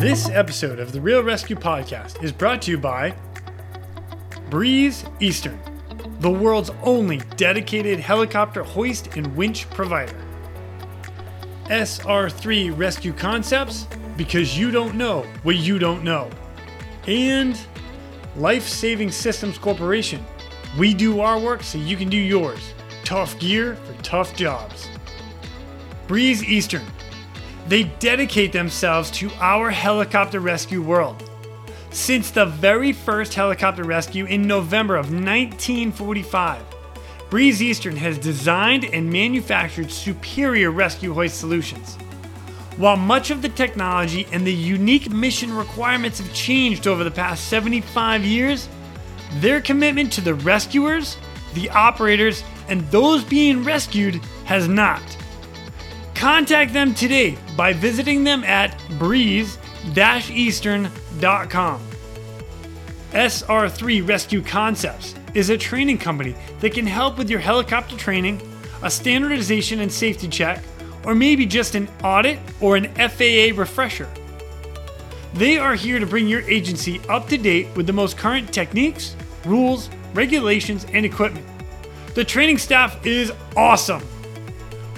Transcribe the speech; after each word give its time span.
This 0.00 0.30
episode 0.30 0.78
of 0.78 0.92
the 0.92 1.00
Real 1.02 1.22
ResQ 1.22 1.60
Podcast 1.60 2.24
is 2.24 2.32
brought 2.32 2.62
to 2.62 2.70
you 2.70 2.78
by 2.78 3.14
Breeze 4.48 5.04
Eastern, 5.20 5.60
the 6.20 6.30
world's 6.30 6.70
only 6.82 7.18
dedicated 7.36 8.00
helicopter 8.00 8.64
hoist 8.64 9.14
and 9.18 9.36
winch 9.36 9.68
provider. 9.68 10.16
SR3 11.66 12.78
Rescue 12.78 13.12
Concepts, 13.12 13.86
because 14.16 14.56
you 14.56 14.70
don't 14.70 14.94
know 14.94 15.26
what 15.42 15.56
you 15.56 15.78
don't 15.78 16.02
know. 16.02 16.30
And 17.06 17.60
Life 18.36 18.66
Saving 18.66 19.10
Systems 19.10 19.58
Corporation. 19.58 20.24
We 20.78 20.94
do 20.94 21.20
our 21.20 21.38
work 21.38 21.62
so 21.62 21.76
you 21.76 21.98
can 21.98 22.08
do 22.08 22.16
yours. 22.16 22.72
Tough 23.04 23.38
gear 23.38 23.76
for 23.76 24.02
tough 24.02 24.34
jobs. 24.34 24.88
Breeze 26.06 26.42
Eastern. 26.42 26.86
They 27.68 27.84
dedicate 27.84 28.52
themselves 28.52 29.10
to 29.12 29.30
our 29.40 29.70
helicopter 29.70 30.40
rescue 30.40 30.82
world. 30.82 31.28
Since 31.90 32.30
the 32.30 32.46
very 32.46 32.92
first 32.92 33.34
helicopter 33.34 33.84
rescue 33.84 34.24
in 34.24 34.46
November 34.46 34.96
of 34.96 35.06
1945, 35.06 36.62
Breeze 37.30 37.62
Eastern 37.62 37.96
has 37.96 38.18
designed 38.18 38.84
and 38.84 39.10
manufactured 39.10 39.90
superior 39.90 40.70
rescue 40.70 41.14
hoist 41.14 41.38
solutions. 41.38 41.96
While 42.76 42.96
much 42.96 43.30
of 43.30 43.42
the 43.42 43.48
technology 43.48 44.26
and 44.32 44.46
the 44.46 44.54
unique 44.54 45.10
mission 45.10 45.54
requirements 45.54 46.18
have 46.18 46.32
changed 46.32 46.86
over 46.86 47.04
the 47.04 47.10
past 47.10 47.48
75 47.48 48.24
years, 48.24 48.68
their 49.34 49.60
commitment 49.60 50.12
to 50.12 50.20
the 50.20 50.34
rescuers, 50.34 51.16
the 51.54 51.70
operators, 51.70 52.42
and 52.68 52.80
those 52.90 53.22
being 53.24 53.64
rescued 53.64 54.16
has 54.44 54.66
not. 54.66 55.02
Contact 56.20 56.72
them 56.74 56.92
today 56.92 57.38
by 57.56 57.72
visiting 57.72 58.24
them 58.24 58.44
at 58.44 58.78
breeze-eastern.com. 58.98 61.80
SR3 63.12 64.06
Rescue 64.06 64.42
Concepts 64.42 65.14
is 65.32 65.48
a 65.48 65.56
training 65.56 65.96
company 65.96 66.34
that 66.60 66.74
can 66.74 66.86
help 66.86 67.16
with 67.16 67.30
your 67.30 67.40
helicopter 67.40 67.96
training, 67.96 68.38
a 68.82 68.90
standardization 68.90 69.80
and 69.80 69.90
safety 69.90 70.28
check, 70.28 70.62
or 71.06 71.14
maybe 71.14 71.46
just 71.46 71.74
an 71.74 71.88
audit 72.04 72.38
or 72.60 72.76
an 72.76 72.92
FAA 72.96 73.58
refresher. 73.58 74.10
They 75.32 75.56
are 75.56 75.74
here 75.74 75.98
to 75.98 76.04
bring 76.04 76.28
your 76.28 76.42
agency 76.42 77.00
up 77.08 77.28
to 77.28 77.38
date 77.38 77.74
with 77.74 77.86
the 77.86 77.94
most 77.94 78.18
current 78.18 78.52
techniques, 78.52 79.16
rules, 79.46 79.88
regulations, 80.12 80.84
and 80.92 81.06
equipment. 81.06 81.46
The 82.14 82.26
training 82.26 82.58
staff 82.58 83.06
is 83.06 83.32
awesome. 83.56 84.02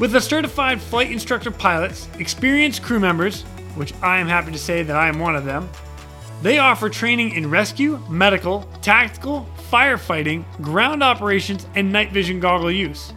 With 0.02 0.10
the 0.10 0.20
certified 0.20 0.82
flight 0.82 1.12
instructor 1.12 1.52
pilots, 1.52 2.08
experienced 2.18 2.82
crew 2.82 2.98
members, 2.98 3.42
which 3.76 3.94
I 4.02 4.18
am 4.18 4.26
happy 4.26 4.50
to 4.50 4.58
say 4.58 4.82
that 4.82 4.96
I 4.96 5.06
am 5.06 5.20
one 5.20 5.36
of 5.36 5.44
them, 5.44 5.70
they 6.42 6.58
offer 6.58 6.88
training 6.88 7.34
in 7.34 7.48
rescue, 7.48 8.00
medical, 8.08 8.62
tactical, 8.82 9.46
firefighting, 9.70 10.42
ground 10.60 11.04
operations, 11.04 11.68
and 11.76 11.92
night 11.92 12.10
vision 12.10 12.40
goggle 12.40 12.72
use. 12.72 13.12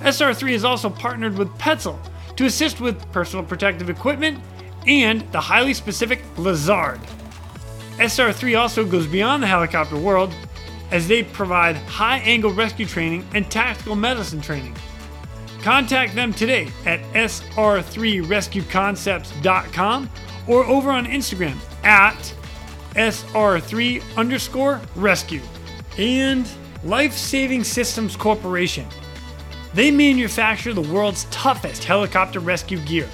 SR3 0.00 0.52
is 0.52 0.64
also 0.64 0.88
partnered 0.88 1.36
with 1.36 1.50
Petzl 1.58 1.98
to 2.34 2.46
assist 2.46 2.80
with 2.80 3.12
personal 3.12 3.44
protective 3.44 3.90
equipment 3.90 4.42
and 4.86 5.20
the 5.32 5.40
highly 5.40 5.74
specific 5.74 6.22
Lazard. 6.38 6.98
SR3 7.98 8.58
also 8.58 8.86
goes 8.86 9.06
beyond 9.06 9.42
the 9.42 9.48
helicopter 9.48 9.98
world 9.98 10.34
as 10.92 11.06
they 11.06 11.24
provide 11.24 11.76
high 11.76 12.20
angle 12.20 12.54
rescue 12.54 12.86
training 12.86 13.28
and 13.34 13.50
tactical 13.50 13.94
medicine 13.94 14.40
training. 14.40 14.74
Contact 15.62 16.14
them 16.14 16.32
today 16.32 16.68
at 16.86 17.02
sr3rescueconcepts.com 17.12 20.10
or 20.48 20.64
over 20.64 20.90
on 20.90 21.04
Instagram 21.06 21.56
at 21.84 22.34
sr3 22.94 24.02
underscore 24.16 24.80
rescue. 24.96 25.42
And 25.98 26.48
Life 26.82 27.12
Saving 27.12 27.62
Systems 27.62 28.16
Corporation. 28.16 28.86
They 29.74 29.90
manufacture 29.90 30.72
the 30.72 30.80
world's 30.80 31.24
toughest 31.24 31.84
helicopter 31.84 32.40
rescue 32.40 32.78
gear. 32.80 33.06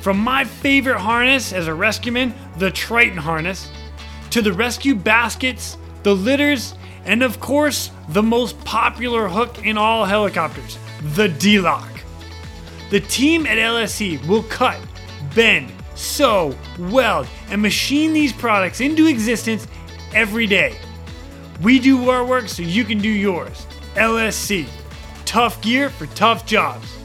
From 0.00 0.18
my 0.18 0.42
favorite 0.44 0.98
harness 0.98 1.52
as 1.52 1.68
a 1.68 1.72
rescueman, 1.72 2.34
the 2.58 2.72
Triton 2.72 3.18
harness, 3.18 3.70
to 4.30 4.42
the 4.42 4.52
rescue 4.52 4.96
baskets, 4.96 5.76
the 6.02 6.14
litters, 6.14 6.74
and 7.04 7.22
of 7.22 7.38
course, 7.40 7.90
the 8.08 8.22
most 8.22 8.62
popular 8.64 9.28
hook 9.28 9.64
in 9.64 9.78
all 9.78 10.04
helicopters, 10.04 10.76
the 11.14 11.28
D-Lock. 11.28 11.88
The 12.90 13.00
team 13.00 13.46
at 13.46 13.58
LSC 13.58 14.26
will 14.26 14.44
cut, 14.44 14.80
bend, 15.34 15.72
sew, 15.94 16.54
weld, 16.78 17.26
and 17.50 17.60
machine 17.60 18.12
these 18.12 18.32
products 18.32 18.80
into 18.80 19.06
existence 19.06 19.66
every 20.14 20.46
day. 20.46 20.78
We 21.60 21.78
do 21.78 22.08
our 22.08 22.24
work 22.24 22.48
so 22.48 22.62
you 22.62 22.84
can 22.84 22.98
do 22.98 23.08
yours. 23.08 23.66
LSC, 23.94 24.66
tough 25.24 25.60
gear 25.60 25.90
for 25.90 26.06
tough 26.06 26.46
jobs. 26.46 26.96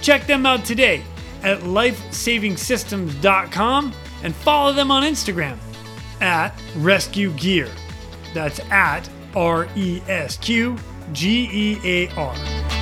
Check 0.00 0.26
them 0.26 0.46
out 0.46 0.64
today 0.64 1.02
at 1.42 1.60
lifesavingsystems.com 1.60 3.92
and 4.22 4.34
follow 4.34 4.72
them 4.72 4.90
on 4.90 5.02
Instagram 5.02 5.58
at 6.20 6.54
Rescue 6.76 7.32
Gear. 7.32 7.68
That's 8.34 8.60
at 8.70 9.08
R 9.34 9.68
E 9.76 10.02
S 10.08 10.36
Q 10.36 10.76
G 11.12 11.48
E 11.52 11.78
A 11.84 12.08
R. 12.16 12.79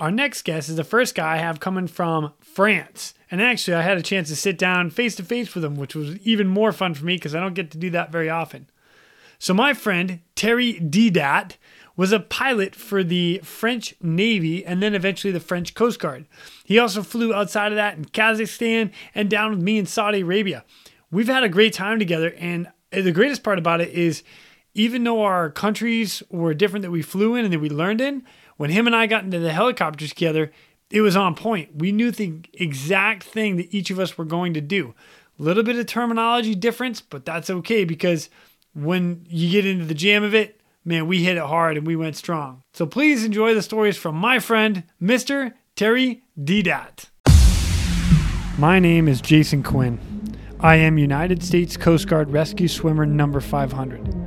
Our 0.00 0.10
next 0.10 0.42
guest 0.42 0.68
is 0.68 0.76
the 0.76 0.84
first 0.84 1.14
guy 1.14 1.34
I 1.34 1.38
have 1.38 1.60
coming 1.60 1.86
from 1.86 2.32
France. 2.40 3.14
And 3.30 3.40
actually, 3.40 3.74
I 3.74 3.82
had 3.82 3.96
a 3.96 4.02
chance 4.02 4.28
to 4.28 4.36
sit 4.36 4.58
down 4.58 4.90
face 4.90 5.14
to 5.16 5.22
face 5.22 5.54
with 5.54 5.64
him, 5.64 5.76
which 5.76 5.94
was 5.94 6.16
even 6.18 6.48
more 6.48 6.72
fun 6.72 6.94
for 6.94 7.04
me 7.04 7.14
because 7.14 7.34
I 7.34 7.40
don't 7.40 7.54
get 7.54 7.70
to 7.72 7.78
do 7.78 7.90
that 7.90 8.10
very 8.10 8.28
often. 8.28 8.68
So, 9.38 9.54
my 9.54 9.72
friend, 9.72 10.20
Terry 10.34 10.74
Didat, 10.74 11.56
was 11.96 12.12
a 12.12 12.18
pilot 12.18 12.74
for 12.74 13.04
the 13.04 13.40
French 13.44 13.94
Navy 14.02 14.66
and 14.66 14.82
then 14.82 14.96
eventually 14.96 15.32
the 15.32 15.38
French 15.38 15.74
Coast 15.74 16.00
Guard. 16.00 16.26
He 16.64 16.78
also 16.78 17.02
flew 17.02 17.32
outside 17.32 17.70
of 17.70 17.76
that 17.76 17.96
in 17.96 18.06
Kazakhstan 18.06 18.90
and 19.14 19.30
down 19.30 19.50
with 19.50 19.60
me 19.60 19.78
in 19.78 19.86
Saudi 19.86 20.22
Arabia. 20.22 20.64
We've 21.12 21.28
had 21.28 21.44
a 21.44 21.48
great 21.48 21.72
time 21.72 22.00
together, 22.00 22.34
and 22.36 22.66
uh, 22.92 23.02
the 23.02 23.12
greatest 23.12 23.44
part 23.44 23.58
about 23.58 23.80
it 23.80 23.90
is 23.90 24.24
even 24.74 25.04
though 25.04 25.22
our 25.22 25.50
countries 25.50 26.22
were 26.30 26.52
different 26.52 26.82
that 26.82 26.90
we 26.90 27.02
flew 27.02 27.36
in 27.36 27.44
and 27.44 27.54
that 27.54 27.60
we 27.60 27.70
learned 27.70 28.00
in, 28.00 28.24
when 28.56 28.70
him 28.70 28.86
and 28.86 28.94
I 28.94 29.06
got 29.06 29.24
into 29.24 29.38
the 29.38 29.52
helicopters 29.52 30.10
together, 30.10 30.52
it 30.90 31.00
was 31.00 31.16
on 31.16 31.34
point. 31.34 31.76
We 31.76 31.92
knew 31.92 32.10
the 32.10 32.40
exact 32.52 33.24
thing 33.24 33.56
that 33.56 33.74
each 33.74 33.90
of 33.90 33.98
us 33.98 34.16
were 34.16 34.24
going 34.24 34.54
to 34.54 34.60
do. 34.60 34.94
A 35.38 35.42
little 35.42 35.62
bit 35.62 35.76
of 35.76 35.86
terminology 35.86 36.54
difference, 36.54 37.00
but 37.00 37.24
that's 37.24 37.50
okay 37.50 37.84
because 37.84 38.30
when 38.74 39.26
you 39.28 39.50
get 39.50 39.66
into 39.66 39.84
the 39.84 39.94
jam 39.94 40.22
of 40.22 40.34
it, 40.34 40.60
man, 40.84 41.06
we 41.06 41.24
hit 41.24 41.36
it 41.36 41.42
hard 41.42 41.76
and 41.76 41.86
we 41.86 41.96
went 41.96 42.16
strong. 42.16 42.62
So 42.72 42.86
please 42.86 43.24
enjoy 43.24 43.54
the 43.54 43.62
stories 43.62 43.96
from 43.96 44.14
my 44.14 44.38
friend, 44.38 44.84
Mr. 45.02 45.54
Terry 45.74 46.22
Didat. 46.38 47.06
My 48.58 48.78
name 48.78 49.08
is 49.08 49.20
Jason 49.20 49.64
Quinn. 49.64 49.98
I 50.60 50.76
am 50.76 50.96
United 50.96 51.42
States 51.42 51.76
Coast 51.76 52.06
Guard 52.06 52.30
Rescue 52.30 52.68
Swimmer 52.68 53.04
number 53.04 53.40
500. 53.40 54.23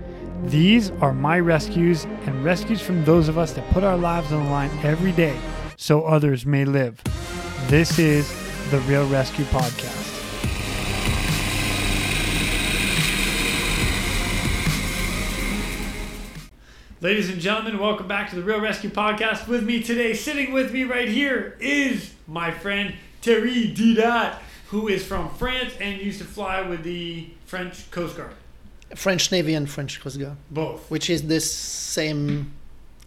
These 0.47 0.91
are 1.01 1.11
my 1.11 1.41
rescues 1.41 2.05
and 2.05 2.41
rescues 2.41 2.79
from 2.79 3.03
those 3.03 3.27
of 3.27 3.37
us 3.37 3.51
that 3.51 3.69
put 3.71 3.83
our 3.83 3.97
lives 3.97 4.31
on 4.31 4.45
the 4.45 4.49
line 4.49 4.71
every 4.81 5.11
day 5.11 5.37
so 5.75 6.05
others 6.05 6.45
may 6.45 6.63
live. 6.63 7.03
This 7.67 7.99
is 7.99 8.29
the 8.71 8.79
Real 8.87 9.05
ResQ 9.09 9.43
Podcast. 9.51 10.05
Ladies 17.01 17.29
and 17.29 17.41
gentlemen, 17.41 17.77
welcome 17.77 18.07
back 18.07 18.29
to 18.29 18.37
the 18.37 18.41
Real 18.41 18.61
ResQ 18.61 18.91
Podcast. 18.91 19.49
With 19.49 19.65
me 19.65 19.83
today, 19.83 20.13
sitting 20.13 20.53
with 20.53 20.71
me 20.71 20.85
right 20.85 21.09
here, 21.09 21.57
is 21.59 22.13
my 22.25 22.51
friend 22.51 22.95
Terry 23.21 23.73
Didat, 23.75 24.37
who 24.69 24.87
is 24.87 25.05
from 25.05 25.27
France 25.27 25.73
and 25.81 26.01
used 26.01 26.19
to 26.19 26.25
fly 26.25 26.61
with 26.61 26.83
the 26.83 27.31
French 27.45 27.91
Coast 27.91 28.15
Guard. 28.15 28.31
French 28.95 29.31
Navy 29.31 29.53
and 29.53 29.69
French 29.69 29.99
Coast 30.01 30.19
Guard, 30.19 30.37
Both. 30.51 30.89
which 30.89 31.09
is 31.09 31.23
the 31.27 31.39
same 31.39 32.53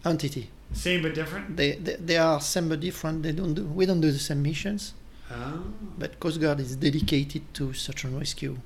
entity. 0.05 0.49
Same 0.73 1.01
but 1.01 1.13
different? 1.15 1.57
They, 1.57 1.73
they 1.73 1.95
they 1.95 2.17
are 2.17 2.39
same 2.39 2.69
but 2.69 2.79
different. 2.79 3.23
They 3.23 3.31
don't 3.33 3.53
do 3.53 3.65
we 3.65 3.85
don't 3.85 4.01
do 4.01 4.11
the 4.11 4.19
same 4.19 4.41
missions, 4.41 4.93
Oh. 5.29 5.63
but 5.97 6.19
Coast 6.19 6.39
Guard 6.39 6.59
is 6.59 6.75
dedicated 6.75 7.41
to 7.55 7.73
search 7.73 8.03
and 8.05 8.17
rescue. 8.17 8.57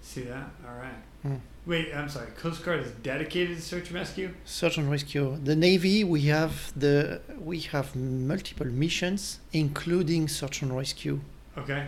See 0.00 0.22
that? 0.22 0.50
All 0.66 0.76
right. 0.78 1.00
Hmm. 1.22 1.36
Wait, 1.66 1.94
I'm 1.94 2.08
sorry. 2.08 2.28
Coast 2.32 2.64
Guard 2.64 2.80
is 2.80 2.90
dedicated 3.02 3.56
to 3.56 3.62
search 3.62 3.86
and 3.88 3.94
rescue? 3.94 4.34
Search 4.44 4.78
and 4.78 4.90
rescue. 4.90 5.38
The 5.44 5.54
Navy 5.54 6.02
we 6.02 6.22
have 6.22 6.72
the 6.74 7.20
we 7.38 7.60
have 7.60 7.94
multiple 7.94 8.66
missions, 8.66 9.38
including 9.52 10.28
search 10.28 10.62
and 10.62 10.74
rescue. 10.76 11.20
Okay. 11.58 11.86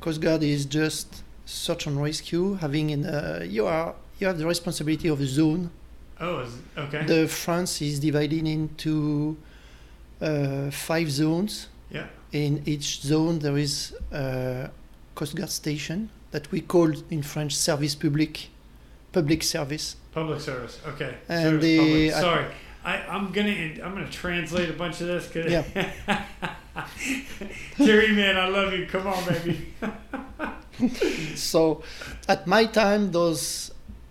Coast 0.00 0.20
Guard 0.20 0.42
is 0.42 0.64
just 0.66 1.22
search 1.44 1.86
and 1.86 2.00
rescue, 2.02 2.54
having 2.54 2.90
in 2.90 3.04
uh, 3.06 3.44
you 3.48 3.66
are 3.66 3.94
you 4.18 4.26
have 4.26 4.38
the 4.38 4.46
responsibility 4.46 5.08
of 5.08 5.18
the 5.18 5.26
zone. 5.26 5.70
Oh, 6.20 6.40
is, 6.40 6.54
okay. 6.78 7.04
The 7.04 7.26
France 7.26 7.82
is 7.82 7.98
divided 7.98 8.46
into 8.46 9.36
uh, 10.20 10.70
five 10.70 11.10
zones. 11.10 11.68
yeah. 11.90 12.06
in 12.32 12.62
each 12.64 13.00
zone 13.02 13.38
there 13.40 13.58
is 13.58 13.92
a 14.12 14.70
Coast 15.14 15.34
Guard 15.36 15.50
station 15.50 16.08
that 16.30 16.50
we 16.52 16.60
call 16.62 16.90
in 17.10 17.22
French 17.22 17.54
service 17.56 17.94
public, 17.94 18.48
public 19.12 19.42
service. 19.42 19.96
Public 20.12 20.40
service. 20.40 20.78
Okay. 20.86 21.14
And 21.28 21.42
Service 21.44 21.64
the- 21.64 21.78
public. 21.78 22.12
Sorry. 22.12 22.46
I, 22.84 22.96
I'm 23.14 23.30
gonna 23.32 23.52
I'm 23.84 23.92
gonna 23.94 24.08
translate 24.10 24.68
a 24.70 24.72
bunch 24.72 25.00
of 25.02 25.06
this. 25.08 25.28
'cause- 25.28 25.50
Yeah. 25.50 25.64
Jerry, 27.78 28.12
man, 28.12 28.36
I 28.36 28.48
love 28.48 28.72
you. 28.72 28.86
Come 28.86 29.06
on, 29.06 29.24
baby. 29.26 29.74
So 31.36 31.82
at 32.28 32.46
my 32.46 32.66
time, 32.66 33.10
those 33.12 33.70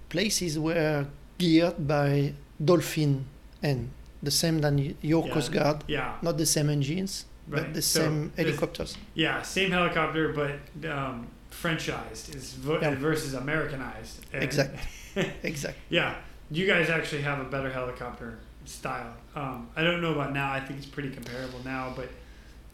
places 0.09 0.57
were 0.59 1.05
geared 1.37 1.87
by 1.87 2.33
Dolphin 2.63 3.25
and 3.63 3.89
the 4.23 4.31
same 4.31 4.59
than 4.61 4.95
your 5.01 5.25
Yeah. 5.27 5.33
Coast 5.33 5.51
Guard, 5.51 5.83
Yeah. 5.87 6.13
not 6.21 6.37
the 6.37 6.45
same 6.45 6.69
engines, 6.69 7.25
Right. 7.47 7.63
but 7.63 7.73
the 7.73 7.81
So, 7.81 7.99
same 8.01 8.31
helicopters. 8.37 8.97
Yeah, 9.15 9.41
same 9.41 9.71
helicopter, 9.71 10.29
but 10.33 10.59
um, 10.89 11.27
Frenchized 11.49 12.35
is 12.35 12.53
vo- 12.53 12.79
Yeah. 12.81 12.95
versus 12.95 13.33
Americanized. 13.33 14.19
And- 14.33 14.43
exactly. 14.43 14.79
Exact. 15.43 15.77
Yeah, 15.89 16.15
you 16.51 16.65
guys 16.67 16.89
actually 16.89 17.23
have 17.23 17.39
a 17.39 17.43
better 17.49 17.69
helicopter 17.71 18.37
style. 18.65 19.13
Um, 19.35 19.67
I 19.75 19.83
don't 19.83 20.01
know 20.01 20.11
about 20.13 20.33
now. 20.33 20.51
I 20.51 20.59
think 20.59 20.77
it's 20.79 20.85
pretty 20.87 21.09
comparable 21.09 21.59
now, 21.65 21.93
but 21.95 22.09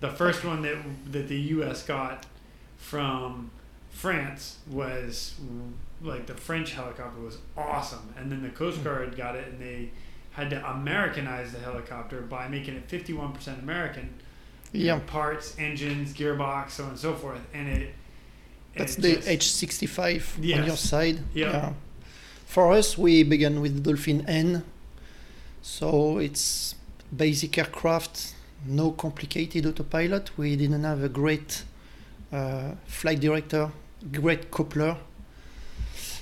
the 0.02 0.10
first 0.10 0.44
one 0.44 0.62
that 0.64 0.78
that 1.14 1.28
the 1.30 1.40
U.S. 1.58 1.84
got 1.84 2.26
from 2.78 3.50
France 3.98 4.58
was 4.70 5.34
like 6.04 6.28
the 6.28 6.36
French 6.36 6.74
helicopter 6.74 7.20
was 7.20 7.40
awesome, 7.58 8.14
and 8.16 8.32
then 8.32 8.44
the 8.44 8.50
Coast 8.50 8.84
Guard 8.84 9.18
got 9.18 9.36
it, 9.36 9.48
and 9.48 9.60
they 9.60 9.90
had 10.34 10.52
to 10.52 10.70
Americanize 10.70 11.52
the 11.52 11.58
helicopter 11.58 12.22
by 12.22 12.48
making 12.48 12.76
it 12.76 12.88
51% 12.88 13.64
American. 13.64 14.14
you 14.72 14.86
know, 14.86 15.00
parts, 15.00 15.56
engines, 15.58 16.14
gearbox, 16.14 16.72
so 16.72 16.84
on 16.84 16.90
and 16.92 17.00
so 17.00 17.16
forth, 17.16 17.42
and 17.56 17.68
it. 17.70 17.96
that's 18.76 19.00
it 19.00 19.02
the 19.02 19.16
just- 19.16 19.62
H65 19.64 20.38
on 20.60 20.66
your 20.68 20.78
side. 20.78 21.18
Yeah. 21.34 21.74
For 22.46 22.72
us, 22.74 22.98
we 23.00 23.24
began 23.24 23.62
with 23.62 23.74
the 23.78 23.82
Dolphin 23.82 24.30
N, 24.30 24.64
so 25.64 26.20
it's 26.20 26.76
basic 27.16 27.58
aircraft, 27.58 28.36
no 28.68 28.92
complicated 28.92 29.66
autopilot. 29.66 30.38
We 30.38 30.56
didn't 30.56 30.84
have 30.84 31.04
a 31.04 31.10
great 31.10 31.64
uh, 32.32 32.74
flight 32.86 33.20
director, 33.22 33.72
great 34.12 34.52
coupler. 34.52 34.98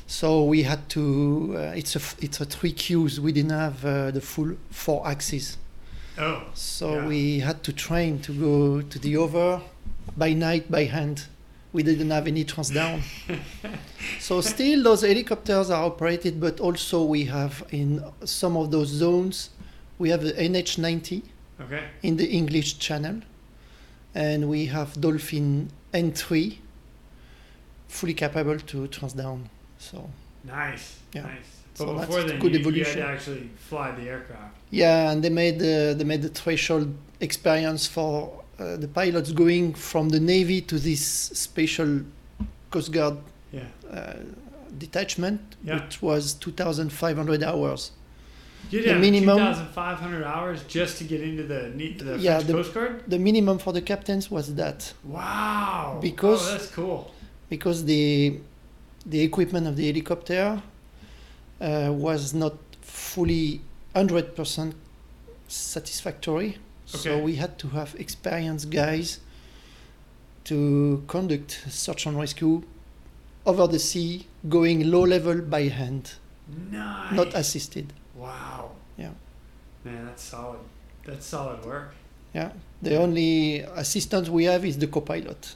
So 0.08 0.44
we 0.44 0.64
had 0.64 0.88
to. 0.90 1.56
Uh, 1.58 1.60
it's 1.76 1.96
a 1.96 2.02
it's 2.24 2.40
a 2.40 2.46
three 2.46 2.72
cues. 2.72 3.20
We 3.20 3.32
didn't 3.32 3.52
have 3.58 3.84
uh, 3.86 4.12
the 4.12 4.22
full 4.22 4.56
four 4.70 5.08
axes. 5.08 5.58
Oh, 6.18 6.44
So 6.54 6.96
Yeah. 6.96 7.08
we 7.08 7.40
had 7.40 7.62
to 7.64 7.74
train 7.74 8.20
to 8.20 8.32
go 8.32 8.82
to 8.82 9.00
the 9.00 9.18
over 9.18 9.62
by 10.16 10.34
night 10.34 10.72
by 10.72 10.86
hand. 10.86 11.26
We 11.74 11.84
didn't 11.84 12.10
have 12.12 12.26
any 12.28 12.46
trans 12.46 12.70
down. 12.70 13.02
so 14.20 14.40
still 14.40 14.82
those 14.84 15.02
helicopters 15.02 15.70
are 15.70 15.84
operated, 15.84 16.40
but 16.40 16.62
also 16.62 17.04
we 17.04 17.26
have 17.26 17.66
in 17.72 18.02
some 18.24 18.56
of 18.56 18.72
those 18.72 18.88
zones, 18.88 19.50
we 20.00 20.10
have 20.10 20.22
the 20.24 20.32
NH90 20.34 21.22
okay. 21.62 21.84
in 22.02 22.16
the 22.16 22.28
English 22.28 22.80
channel, 22.80 23.20
and 24.14 24.48
we 24.48 24.68
have 24.68 24.94
Dolphin 25.02 25.70
N3 25.94 26.60
fully 27.88 28.14
capable 28.14 28.58
to 28.60 28.88
transdown. 28.88 29.40
So 29.80 30.10
Nice. 30.44 31.00
Yeah. 31.14 31.24
Nice. 31.24 31.52
So 31.74 31.86
But 31.88 32.08
that's 32.08 32.16
then, 32.16 32.40
good 32.40 32.54
you, 32.54 32.60
you 32.60 32.66
had 32.66 32.68
evolution. 32.68 32.98
to 33.02 33.08
actually 33.08 33.50
fly 33.58 33.92
the 33.92 34.04
aircraft. 34.10 34.56
Yeah, 34.70 35.12
and 35.12 35.24
they 35.24 35.30
made 35.30 35.60
the 35.60 35.94
they 35.98 36.04
made 36.06 36.22
the 36.22 36.30
threshold 36.30 36.94
experience 37.20 37.86
for 37.88 38.44
uh, 38.60 38.78
the 38.78 38.88
pilots 38.88 39.32
going 39.32 39.74
from 39.74 40.10
the 40.10 40.20
navy 40.20 40.62
to 40.62 40.80
this 40.80 41.02
special 41.34 42.02
Coast 42.72 42.92
Guard 42.92 43.18
Yeah. 43.52 43.64
uh, 43.92 44.14
detachment, 44.78 45.40
Yeah. 45.64 45.76
which 45.84 46.02
was 46.02 46.34
2,500 46.36 47.44
hours. 47.44 47.92
You 48.72 48.82
The 48.82 48.94
had 48.94 49.02
minimum- 49.02 49.38
2,500 49.38 50.24
hours 50.24 50.64
just 50.68 50.98
to 51.00 51.04
get 51.04 51.22
into 51.22 51.44
the 51.44 51.72
the 52.04 52.18
Yeah, 52.18 52.36
French 52.36 52.48
the- 52.48 52.54
Coast 52.54 52.74
Guard. 52.74 53.04
The 53.08 53.20
minimum 53.20 53.58
for 53.60 53.74
the 53.74 53.82
captains 53.82 54.32
was 54.32 54.56
that 54.56 54.94
Wow. 55.04 56.00
Because- 56.02 56.48
oh, 56.48 56.52
that's 56.52 56.72
cool. 56.72 57.12
Because 57.50 57.86
the 57.86 58.40
the 59.06 59.22
equipment 59.22 59.68
of 59.68 59.76
the 59.76 59.86
helicopter 59.88 60.62
uh, 61.62 61.92
was 61.94 62.34
not 62.34 62.54
fully 62.82 63.62
100% 63.94 64.74
satisfactory. 65.48 66.58
So 66.86 67.20
we 67.20 67.36
had 67.36 67.58
to 67.60 67.68
have 67.70 67.96
experienced 68.00 68.70
guys 68.70 69.20
to 70.46 71.04
conduct 71.08 71.66
search 71.70 72.06
and 72.06 72.18
rescue 72.18 72.64
over 73.46 73.68
the 73.68 73.80
sea, 73.80 74.28
going 74.50 74.90
low 74.90 75.04
level 75.06 75.42
by 75.42 75.64
hand, 75.64 76.14
Nice. 76.72 77.14
not 77.14 77.34
assisted. 77.36 77.94
Wow. 78.16 78.72
Yeah. 78.98 79.12
Man, 79.84 80.06
that's 80.06 80.24
solid. 80.24 80.60
That's 81.06 81.26
solid 81.26 81.64
work. 81.66 81.94
Yeah. 82.34 82.52
The 82.82 82.98
only 82.98 83.60
assistance 83.60 84.30
we 84.30 84.46
have 84.46 84.66
is 84.66 84.78
the 84.78 84.88
co-pilot 84.88 85.56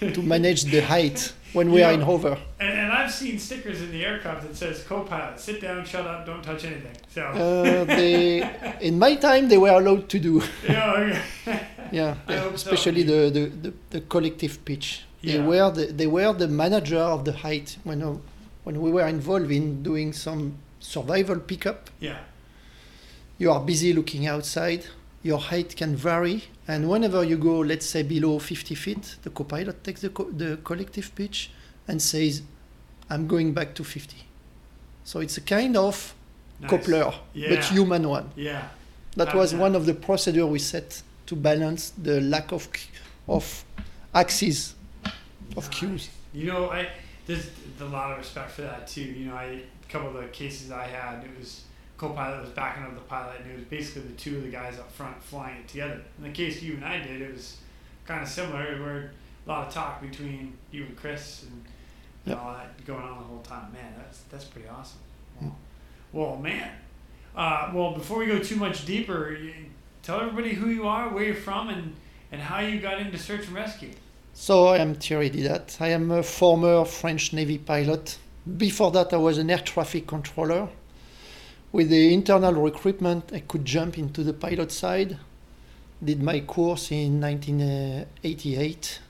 to 0.14 0.22
manage 0.22 0.64
the 0.64 0.80
height 0.80 1.32
when 1.52 1.70
we 1.72 1.80
Yeah. 1.80 1.88
are 1.90 1.92
in 1.94 2.00
hover. 2.02 2.38
And, 2.60 2.72
and 2.80 2.92
I've 2.92 3.12
seen 3.12 3.38
stickers 3.38 3.80
in 3.80 3.90
the 3.90 4.04
aircraft 4.04 4.42
that 4.46 4.56
says 4.56 4.82
"co-pilot, 4.84 5.40
sit 5.40 5.60
down, 5.60 5.84
shut 5.84 6.06
up, 6.06 6.26
don't 6.26 6.42
touch 6.42 6.64
anything." 6.64 6.96
So, 7.14 7.22
Uh, 7.22 7.84
they, 7.84 8.42
in 8.80 8.98
my 8.98 9.14
time, 9.16 9.48
they 9.48 9.58
were 9.58 9.70
allowed 9.70 10.08
to 10.10 10.18
do. 10.18 10.42
yeah. 10.68 11.22
Yeah, 11.92 12.14
hope 12.26 12.58
so. 12.58 12.70
especially 12.72 13.04
the, 13.04 13.30
the, 13.30 13.46
the, 13.46 13.72
the 13.90 14.00
collective 14.00 14.64
pitch. 14.64 15.04
They 15.22 15.34
Yeah. 15.38 15.46
were 15.46 15.70
the, 15.70 15.86
they 15.86 16.08
were 16.08 16.32
the 16.32 16.48
manager 16.48 16.98
of 16.98 17.24
the 17.24 17.32
height 17.32 17.78
when 17.84 18.02
uh, 18.02 18.16
when 18.64 18.80
we 18.82 18.90
were 18.90 19.06
involved 19.06 19.52
in 19.52 19.82
doing 19.84 20.12
some 20.12 20.54
survival 20.80 21.38
pickup. 21.38 21.88
yeah, 22.00 22.18
You 23.38 23.52
are 23.52 23.60
busy 23.60 23.92
looking 23.92 24.26
outside. 24.26 24.84
Your 25.22 25.38
height 25.38 25.74
can 25.76 25.96
vary, 25.96 26.44
and 26.68 26.88
whenever 26.88 27.24
you 27.24 27.36
go, 27.36 27.58
let's 27.60 27.86
say 27.86 28.02
below 28.02 28.38
50 28.38 28.74
feet, 28.74 29.16
the 29.22 29.30
co-pilot 29.30 29.82
takes 29.82 30.00
the, 30.02 30.10
co- 30.10 30.30
the 30.30 30.58
collective 30.62 31.12
pitch 31.14 31.50
and 31.88 32.00
says, 32.00 32.42
"I'm 33.10 33.26
going 33.26 33.52
back 33.52 33.74
to 33.74 33.84
50." 33.84 34.16
So 35.04 35.20
it's 35.20 35.36
a 35.36 35.40
kind 35.40 35.76
of 35.76 36.14
nice. 36.60 36.70
coupler, 36.70 37.12
Yeah. 37.34 37.48
but 37.54 37.64
human 37.64 38.08
one. 38.08 38.30
Yeah, 38.36 38.68
That 39.16 39.34
was 39.34 39.54
one 39.54 39.74
of 39.74 39.86
the 39.86 39.94
procedure 39.94 40.46
we 40.46 40.58
set 40.58 41.02
to 41.26 41.34
balance 41.36 41.90
the 41.90 42.20
lack 42.20 42.52
of 42.52 42.68
of 43.28 43.64
axes 44.14 44.74
of 45.56 45.70
cues. 45.70 46.08
You 46.32 46.46
know, 46.46 46.70
I 46.70 46.88
there's 47.26 47.50
a 47.80 47.84
lot 47.84 48.12
of 48.12 48.18
respect 48.18 48.50
for 48.52 48.62
that 48.62 48.86
too. 48.86 49.02
You 49.02 49.26
know, 49.26 49.34
I 49.34 49.62
a 49.88 49.92
couple 49.92 50.08
of 50.08 50.22
the 50.22 50.28
cases 50.28 50.70
I 50.70 50.86
had, 50.86 51.24
it 51.24 51.30
was 51.38 51.62
co-pilot 51.96 52.42
was 52.42 52.50
backing 52.50 52.84
up 52.84 52.94
the 52.94 53.00
pilot, 53.02 53.40
and 53.40 53.50
it 53.50 53.56
was 53.56 53.64
basically 53.64 54.02
the 54.02 54.14
two 54.14 54.36
of 54.36 54.42
the 54.42 54.50
guys 54.50 54.78
up 54.78 54.90
front 54.92 55.22
flying 55.22 55.58
it 55.58 55.68
together. 55.68 56.00
In 56.18 56.24
the 56.24 56.30
case 56.30 56.62
you 56.62 56.74
and 56.74 56.84
I 56.84 56.98
did, 56.98 57.20
it 57.22 57.32
was 57.32 57.56
kind 58.06 58.22
of 58.22 58.28
similar. 58.28 58.82
Where 58.82 59.12
a 59.46 59.48
lot 59.48 59.68
of 59.68 59.74
talk 59.74 60.00
between 60.02 60.56
you 60.70 60.84
and 60.84 60.96
Chris 60.96 61.44
and 61.44 61.64
you 62.24 62.32
Yep. 62.32 62.42
all 62.42 62.52
that 62.54 62.84
going 62.84 63.02
on 63.04 63.18
the 63.18 63.24
whole 63.24 63.42
time. 63.42 63.72
Man, 63.72 63.94
that's 63.96 64.20
that's 64.30 64.44
pretty 64.44 64.68
awesome. 64.68 64.98
Well, 65.40 65.56
well 66.12 66.36
man. 66.36 66.70
Uh, 67.36 67.70
well, 67.74 67.92
before 67.92 68.18
we 68.18 68.26
go 68.26 68.38
too 68.38 68.56
much 68.56 68.84
deeper, 68.86 69.36
tell 70.02 70.20
everybody 70.20 70.54
who 70.54 70.70
you 70.70 70.88
are, 70.88 71.08
where 71.10 71.24
you're 71.24 71.34
from, 71.34 71.68
and 71.68 71.94
and 72.32 72.40
how 72.40 72.58
you 72.60 72.80
got 72.80 72.98
into 72.98 73.18
search 73.18 73.46
and 73.46 73.54
rescue. 73.54 73.90
So 74.34 74.66
I 74.66 74.78
am 74.78 74.94
Thierry 74.94 75.30
Didat. 75.30 75.80
I 75.80 75.88
am 75.88 76.10
a 76.10 76.22
former 76.22 76.84
French 76.84 77.32
Navy 77.32 77.58
pilot. 77.58 78.18
Before 78.58 78.90
that, 78.90 79.12
I 79.12 79.16
was 79.16 79.38
an 79.38 79.50
air 79.50 79.58
traffic 79.58 80.06
controller. 80.06 80.68
With 81.76 81.90
the 81.90 82.14
internal 82.14 82.54
recruitment, 82.54 83.32
I 83.34 83.40
could 83.40 83.66
jump 83.66 83.98
into 83.98 84.24
the 84.24 84.32
pilot 84.32 84.72
side. 84.72 85.18
Did 86.02 86.22
my 86.22 86.40
course 86.40 86.90
in 86.90 87.20
1988. 87.20 89.00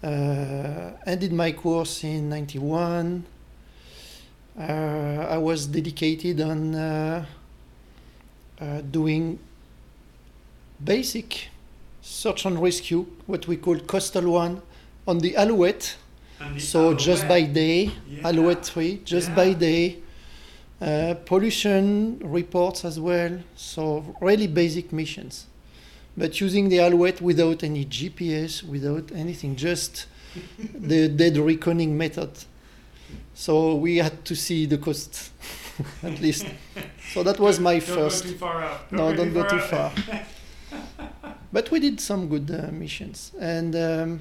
Uh, 0.00 0.90
ended 1.04 1.32
my 1.32 1.50
course 1.50 2.04
in 2.04 2.28
91. 2.28 3.24
Uh, 4.56 4.62
I 4.62 5.38
was 5.38 5.66
dedicated 5.66 6.40
on 6.40 6.76
uh, 6.76 7.26
uh, 8.60 8.80
doing 8.82 9.40
basic 10.84 11.48
search 12.02 12.46
and 12.46 12.62
rescue, 12.62 13.04
what 13.26 13.48
we 13.48 13.56
call 13.56 13.80
coastal 13.80 14.30
one, 14.30 14.62
on 15.08 15.18
the 15.18 15.36
Alouette. 15.36 15.96
The 16.54 16.60
So 16.60 16.94
just 16.94 17.26
by 17.26 17.42
day, 17.42 17.90
Yeah. 18.08 18.28
Alouette 18.28 18.64
3, 18.64 19.00
just 19.04 19.30
Yeah. 19.30 19.34
by 19.34 19.54
day. 19.54 19.98
Uh, 20.80 21.14
pollution 21.24 22.20
reports 22.20 22.84
as 22.84 23.00
well. 23.00 23.38
So 23.56 24.14
really 24.20 24.46
basic 24.46 24.92
missions. 24.92 25.46
But 26.16 26.40
using 26.40 26.68
the 26.68 26.80
Alouette 26.80 27.20
without 27.20 27.62
any 27.62 27.84
GPS, 27.84 28.62
without 28.62 29.12
anything, 29.12 29.56
just 29.56 30.06
the 30.74 31.08
dead 31.20 31.36
reckoning 31.38 31.96
method. 31.96 32.30
So 33.34 33.76
we 33.76 33.98
had 33.98 34.24
to 34.24 34.34
see 34.34 34.66
the 34.66 34.78
coast, 34.78 35.30
at 36.02 36.20
least. 36.20 36.46
So 37.12 37.22
that 37.22 37.38
was 37.38 37.60
my 37.60 37.78
Don't 37.78 37.82
first. 37.82 38.24
Go 38.24 38.30
too 38.30 38.36
far 38.36 38.62
out. 38.62 38.92
No, 38.92 39.14
don't 39.14 39.32
go 39.32 39.46
too 39.46 39.60
far. 39.60 39.92
but 41.52 41.70
we 41.70 41.78
did 41.78 42.00
some 42.00 42.28
good 42.28 42.50
uh, 42.50 42.72
missions. 42.72 43.32
And 43.38 43.76
um, 43.76 44.20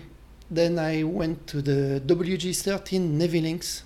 then 0.52 0.78
I 0.78 1.04
went 1.04 1.48
to 1.48 1.62
the 1.62 2.00
WG-13 2.06 3.02
Navy 3.12 3.42
Lynx, 3.42 3.84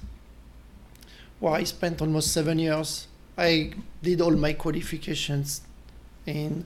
where 1.41 1.53
I 1.55 1.65
spent 1.65 2.01
almost 2.01 2.31
seven 2.31 2.59
years. 2.59 3.07
I 3.37 3.73
did 4.01 4.21
all 4.21 4.31
my 4.31 4.53
qualifications 4.53 5.61
in 6.25 6.65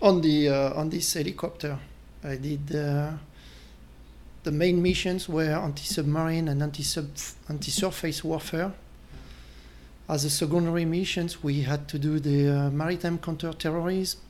on 0.00 0.20
the 0.20 0.48
uh, 0.48 0.80
on 0.80 0.90
this 0.90 1.14
helicopter. 1.14 1.78
I 2.22 2.36
did 2.36 2.76
uh, 2.76 3.12
the 4.44 4.52
main 4.52 4.80
missions 4.82 5.28
were 5.28 5.50
anti-submarine 5.50 6.48
and 6.48 6.62
anti-sub 6.62 7.08
anti-surface 7.48 8.22
warfare. 8.22 8.72
As 10.08 10.24
a 10.24 10.30
secondary 10.30 10.84
missions, 10.84 11.42
we 11.42 11.62
had 11.62 11.88
to 11.88 11.98
do 11.98 12.18
the 12.18 12.48
uh, 12.48 12.70
maritime 12.70 13.18
counter-terrorism. 13.18 14.20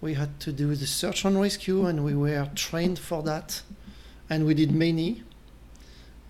We 0.00 0.14
had 0.14 0.40
to 0.40 0.52
do 0.52 0.74
the 0.74 0.86
search 0.86 1.24
and 1.24 1.40
rescue, 1.40 1.86
and 1.86 2.04
we 2.04 2.14
were 2.14 2.50
trained 2.54 2.98
for 2.98 3.22
that. 3.22 3.62
And 4.28 4.46
we 4.46 4.54
did 4.54 4.72
many, 4.72 5.22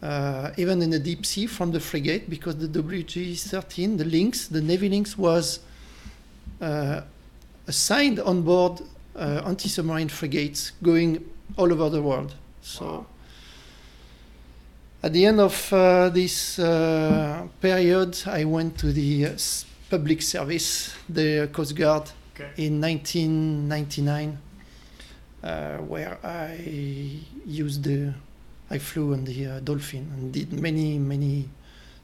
uh, 0.02 0.50
even 0.56 0.82
in 0.82 0.90
the 0.90 0.99
deep 0.99 1.25
sea 1.25 1.47
from 1.47 1.71
the 1.71 1.80
frigate, 1.80 2.28
because 2.28 2.56
the 2.56 2.66
WG-13, 2.68 3.99
the 3.99 4.04
Lynx, 4.04 4.49
the 4.49 4.61
Navy 4.61 4.88
Lynx, 4.88 5.16
was 5.16 5.61
uh, 6.61 7.02
assigned 7.66 8.18
on 8.21 8.42
board 8.42 8.80
uh, 9.14 9.42
anti-submarine 9.47 10.09
frigates 10.09 10.73
going 10.82 11.25
all 11.56 11.73
over 11.73 11.88
the 11.88 12.02
world. 12.02 12.35
So. 12.62 12.85
Wow. 12.85 13.06
At 15.04 15.12
the 15.12 15.26
end 15.26 15.40
of 15.40 15.73
uh, 15.73 16.11
this 16.11 16.61
uh, 16.61 17.49
period, 17.61 18.16
I 18.26 18.44
went 18.44 18.78
to 18.78 18.92
the 18.92 19.26
uh, 19.26 19.37
public 19.90 20.23
service, 20.23 20.94
the 21.09 21.49
Coast 21.52 21.75
Guard, 21.75 22.09
Okay. 22.35 22.64
in 22.66 22.80
1999, 22.80 24.38
uh, 25.42 25.78
where 25.78 26.18
I 26.25 26.56
used 27.44 27.82
the, 27.82 28.14
I 28.73 28.79
flew 28.79 29.12
on 29.12 29.25
the 29.25 29.47
uh, 29.47 29.61
Dolphin 29.61 30.11
and 30.14 30.33
did 30.33 30.50
many, 30.55 30.99
many 30.99 31.50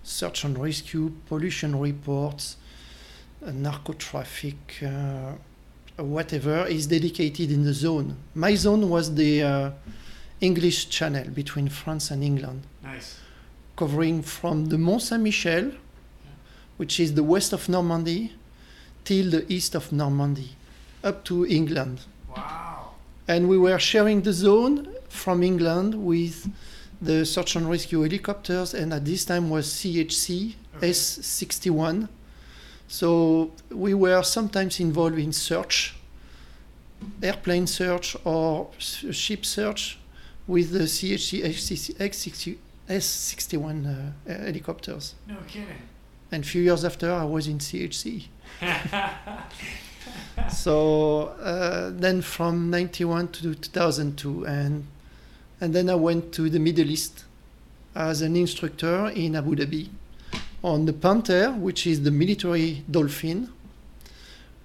search 0.02 0.44
and 0.44 0.58
rescue, 0.58 1.12
pollution 1.26 1.80
reports, 1.80 2.58
uh, 3.42 3.50
narco 3.52 3.94
traffic, 3.94 4.82
uh, 4.82 5.32
whatever 5.96 6.66
is 6.66 6.86
dedicated 6.86 7.50
in 7.50 7.64
the 7.64 7.72
zone. 7.72 8.16
My 8.34 8.54
zone 8.54 8.90
was 8.90 9.14
the 9.14 9.42
uh, 9.42 9.70
English 10.42 10.90
Channel 10.90 11.30
between 11.30 11.70
France 11.70 12.10
and 12.10 12.22
England 12.22 12.64
Nice. 12.82 13.18
covering 13.74 14.20
from 14.20 14.66
the 14.66 14.76
Mont 14.76 15.00
Saint 15.00 15.22
Michel, 15.22 15.72
which 16.76 17.00
is 17.00 17.14
the 17.14 17.24
west 17.24 17.54
of 17.54 17.66
Normandy, 17.70 18.34
till 19.04 19.30
the 19.30 19.50
east 19.50 19.74
of 19.74 19.90
Normandy, 19.90 20.50
up 21.02 21.24
to 21.24 21.46
England. 21.46 22.00
Wow. 22.36 22.90
And 23.26 23.48
we 23.48 23.56
were 23.56 23.78
sharing 23.78 24.20
the 24.20 24.34
zone 24.34 24.97
from 25.08 25.42
England 25.42 25.94
with 25.94 26.50
the 27.00 27.24
search 27.24 27.56
and 27.56 27.68
rescue 27.68 28.02
helicopters, 28.02 28.74
and 28.74 28.92
at 28.92 29.04
this 29.04 29.24
time 29.24 29.50
was 29.50 29.66
CHC 29.68 30.54
Okay. 30.78 30.90
S61. 30.90 32.08
So 32.86 33.52
we 33.70 33.94
were 33.94 34.22
sometimes 34.22 34.80
involved 34.80 35.18
in 35.18 35.32
search, 35.32 35.96
airplane 37.22 37.66
search 37.66 38.16
or 38.24 38.70
ship 38.78 39.44
search 39.44 39.98
with 40.46 40.70
the 40.70 40.84
CHC 40.84 41.44
S60 41.96 42.56
S61 42.88 43.86
uh, 43.86 44.32
helicopters. 44.32 45.14
No 45.26 45.36
kidding. 45.46 45.68
And 46.30 46.44
a 46.44 46.46
few 46.46 46.62
years 46.62 46.84
after, 46.84 47.12
I 47.12 47.24
was 47.24 47.46
in 47.46 47.58
CHC. 47.58 48.26
so 50.50 51.28
uh, 51.40 51.90
then 51.92 52.22
from 52.22 52.70
91 52.70 53.28
to 53.28 53.54
2002 53.54 54.46
and 54.46 54.86
and 55.60 55.74
then 55.74 55.90
I 55.90 55.94
went 55.94 56.32
to 56.34 56.48
the 56.50 56.58
Middle 56.58 56.88
East 56.90 57.24
as 57.94 58.22
an 58.22 58.36
instructor 58.36 59.08
in 59.08 59.34
Abu 59.36 59.56
Dhabi 59.56 59.88
on 60.62 60.86
the 60.86 60.92
Panther 60.92 61.52
which 61.52 61.86
is 61.86 62.02
the 62.02 62.10
military 62.10 62.84
dolphin 62.90 63.50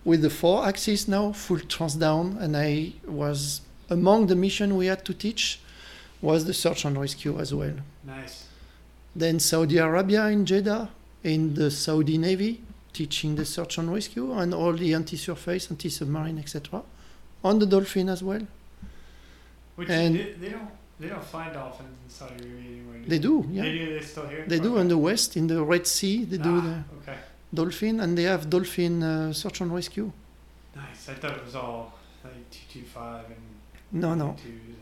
with 0.06 0.22
the 0.22 0.30
four 0.30 0.66
axis 0.68 1.08
now 1.08 1.32
full 1.32 1.60
trans 1.60 1.96
down. 1.96 2.38
and 2.40 2.56
I 2.58 2.94
was 3.08 3.62
among 3.90 4.28
the 4.28 4.36
mission 4.36 4.76
we 4.78 4.88
had 4.88 5.04
to 5.06 5.14
teach 5.14 5.60
was 6.22 6.46
the 6.46 6.54
search 6.54 6.86
and 6.86 6.98
rescue 7.00 7.38
as 7.40 7.54
well 7.54 7.76
nice. 8.04 8.46
then 9.16 9.40
Saudi 9.40 9.78
Arabia 9.78 10.28
in 10.28 10.46
Jeddah 10.46 10.90
in 11.24 11.54
the 11.54 11.72
Saudi 11.72 12.18
Navy, 12.18 12.62
teaching 12.92 13.36
the 13.36 13.46
search 13.46 13.78
and 13.78 13.90
rescue 13.94 14.34
and 14.34 14.54
all 14.54 14.74
the 14.74 14.94
anti-surface, 14.94 15.72
anti-submarine, 15.72 16.38
etc. 16.38 16.84
On 17.46 17.60
the 17.60 17.66
Dolphin 17.66 18.10
as 18.10 18.22
well. 18.22 18.46
Which 19.78 19.90
And- 19.90 20.16
they, 20.16 20.34
they 20.34 20.50
don't 20.50 20.68
they 21.00 21.08
don't 21.10 21.24
fly 21.24 21.50
dolphins 21.52 21.90
in 22.04 22.10
Saudi 22.10 22.36
Arabia 22.44 22.72
anymore. 22.72 22.96
do 23.04 23.10
They 23.10 23.20
do, 23.20 23.46
yeah. 23.52 23.64
They 23.64 23.72
do. 23.78 23.86
They 24.00 24.06
still 24.06 24.28
here. 24.28 24.46
They 24.48 24.60
do 24.60 24.78
in 24.78 24.88
the 24.88 24.98
west, 24.98 25.36
in 25.36 25.48
the 25.48 25.64
Red 25.64 25.86
Sea. 25.88 26.24
They 26.26 26.38
do 26.38 26.56
Ah, 26.58 26.62
the 26.62 26.76
Okay. 27.02 27.18
dolphin, 27.54 28.00
and 28.00 28.18
they 28.18 28.24
have 28.24 28.50
dolphin 28.50 29.04
uh, 29.04 29.34
search 29.34 29.62
and 29.62 29.74
rescue. 29.74 30.12
Nice. 30.76 31.10
I 31.10 31.16
thought 31.16 31.38
it 31.38 31.46
was 31.46 31.56
all 31.56 31.94
like 32.24 32.50
two 32.52 32.66
two 32.72 32.86
five 32.86 33.26
and 33.26 33.44
No, 34.02 34.16
no. 34.16 34.30
and 34.30 34.78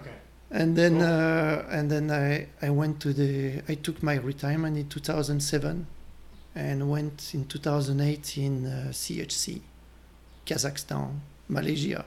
okay. 0.00 0.16
And 0.50 0.74
then, 0.76 0.94
Cool. 0.98 1.02
uh, 1.02 1.76
and 1.76 1.90
then 1.90 2.10
I, 2.10 2.48
I 2.66 2.70
went 2.70 3.00
to 3.04 3.12
the. 3.12 3.62
I 3.68 3.74
took 3.74 4.02
my 4.02 4.14
retirement 4.14 4.78
in 4.78 4.88
2007, 4.88 5.86
and 6.54 6.90
went 6.90 7.34
in 7.34 7.44
2008 7.44 8.38
in 8.38 8.64
uh, 8.66 8.88
CHC, 8.90 9.60
Kazakhstan, 10.46 11.20
Malaysia. 11.48 12.04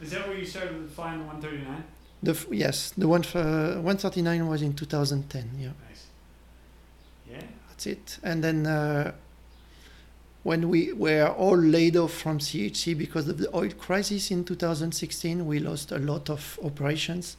Is 0.00 0.10
that 0.12 0.26
where 0.28 0.38
you 0.38 0.46
started 0.46 0.88
flying 0.90 1.18
the 1.20 1.24
one 1.26 1.40
thirty 1.40 1.58
nine? 1.58 1.84
The 2.22 2.32
f- 2.32 2.46
yes, 2.50 2.92
the 2.96 3.08
one 3.08 3.22
for 3.22 3.42
139 3.42 4.46
was 4.46 4.62
in 4.62 4.74
2010. 4.74 5.50
Yeah. 5.58 5.68
Nice. 5.88 6.06
Yeah. 7.30 7.42
That's 7.68 7.86
it. 7.86 8.18
And 8.22 8.44
then 8.44 8.66
uh, 8.66 9.12
when 10.42 10.68
we 10.68 10.92
were 10.92 11.28
all 11.28 11.56
laid 11.56 11.96
off 11.96 12.12
from 12.12 12.38
CHC 12.38 12.96
because 12.96 13.28
of 13.28 13.38
the 13.38 13.54
oil 13.54 13.70
crisis 13.70 14.30
in 14.30 14.44
2016, 14.44 15.46
we 15.46 15.58
lost 15.58 15.92
a 15.92 15.98
lot 15.98 16.28
of 16.28 16.58
operations. 16.62 17.36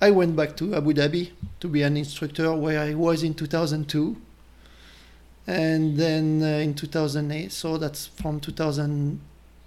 I 0.00 0.10
went 0.10 0.36
back 0.36 0.56
to 0.58 0.74
Abu 0.74 0.92
Dhabi 0.92 1.30
to 1.60 1.68
be 1.68 1.82
an 1.82 1.96
instructor 1.96 2.54
where 2.54 2.80
I 2.80 2.94
was 2.94 3.22
in 3.22 3.34
2002. 3.34 4.16
And 5.46 5.96
then 5.96 6.42
uh, 6.42 6.58
in 6.58 6.74
2008, 6.74 7.52
so 7.52 7.78
that's 7.78 8.06
from 8.06 8.40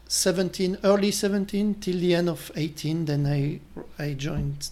2017, 0.09 0.79
early 0.83 1.11
17 1.11 1.75
till 1.75 1.99
the 1.99 2.15
end 2.15 2.29
of 2.29 2.51
18, 2.55 3.05
then 3.05 3.27
I, 3.27 3.59
I 4.03 4.13
joined 4.13 4.69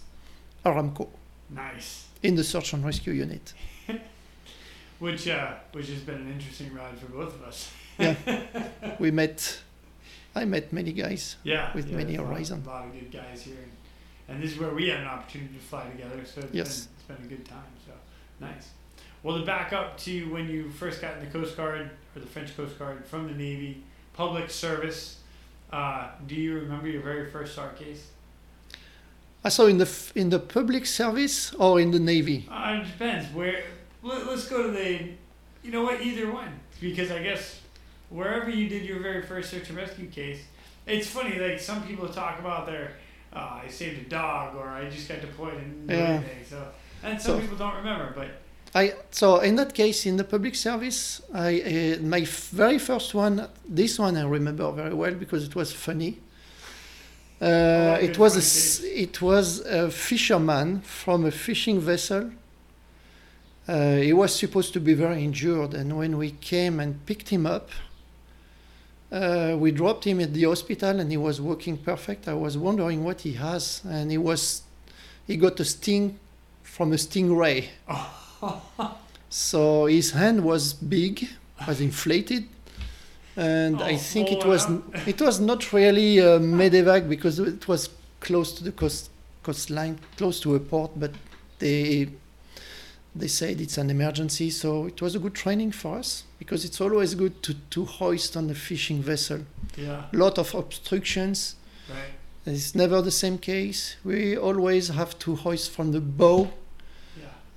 Aramco 0.66 1.06
Nice. 1.48 2.06
in 2.24 2.34
the 2.34 2.42
search 2.42 2.72
and 2.72 2.84
rescue 2.84 3.12
unit. 3.12 3.54
Which 4.98 5.28
uh, 5.28 5.54
which 5.70 5.86
has 5.90 6.00
been 6.00 6.16
an 6.16 6.32
interesting 6.32 6.74
ride 6.74 6.98
for 6.98 7.06
both 7.06 7.32
of 7.36 7.42
us. 7.44 7.70
yeah, 8.00 8.16
we 8.98 9.12
met 9.12 9.60
i 10.34 10.44
met 10.44 10.72
many 10.72 10.92
guys 10.92 11.36
Yeah. 11.44 11.72
With 11.72 11.88
yeah, 11.88 11.96
many 11.98 12.14
horizons. 12.16 12.66
a 12.66 12.68
lot- 12.70 12.78
A 12.80 12.86
lot 12.86 12.88
of 12.88 13.00
good 13.00 13.12
guys 13.12 13.42
here, 13.42 13.58
and, 13.62 13.70
and 14.34 14.42
this 14.42 14.54
is 14.54 14.58
where 14.58 14.74
we 14.74 14.88
had 14.88 14.98
an 15.02 15.06
opportunity 15.06 15.54
to 15.54 15.60
fly 15.60 15.88
together. 15.88 16.24
So 16.24 16.40
it's, 16.40 16.52
Yes. 16.52 16.86
been, 17.06 17.16
it's 17.16 17.20
been 17.20 17.26
a 17.26 17.36
good 17.36 17.44
time. 17.48 17.70
So 17.86 17.92
nice. 18.40 18.70
Well, 19.22 19.38
to 19.38 19.46
back 19.46 19.72
up 19.72 19.98
to 19.98 20.32
when 20.32 20.48
you 20.50 20.68
first 20.70 21.00
got 21.00 21.16
in 21.18 21.24
the 21.24 21.30
Coast 21.30 21.56
Guard 21.56 21.90
or 22.16 22.20
the 22.20 22.26
French 22.26 22.56
Coast 22.56 22.76
Guard 22.76 23.06
from 23.06 23.28
the 23.28 23.34
Navy, 23.34 23.84
public 24.14 24.50
service. 24.50 25.18
Uh, 25.72 26.08
do 26.26 26.34
you 26.34 26.54
remember 26.60 26.88
your 26.88 27.02
very 27.02 27.30
first 27.30 27.54
SAR 27.54 27.70
case? 27.70 28.06
i 29.44 29.48
saw 29.48 29.66
in 29.66 29.78
the 29.78 29.88
in 30.16 30.30
the 30.30 30.38
public 30.38 30.84
service 30.84 31.54
or 31.54 31.78
in 31.80 31.90
the 31.92 31.98
navy 32.00 32.46
Uh, 32.50 32.80
it 32.82 32.86
depends. 32.86 33.32
Where 33.32 33.62
let, 34.02 34.26
let's 34.26 34.48
go 34.48 34.64
to 34.64 34.70
the, 34.72 35.10
you 35.62 35.70
know 35.70 35.82
what? 35.84 36.00
Either 36.00 36.30
one, 36.32 36.52
because 36.80 37.10
I 37.10 37.22
guess 37.22 37.60
wherever 38.10 38.50
you 38.50 38.68
did 38.68 38.82
your 38.84 39.00
very 39.00 39.22
first 39.22 39.50
search 39.50 39.68
and 39.68 39.76
rescue 39.78 40.06
case, 40.08 40.40
it's 40.86 41.06
funny. 41.08 41.38
Like 41.38 41.60
some 41.60 41.82
people 41.86 42.08
talk 42.08 42.38
about 42.40 42.66
their, 42.66 42.92
uh, 43.32 43.60
I 43.64 43.68
saved 43.68 44.06
a 44.06 44.08
dog, 44.08 44.56
or 44.56 44.66
I 44.68 44.88
just 44.90 45.08
got 45.08 45.20
deployed 45.20 45.54
and 45.54 45.88
do 45.88 45.94
Yeah. 45.94 46.04
anything. 46.14 46.44
So, 46.48 46.68
and 47.02 47.20
some 47.20 47.36
So- 47.36 47.40
people 47.40 47.56
don't 47.58 47.76
remember, 47.76 48.12
but 48.14 48.28
i 48.74 48.92
so 49.10 49.38
in 49.40 49.56
that 49.56 49.74
case 49.74 50.06
in 50.06 50.16
the 50.16 50.24
public 50.24 50.54
service 50.54 51.22
i 51.34 51.60
uh, 51.60 52.02
my 52.02 52.24
very 52.52 52.78
first 52.78 53.14
one 53.14 53.48
this 53.66 53.98
one 53.98 54.16
i 54.16 54.22
remember 54.22 54.70
very 54.72 54.94
well 54.94 55.14
because 55.14 55.44
it 55.44 55.54
was 55.54 55.72
funny. 55.72 56.18
Uh, 57.40 57.96
it 58.00 58.18
was 58.18 58.34
a 58.34 59.00
it 59.00 59.22
was 59.22 59.60
a 59.60 59.88
fisherman 59.92 60.80
from 60.80 61.24
a 61.24 61.30
fishing 61.30 61.78
vessel. 61.78 62.32
Uh, 63.68 63.96
he 63.96 64.12
was 64.12 64.34
supposed 64.34 64.72
to 64.72 64.80
be 64.80 64.92
very 64.92 65.22
injured 65.22 65.72
and 65.72 65.96
when 65.96 66.18
we 66.18 66.32
came 66.32 66.80
and 66.80 67.06
picked 67.06 67.28
him 67.28 67.46
up 67.46 67.70
uh, 69.12 69.56
we 69.58 69.70
dropped 69.70 70.04
him 70.04 70.20
at 70.20 70.34
the 70.34 70.44
hospital 70.44 71.00
and 71.00 71.10
he 71.10 71.16
was 71.16 71.40
working 71.40 71.76
perfect. 71.76 72.28
I 72.28 72.34
was 72.34 72.58
wondering 72.58 73.04
what 73.04 73.20
he 73.22 73.34
has 73.34 73.82
and 73.84 74.10
he 74.10 74.18
was 74.18 74.62
he 75.26 75.36
got 75.36 75.60
a 75.60 75.64
sting 75.64 76.18
from 76.62 76.92
a 76.92 76.96
stingray 76.96 77.68
so 79.28 79.86
his 79.86 80.12
hand 80.12 80.42
was 80.44 80.72
big 80.72 81.28
was 81.66 81.80
inflated 81.80 82.44
and 83.36 83.80
I 83.82 83.92
Oh, 83.92 83.96
think 83.96 84.30
it 84.32 84.38
it 84.38 84.46
was 84.46 84.66
it 85.06 85.20
was 85.20 85.38
not 85.40 85.72
really 85.72 86.18
a 86.18 86.38
medevac 86.38 87.08
because 87.08 87.38
it 87.38 87.66
was 87.68 87.90
close 88.20 88.52
to 88.54 88.64
the 88.64 88.72
coast 88.72 89.10
coastline, 89.42 89.98
close 90.16 90.40
to 90.40 90.54
a 90.56 90.60
port, 90.60 90.90
but 90.96 91.12
they 91.58 92.08
they 93.14 93.28
said 93.28 93.60
it's 93.60 93.78
an 93.78 93.90
emergency, 93.90 94.50
so 94.50 94.86
it 94.86 95.00
was 95.00 95.14
a 95.14 95.18
good 95.18 95.34
training 95.34 95.72
for 95.72 95.98
us 95.98 96.24
because 96.38 96.64
it's 96.64 96.80
always 96.80 97.14
good 97.14 97.42
to, 97.44 97.54
to 97.70 97.84
hoist 97.84 98.36
on 98.36 98.50
a 98.50 98.54
fishing 98.54 99.02
vessel. 99.02 99.40
Yeah. 99.76 100.04
lot 100.12 100.38
of 100.38 100.54
obstructions. 100.54 101.56
Right. 101.88 102.12
It's 102.54 102.74
never 102.74 103.00
the 103.02 103.10
same 103.10 103.38
case. 103.38 103.96
We 104.04 104.36
always 104.36 104.88
have 104.88 105.18
to 105.20 105.36
hoist 105.36 105.70
from 105.70 105.92
the 105.92 106.00
bow. 106.00 106.50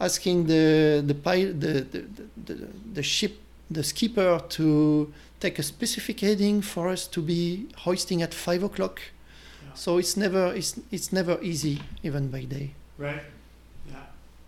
Asking 0.02 0.48
the 0.48 1.02
the, 1.06 1.14
the, 1.14 1.72
the, 1.94 2.02
the, 2.48 2.68
the, 2.98 3.04
ship, 3.04 3.34
the 3.70 3.84
skipper 3.84 4.42
to 4.58 5.14
take 5.40 5.60
a 5.60 5.64
specific 5.64 6.20
heading 6.20 6.62
for 6.62 6.90
us 6.90 7.08
to 7.08 7.22
be 7.22 7.68
hoisting 7.86 8.22
at 8.22 8.34
five 8.34 8.64
o'clock. 8.64 9.00
Yeah. 9.64 9.74
So 9.76 9.98
it's 10.00 10.18
never 10.18 10.54
it's, 10.54 10.80
it's 10.92 11.14
never 11.14 11.38
easy 11.42 11.82
even 12.04 12.30
by 12.30 12.44
day. 12.46 12.72
Right. 12.98 13.24
Yeah. 13.88 13.96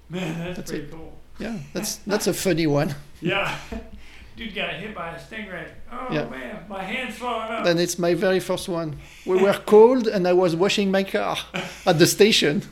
Man, 0.10 0.39
that's, 0.39 0.57
That's 0.57 0.72
pretty 0.72 0.88
cool. 0.91 1.13
Yeah, 1.39 1.57
that's 1.74 1.95
that's 2.07 2.27
a 2.27 2.33
funny 2.33 2.67
one. 2.67 2.95
Yeah. 3.22 3.55
Dude 4.36 4.55
got 4.55 4.74
hit 4.74 4.95
by 4.95 5.15
a 5.15 5.19
stingray. 5.19 5.67
Oh 5.91 6.07
Yeah. 6.12 6.27
man, 6.29 6.65
my 6.67 6.81
hand's 6.83 7.17
falling 7.17 7.51
up. 7.53 7.63
Then 7.63 7.77
it's 7.77 8.00
my 8.00 8.15
very 8.15 8.39
first 8.39 8.67
one. 8.67 8.98
We 9.27 9.38
were 9.38 9.53
cold 9.65 10.07
and 10.07 10.27
I 10.27 10.33
was 10.33 10.55
washing 10.55 10.89
my 10.89 11.03
car 11.03 11.38
at 11.86 12.00
the 12.00 12.07
station. 12.07 12.63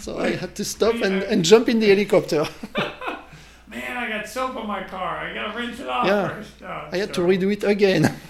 So 0.00 0.18
I 0.18 0.30
had 0.36 0.54
to 0.56 0.64
stop 0.64 0.94
and, 0.96 1.22
and 1.22 1.44
jump 1.44 1.68
in 1.68 1.78
the 1.80 1.88
helicopter. 1.88 2.46
Man, 3.68 3.96
I 3.96 4.08
got 4.08 4.28
soap 4.28 4.56
on 4.56 4.66
my 4.66 4.82
car. 4.84 5.18
I 5.18 5.34
gotta 5.34 5.56
rinse 5.56 5.78
it 5.78 5.88
off 5.88 6.06
Yeah. 6.06 6.28
first. 6.28 6.52
Oh, 6.62 6.88
I 6.92 6.96
had 6.96 7.14
to 7.14 7.20
redo 7.20 7.52
it 7.52 7.64
again. 7.64 8.14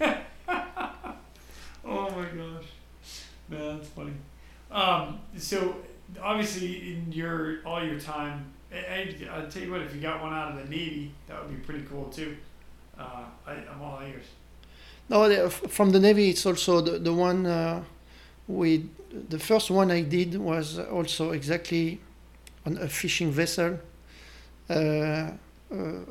Oh 1.86 2.10
my 2.10 2.24
gosh. 2.24 2.64
Man, 3.48 3.76
that's 3.78 3.88
funny. 3.88 4.12
Um, 4.70 5.20
so 5.36 5.76
obviously 6.22 6.92
in 6.92 7.12
your 7.12 7.58
all 7.66 7.84
your 7.84 8.00
time, 8.00 8.46
I, 8.72 8.76
I, 8.76 9.28
I'll 9.32 9.48
tell 9.48 9.62
you 9.62 9.70
what, 9.70 9.82
if 9.82 9.94
you 9.94 10.00
got 10.00 10.22
one 10.22 10.32
out 10.32 10.52
of 10.52 10.56
the 10.62 10.68
Navy, 10.70 11.12
that 11.26 11.40
would 11.42 11.50
be 11.54 11.62
pretty 11.62 11.84
cool 11.84 12.06
too. 12.06 12.36
Uh, 12.98 13.24
I, 13.46 13.52
I'm 13.52 13.82
all 13.82 14.00
ears. 14.02 14.24
No, 15.08 15.48
from 15.50 15.90
the 15.90 16.00
Navy, 16.00 16.30
it's 16.30 16.46
also 16.46 16.80
the, 16.80 16.98
the 16.98 17.12
one 17.12 17.44
uh, 17.46 17.84
we. 18.48 18.86
The 19.28 19.38
first 19.38 19.70
one 19.70 19.92
I 19.92 20.00
did 20.02 20.36
was 20.36 20.78
also 20.78 21.30
exactly 21.30 22.00
on 22.66 22.78
a 22.78 22.88
fishing 22.88 23.30
vessel. 23.30 23.78
Uh, 24.68 24.72
uh, 24.72 25.32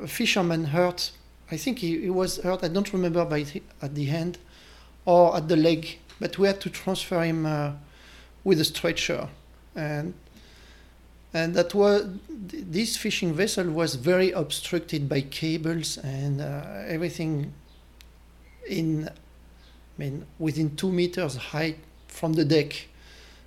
a 0.02 0.06
fisherman 0.06 0.64
hurt. 0.64 1.10
I 1.50 1.56
think 1.58 1.80
he, 1.80 2.00
he 2.00 2.10
was 2.10 2.38
hurt. 2.38 2.64
I 2.64 2.68
don't 2.68 2.90
remember 2.92 3.24
by 3.26 3.44
at 3.82 3.94
the 3.94 4.06
hand 4.06 4.38
or 5.04 5.36
at 5.36 5.48
the 5.48 5.56
leg, 5.56 5.98
but 6.18 6.38
we 6.38 6.46
had 6.46 6.60
to 6.62 6.70
transfer 6.70 7.22
him 7.22 7.44
uh, 7.44 7.72
with 8.42 8.60
a 8.60 8.64
stretcher, 8.64 9.28
and 9.74 10.14
and 11.34 11.54
that 11.54 11.74
was 11.74 12.06
this 12.28 12.96
fishing 12.96 13.34
vessel 13.34 13.68
was 13.70 13.96
very 13.96 14.30
obstructed 14.30 15.08
by 15.08 15.20
cables 15.20 15.98
and 15.98 16.40
uh, 16.40 16.84
everything 16.86 17.52
in 18.68 19.08
I 19.08 19.12
mean 19.98 20.26
within 20.38 20.76
two 20.76 20.90
meters 20.90 21.36
height 21.36 21.78
from 22.08 22.32
the 22.34 22.44
deck. 22.44 22.88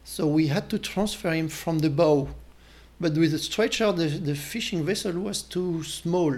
So 0.10 0.26
we 0.26 0.48
had 0.48 0.70
to 0.70 0.80
transfer 0.80 1.32
him 1.32 1.50
from 1.50 1.80
the 1.80 1.90
bow. 1.90 2.30
But 2.98 3.14
with 3.16 3.34
the 3.34 3.40
stretcher 3.40 3.92
the, 3.92 4.08
the 4.08 4.36
fishing 4.36 4.86
vessel 4.86 5.12
was 5.12 5.42
too 5.42 5.84
small. 5.84 6.34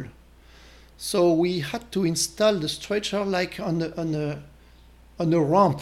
So 0.97 1.31
we 1.33 1.59
had 1.59 1.91
to 1.91 2.03
install 2.03 2.55
the 2.55 2.67
stretcher 2.67 3.23
like 3.23 3.59
on 3.59 3.83
a 3.83 3.95
on 3.95 4.15
a 4.15 4.41
on 5.19 5.33
a 5.33 5.39
ramp. 5.39 5.81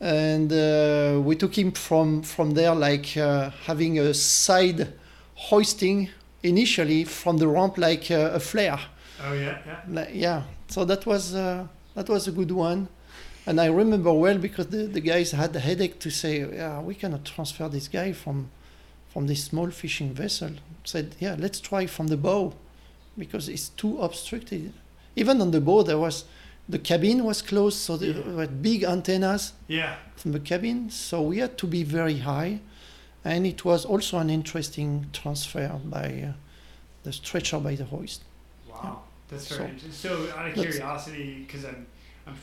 And 0.00 0.52
uh, 0.52 1.20
we 1.24 1.36
took 1.36 1.56
him 1.56 1.70
from 1.70 2.22
from 2.22 2.50
there 2.50 2.74
like 2.74 3.16
uh, 3.16 3.50
having 3.66 4.00
a 4.00 4.12
side 4.12 4.92
hoisting 5.36 6.10
initially 6.42 7.04
from 7.04 7.38
the 7.38 7.46
ramp 7.46 7.78
like 7.78 8.10
uh, 8.10 8.32
a 8.34 8.40
flare. 8.40 8.80
Oh 9.24 9.32
yeah, 9.32 9.58
yeah. 9.64 9.80
Like, 9.88 10.10
yeah, 10.12 10.42
so 10.66 10.84
that 10.84 11.06
was 11.06 11.36
uh, 11.36 11.68
that 11.94 12.08
was 12.08 12.26
a 12.26 12.32
good 12.32 12.50
one, 12.50 12.88
and 13.46 13.60
I 13.60 13.66
remember 13.66 14.12
well 14.12 14.38
because 14.38 14.68
the, 14.68 14.86
the 14.86 15.00
guys 15.00 15.32
had 15.32 15.54
a 15.56 15.60
headache 15.60 15.98
to 16.00 16.10
say, 16.10 16.40
yeah, 16.40 16.80
we 16.80 16.94
cannot 16.94 17.24
transfer 17.24 17.68
this 17.68 17.88
guy 17.88 18.12
from 18.12 18.50
from 19.12 19.26
this 19.26 19.44
small 19.44 19.70
fishing 19.70 20.14
vessel. 20.14 20.50
Said, 20.84 21.14
yeah, 21.20 21.36
let's 21.38 21.60
try 21.60 21.86
from 21.86 22.06
the 22.08 22.16
bow, 22.16 22.54
because 23.18 23.46
it's 23.48 23.68
too 23.68 24.00
obstructed. 24.00 24.72
Even 25.16 25.40
on 25.42 25.50
the 25.50 25.60
bow, 25.60 25.82
there 25.82 25.98
was 25.98 26.24
the 26.68 26.78
cabin 26.78 27.22
was 27.24 27.42
closed, 27.42 27.76
so 27.78 27.96
there 27.98 28.14
Yeah. 28.14 28.32
were 28.34 28.46
big 28.46 28.84
antennas 28.84 29.52
Yeah. 29.68 29.96
from 30.16 30.32
the 30.32 30.40
cabin, 30.40 30.88
so 30.90 31.20
we 31.20 31.38
had 31.38 31.58
to 31.58 31.66
be 31.66 31.82
very 31.84 32.18
high, 32.20 32.60
and 33.24 33.46
it 33.46 33.64
was 33.64 33.84
also 33.84 34.16
an 34.18 34.30
interesting 34.30 35.06
transfer 35.12 35.68
by 35.84 36.28
uh, 36.28 36.32
the 37.02 37.12
stretcher 37.12 37.58
by 37.58 37.74
the 37.74 37.84
hoist. 37.84 38.22
Wow, 38.70 39.02
that's 39.28 39.48
So- 39.48 39.56
very 39.58 39.70
interesting. 39.72 40.10
So, 40.10 40.32
out 40.34 40.48
of 40.48 40.54
curiosity, 40.54 41.44
because 41.46 41.64
I'm, 41.66 41.86
I'm, 42.26 42.36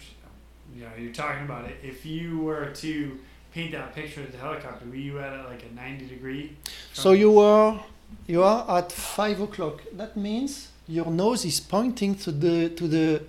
you 0.75 0.83
know, 0.83 0.89
you're 0.97 1.13
talking 1.13 1.43
about 1.43 1.65
it. 1.65 1.77
If 1.83 2.05
you 2.05 2.39
were 2.39 2.67
to 2.67 3.19
paint 3.53 3.71
that 3.71 3.93
picture 3.95 4.21
of 4.21 4.31
the 4.31 4.37
helicopter, 4.37 4.85
were 4.85 4.95
you 4.95 5.19
at 5.19 5.45
like 5.49 5.63
a 5.63 5.75
90 5.75 6.05
degree? 6.05 6.55
So 6.93 7.11
you 7.11 7.31
were 7.31 7.79
you 8.27 8.43
are 8.43 8.77
at 8.77 8.91
five 8.91 9.39
o'clock. 9.41 9.81
That 9.93 10.15
means 10.17 10.69
your 10.87 11.07
nose 11.11 11.45
is 11.45 11.59
pointing 11.59 12.15
to 12.15 12.31
the 12.31 12.69
to 12.69 12.87
the 12.87 13.21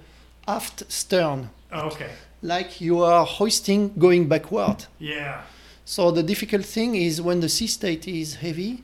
aft 0.48 0.90
stern, 0.90 1.50
Oh, 1.72 1.88
okay. 1.88 2.10
like 2.42 2.80
you 2.80 3.02
are 3.02 3.24
hoisting 3.26 3.92
going 3.98 4.26
backward. 4.28 4.86
Yeah. 4.98 5.42
So 5.84 6.10
the 6.10 6.22
difficult 6.22 6.64
thing 6.64 6.94
is 6.94 7.20
when 7.20 7.40
the 7.40 7.48
sea 7.48 7.66
state 7.66 8.06
is 8.08 8.36
heavy, 8.36 8.82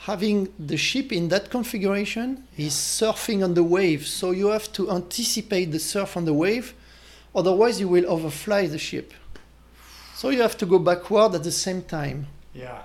having 0.00 0.48
the 0.58 0.76
ship 0.76 1.12
in 1.12 1.28
that 1.28 1.50
configuration 1.50 2.44
is 2.56 2.72
surfing 2.72 3.42
on 3.44 3.54
the 3.54 3.62
wave. 3.64 4.06
So 4.06 4.30
you 4.30 4.48
have 4.48 4.72
to 4.74 4.90
anticipate 4.90 5.66
the 5.72 5.78
surf 5.78 6.16
on 6.16 6.24
the 6.24 6.32
wave, 6.34 6.72
otherwise 7.38 7.80
you 7.80 7.88
will 7.88 8.06
overfly 8.06 8.66
the 8.66 8.78
ship. 8.78 9.12
So 10.14 10.30
you 10.30 10.42
have 10.42 10.56
to 10.58 10.66
go 10.66 10.78
backward 10.78 11.34
at 11.34 11.42
the 11.44 11.52
same 11.52 11.82
time 11.82 12.26
Yeah. 12.54 12.82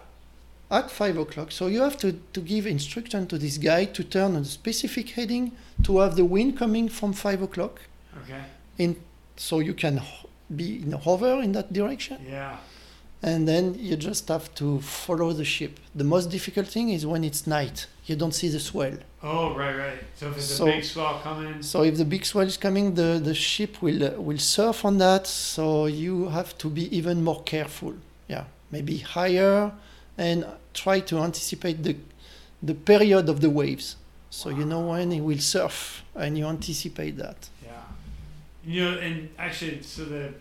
at 0.69 0.91
five 0.91 1.17
o'clock. 1.17 1.51
So 1.51 1.67
you 1.67 1.81
have 1.81 1.97
to, 1.97 2.11
to 2.33 2.41
give 2.41 2.67
instruction 2.67 3.27
to 3.27 3.37
this 3.37 3.57
guy 3.57 3.85
to 3.85 4.03
turn 4.03 4.35
on 4.35 4.41
a 4.43 4.45
specific 4.45 5.09
heading 5.11 5.51
to 5.83 5.99
have 5.99 6.15
the 6.15 6.25
wind 6.25 6.57
coming 6.57 6.89
from 6.89 7.13
five 7.13 7.41
o'clock. 7.41 7.81
Okay. 8.23 8.41
In 8.77 8.95
So 9.35 9.59
you 9.59 9.73
can 9.73 9.97
ho- 9.97 10.29
be 10.55 10.67
in 10.83 10.93
a 10.93 10.97
hover 10.97 11.41
in 11.41 11.51
that 11.53 11.73
direction. 11.73 12.17
Yeah. 12.29 12.57
And 13.25 13.47
then 13.47 13.75
you 13.79 13.95
just 13.95 14.27
have 14.27 14.53
to 14.55 14.81
follow 14.81 15.31
the 15.31 15.45
ship. 15.45 15.79
The 15.95 16.03
most 16.03 16.29
difficult 16.29 16.67
thing 16.67 16.89
is 16.89 17.05
when 17.05 17.23
it's 17.23 17.47
night. 17.47 17.87
You 18.05 18.17
don't 18.17 18.33
see 18.33 18.49
the 18.49 18.59
swell. 18.59 18.97
Oh, 19.23 19.55
right, 19.55 19.75
right. 19.77 19.99
So 20.19 20.29
if 20.29 20.35
it's 20.37 20.45
So- 20.57 20.67
a 20.67 20.71
big 20.71 20.83
swell 20.83 21.19
coming, 21.23 21.63
So 21.63 21.83
if 21.83 21.95
the 21.97 22.03
big 22.05 22.25
swell 22.25 22.45
is 22.45 22.57
coming, 22.57 22.95
the, 22.95 23.21
the 23.23 23.33
ship 23.33 23.81
will 23.81 24.03
uh, 24.03 24.09
will 24.27 24.39
surf 24.39 24.83
on 24.83 24.97
that. 24.97 25.25
So 25.27 25.85
you 25.85 26.27
have 26.29 26.57
to 26.57 26.69
be 26.69 26.83
even 26.97 27.23
more 27.23 27.41
careful. 27.43 27.93
Yeah, 28.27 28.43
maybe 28.71 28.97
higher 28.97 29.71
and 30.17 30.45
try 30.73 30.99
to 31.09 31.19
anticipate 31.19 31.81
the 31.83 31.95
the 32.61 32.73
period 32.73 33.29
of 33.29 33.39
the 33.39 33.49
waves. 33.49 33.95
So 34.29 34.49
you 34.49 34.65
know 34.65 34.81
when 34.91 35.11
it 35.13 35.21
will 35.21 35.39
surf 35.39 36.03
and 36.15 36.37
you 36.37 36.45
anticipate 36.47 37.15
that. 37.17 37.39
yeah. 37.63 37.71
You 38.65 38.81
know, 38.91 38.97
and 38.99 39.29
actually, 39.37 39.81
so 39.83 40.03
the 40.05 40.33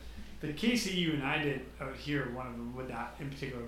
the 0.43 0.53
case 0.53 0.85
that 0.85 0.95
you 0.95 1.13
and 1.13 1.23
I 1.23 1.43
did 1.43 1.61
out 1.81 1.95
here, 1.97 2.29
one 2.35 2.47
of 2.47 2.53
them 2.53 2.75
with 2.77 2.89
that 2.89 3.15
in 3.21 3.31
particular 3.31 3.65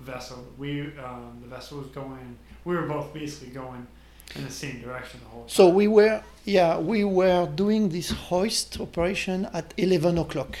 vessel, 0.00 0.44
we 0.58 0.82
um, 0.98 1.38
the 1.42 1.48
vessel 1.48 1.78
was 1.78 1.88
going. 1.88 2.36
We 2.64 2.74
were 2.76 2.86
both 2.86 3.14
basically 3.14 3.54
going 3.54 3.86
in 4.34 4.44
the 4.44 4.50
same 4.50 4.80
direction 4.80 5.20
the 5.22 5.30
whole 5.30 5.42
time. 5.42 5.48
So 5.48 5.68
we 5.68 5.86
were 5.88 6.22
yeah 6.44 6.78
we 6.78 7.04
were 7.04 7.46
doing 7.54 7.88
this 7.88 8.10
hoist 8.10 8.80
operation 8.80 9.48
at 9.52 9.72
11 9.76 10.18
o'clock. 10.18 10.58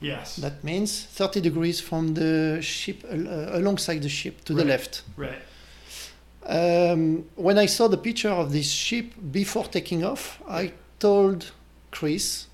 yes. 0.00 0.36
That 0.36 0.62
means 0.64 1.04
30 1.04 1.40
degrees 1.40 1.80
from 1.80 2.14
the 2.14 2.60
ship 2.62 3.04
uh, 3.04 3.58
alongside 3.58 4.02
the 4.02 4.08
ship 4.08 4.44
to 4.44 4.54
the 4.54 4.64
left. 4.64 5.02
right. 5.16 5.42
Um, 6.46 7.26
when 7.36 7.58
I 7.58 7.66
saw 7.66 7.86
the 7.88 7.98
picture 7.98 8.30
of 8.30 8.50
this 8.50 8.70
ship 8.70 9.12
before 9.30 9.64
taking 9.66 10.02
off, 10.04 10.40
I 10.48 10.72
told 10.98 11.52
Chris, 11.90 12.46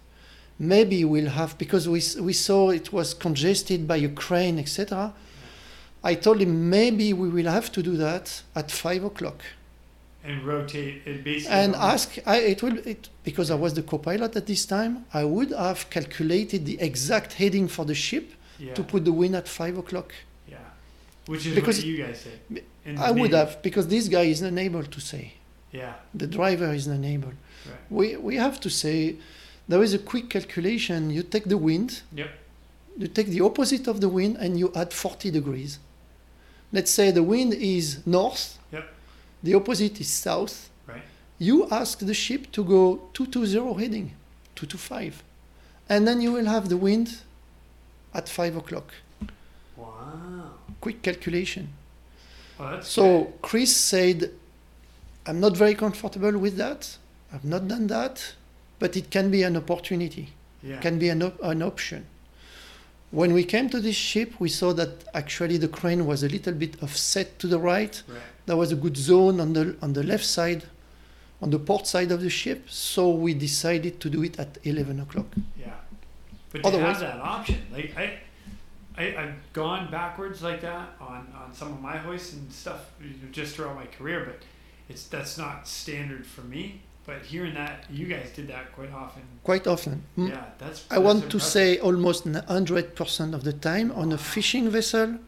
maybe 0.58 1.04
we'll 1.04 1.30
have 1.30 1.56
because 1.58 1.88
we 1.88 2.00
we 2.20 2.32
saw 2.32 2.70
it 2.70 2.92
was 2.92 3.14
congested 3.14 3.86
by 3.86 3.96
a 3.96 4.08
crane, 4.08 4.58
etc. 4.58 5.12
I 6.02 6.14
told 6.14 6.40
him 6.40 6.70
maybe 6.70 7.12
we 7.12 7.28
will 7.28 7.50
have 7.50 7.70
to 7.72 7.82
do 7.82 7.96
that 7.96 8.42
at 8.54 8.70
five 8.70 9.02
o'clock 9.04 9.42
And 10.24 10.42
rotate 10.44 11.02
it 11.06 11.24
basically. 11.24 11.56
and 11.60 11.74
ask. 11.74 12.18
I, 12.26 12.36
it 12.52 12.62
will 12.62 12.78
it 12.86 13.08
because 13.24 13.50
I 13.50 13.56
was 13.56 13.72
the 13.74 13.82
co-pilot 13.82 14.36
at 14.36 14.46
this 14.46 14.64
time. 14.66 15.04
I 15.12 15.24
would 15.24 15.50
have 15.50 15.88
calculated 15.90 16.64
the 16.66 16.76
exact 16.80 17.30
heading 17.34 17.68
for 17.68 17.84
the 17.84 17.94
ship 17.94 18.26
yeah. 18.58 18.74
to 18.74 18.82
put 18.82 19.04
the 19.04 19.12
wind 19.12 19.34
at 19.36 19.48
five 19.48 19.76
o'clock. 19.78 20.12
Yeah. 20.48 20.58
Which 21.26 21.46
is 21.46 21.54
Because- 21.54 21.78
what 21.78 21.86
you 21.86 21.96
guys 22.04 22.26
the 22.50 22.62
I 23.08 23.10
would 23.10 23.32
have 23.32 23.60
because 23.62 23.88
this 23.88 24.08
guy 24.08 24.26
is 24.34 24.42
unable 24.42 24.84
to 24.84 25.00
say. 25.00 25.24
Yeah. 25.72 25.94
The 26.14 26.28
driver 26.38 26.72
is 26.72 26.86
unable. 26.86 27.32
Right. 27.66 27.90
We, 27.90 28.16
we 28.16 28.36
have 28.36 28.60
to 28.60 28.70
say 28.70 29.16
there 29.68 29.82
is 29.82 29.94
a 29.94 29.98
quick 29.98 30.30
calculation. 30.30 31.10
You 31.10 31.22
take 31.22 31.44
the 31.44 31.56
wind, 31.58 32.02
Yep. 32.14 32.30
you 32.98 33.08
take 33.08 33.28
the 33.28 33.40
opposite 33.40 33.86
of 33.88 34.00
the 34.00 34.08
wind, 34.08 34.36
and 34.36 34.58
you 34.58 34.72
add 34.74 34.92
40 34.92 35.30
degrees. 35.30 35.78
Let's 36.72 36.90
say 36.90 37.10
the 37.10 37.22
wind 37.22 37.54
is 37.54 38.04
north, 38.06 38.58
Yep. 38.72 38.88
the 39.42 39.54
opposite 39.54 40.00
is 40.00 40.08
south. 40.08 40.68
Right. 40.86 41.02
You 41.38 41.68
ask 41.70 41.98
the 41.98 42.14
ship 42.14 42.50
to 42.52 42.64
go 42.64 43.08
220 43.12 43.74
heading, 43.82 44.12
225. 44.54 45.22
And 45.88 46.06
then 46.06 46.20
you 46.20 46.32
will 46.32 46.46
have 46.46 46.68
the 46.68 46.76
wind 46.76 47.18
at 48.12 48.28
5 48.28 48.56
o'clock. 48.56 48.92
Wow. 49.76 50.52
Quick 50.80 51.02
calculation. 51.02 51.68
Well, 52.58 52.70
that's 52.72 52.88
So 52.88 53.34
Chris 53.42 53.76
said, 53.76 54.30
I'm 55.26 55.40
not 55.40 55.56
very 55.56 55.74
comfortable 55.74 56.38
with 56.38 56.56
that. 56.56 56.96
I've 57.32 57.44
not 57.44 57.68
done 57.68 57.86
that, 57.88 58.34
but 58.78 58.96
it 58.96 59.10
can 59.10 59.30
be 59.30 59.42
an 59.42 59.56
opportunity, 59.56 60.32
yeah. 60.62 60.78
can 60.80 60.98
be 60.98 61.08
an, 61.08 61.22
op- 61.22 61.42
an 61.42 61.62
option. 61.62 62.06
When 63.10 63.32
we 63.32 63.44
came 63.44 63.70
to 63.70 63.80
this 63.80 63.96
ship, 63.96 64.34
we 64.38 64.48
saw 64.48 64.72
that 64.74 65.04
actually 65.14 65.56
the 65.58 65.68
crane 65.68 66.06
was 66.06 66.22
a 66.22 66.28
little 66.28 66.52
bit 66.52 66.82
offset 66.82 67.38
to 67.38 67.46
the 67.46 67.58
right. 67.58 68.02
right. 68.08 68.18
There 68.46 68.56
was 68.56 68.72
a 68.72 68.76
good 68.76 68.96
zone 68.96 69.40
on 69.40 69.52
the 69.52 69.76
on 69.80 69.92
the 69.92 70.02
left 70.02 70.24
side, 70.24 70.64
on 71.40 71.50
the 71.50 71.58
port 71.58 71.86
side 71.86 72.10
of 72.10 72.20
the 72.20 72.30
ship. 72.30 72.68
So 72.68 73.10
we 73.10 73.32
decided 73.32 74.00
to 74.00 74.10
do 74.10 74.22
it 74.22 74.38
at 74.38 74.58
11 74.64 75.00
o'clock. 75.00 75.26
Yeah. 75.58 75.74
But 76.52 76.62
to 76.62 76.68
Otherwise- 76.68 77.00
have 77.00 77.14
that 77.14 77.20
option, 77.20 77.62
like 77.72 77.96
I, 77.96 78.18
I, 78.98 79.16
I've 79.16 79.52
gone 79.52 79.90
backwards 79.90 80.42
like 80.42 80.60
that 80.62 80.88
on, 81.00 81.32
on 81.40 81.52
some 81.52 81.72
of 81.72 81.80
my 81.80 81.96
hoists 81.96 82.32
and 82.32 82.52
stuff 82.52 82.90
just 83.30 83.54
throughout 83.54 83.76
my 83.76 83.86
career, 83.86 84.24
but 84.26 84.42
it's 84.88 85.06
that's 85.06 85.38
not 85.38 85.68
standard 85.68 86.26
for 86.26 86.42
me. 86.42 86.82
But 87.06 87.22
hearing 87.22 87.54
that 87.54 87.84
you 87.88 88.06
guys 88.06 88.30
did 88.34 88.48
that 88.48 88.72
quite 88.74 88.92
often, 88.92 89.22
Quite 89.44 89.66
often. 89.68 90.02
Mm. 90.18 90.30
yeah, 90.30 90.44
that's. 90.58 90.84
I 90.90 90.96
that's 90.96 91.04
want 91.04 91.30
to 91.30 91.38
say 91.38 91.78
almost 91.78 92.24
100% 92.26 93.34
of 93.34 93.44
the 93.44 93.52
time 93.52 93.92
on 93.92 94.12
a 94.12 94.18
fishing 94.18 94.68
vessel. 94.70 95.18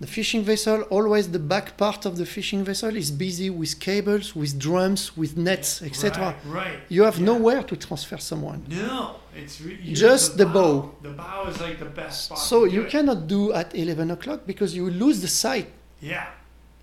The 0.00 0.06
fishing 0.06 0.42
vessel, 0.44 0.80
always 0.88 1.30
the 1.30 1.38
back 1.38 1.76
part 1.76 2.06
of 2.06 2.16
the 2.16 2.24
fishing 2.24 2.64
vessel 2.64 2.96
is 2.96 3.10
busy 3.10 3.50
with 3.50 3.78
cables, 3.80 4.34
with 4.34 4.58
drums, 4.58 5.14
with 5.14 5.36
nets, 5.36 5.82
etc. 5.82 6.08
Right, 6.22 6.36
right. 6.46 6.78
You 6.88 7.02
have 7.02 7.18
yeah. 7.18 7.26
nowhere 7.26 7.62
to 7.64 7.76
transfer 7.76 8.16
someone. 8.16 8.64
No, 8.70 9.16
it's 9.36 9.60
re- 9.60 9.76
Just 9.92 10.38
the 10.38 10.46
bow. 10.46 10.94
The 11.02 11.10
bow 11.10 11.48
is 11.48 11.60
like 11.60 11.78
the 11.78 11.84
best 11.84 12.24
spot. 12.24 12.38
So 12.38 12.64
you 12.64 12.82
it. 12.84 12.90
cannot 12.90 13.26
do 13.26 13.52
at 13.52 13.74
11 13.74 14.10
o'clock 14.10 14.40
because 14.46 14.74
you 14.74 14.88
lose 14.88 15.20
the 15.20 15.28
sight. 15.28 15.68
Yeah, 16.00 16.26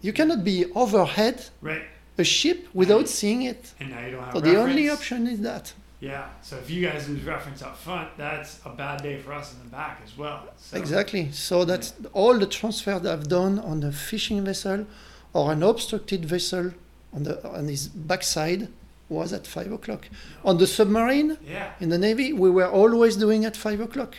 You 0.01 0.13
cannot 0.13 0.43
be 0.43 0.65
overhead 0.75 1.43
right. 1.59 1.81
A 2.17 2.23
ship 2.23 2.67
without 2.73 3.07
seeing 3.07 3.43
it. 3.43 3.73
And 3.79 3.89
now 3.91 4.05
you 4.05 4.11
don't 4.11 4.23
have. 4.23 4.33
So 4.33 4.39
the 4.41 4.59
only 4.59 4.89
option 4.89 5.27
is 5.27 5.41
that. 5.41 5.73
Yeah. 5.99 6.29
So 6.41 6.57
if 6.57 6.69
you 6.69 6.87
guys 6.87 7.09
lose 7.09 7.23
reference 7.23 7.61
up 7.61 7.75
front, 7.77 8.09
that's 8.17 8.59
a 8.65 8.69
bad 8.69 9.01
day 9.01 9.17
for 9.19 9.33
us 9.33 9.53
in 9.53 9.59
the 9.59 9.69
back 9.69 9.99
as 10.05 10.15
well. 10.17 10.47
So, 10.57 10.77
Exactly. 10.77 11.31
So 11.31 11.65
that's 11.65 11.93
all 12.13 12.37
the 12.37 12.45
transfer 12.45 12.99
that 12.99 13.11
I've 13.11 13.27
done 13.27 13.57
on 13.59 13.83
a 13.83 13.91
fishing 13.91 14.43
vessel 14.45 14.85
or 15.33 15.51
an 15.51 15.63
obstructed 15.63 16.25
vessel 16.25 16.71
on 17.13 17.23
the 17.23 17.47
on 17.47 17.67
his 17.67 17.87
backside 17.87 18.67
was 19.09 19.33
at 19.33 19.47
five 19.47 19.71
o'clock. 19.71 20.07
On 20.43 20.57
the 20.57 20.67
submarine 20.67 21.37
Yeah. 21.47 21.71
in 21.79 21.89
the 21.89 21.97
Navy, 21.97 22.33
we 22.33 22.49
were 22.49 22.69
always 22.69 23.15
doing 23.15 23.45
at 23.45 23.55
five 23.57 23.79
o'clock. 23.79 24.15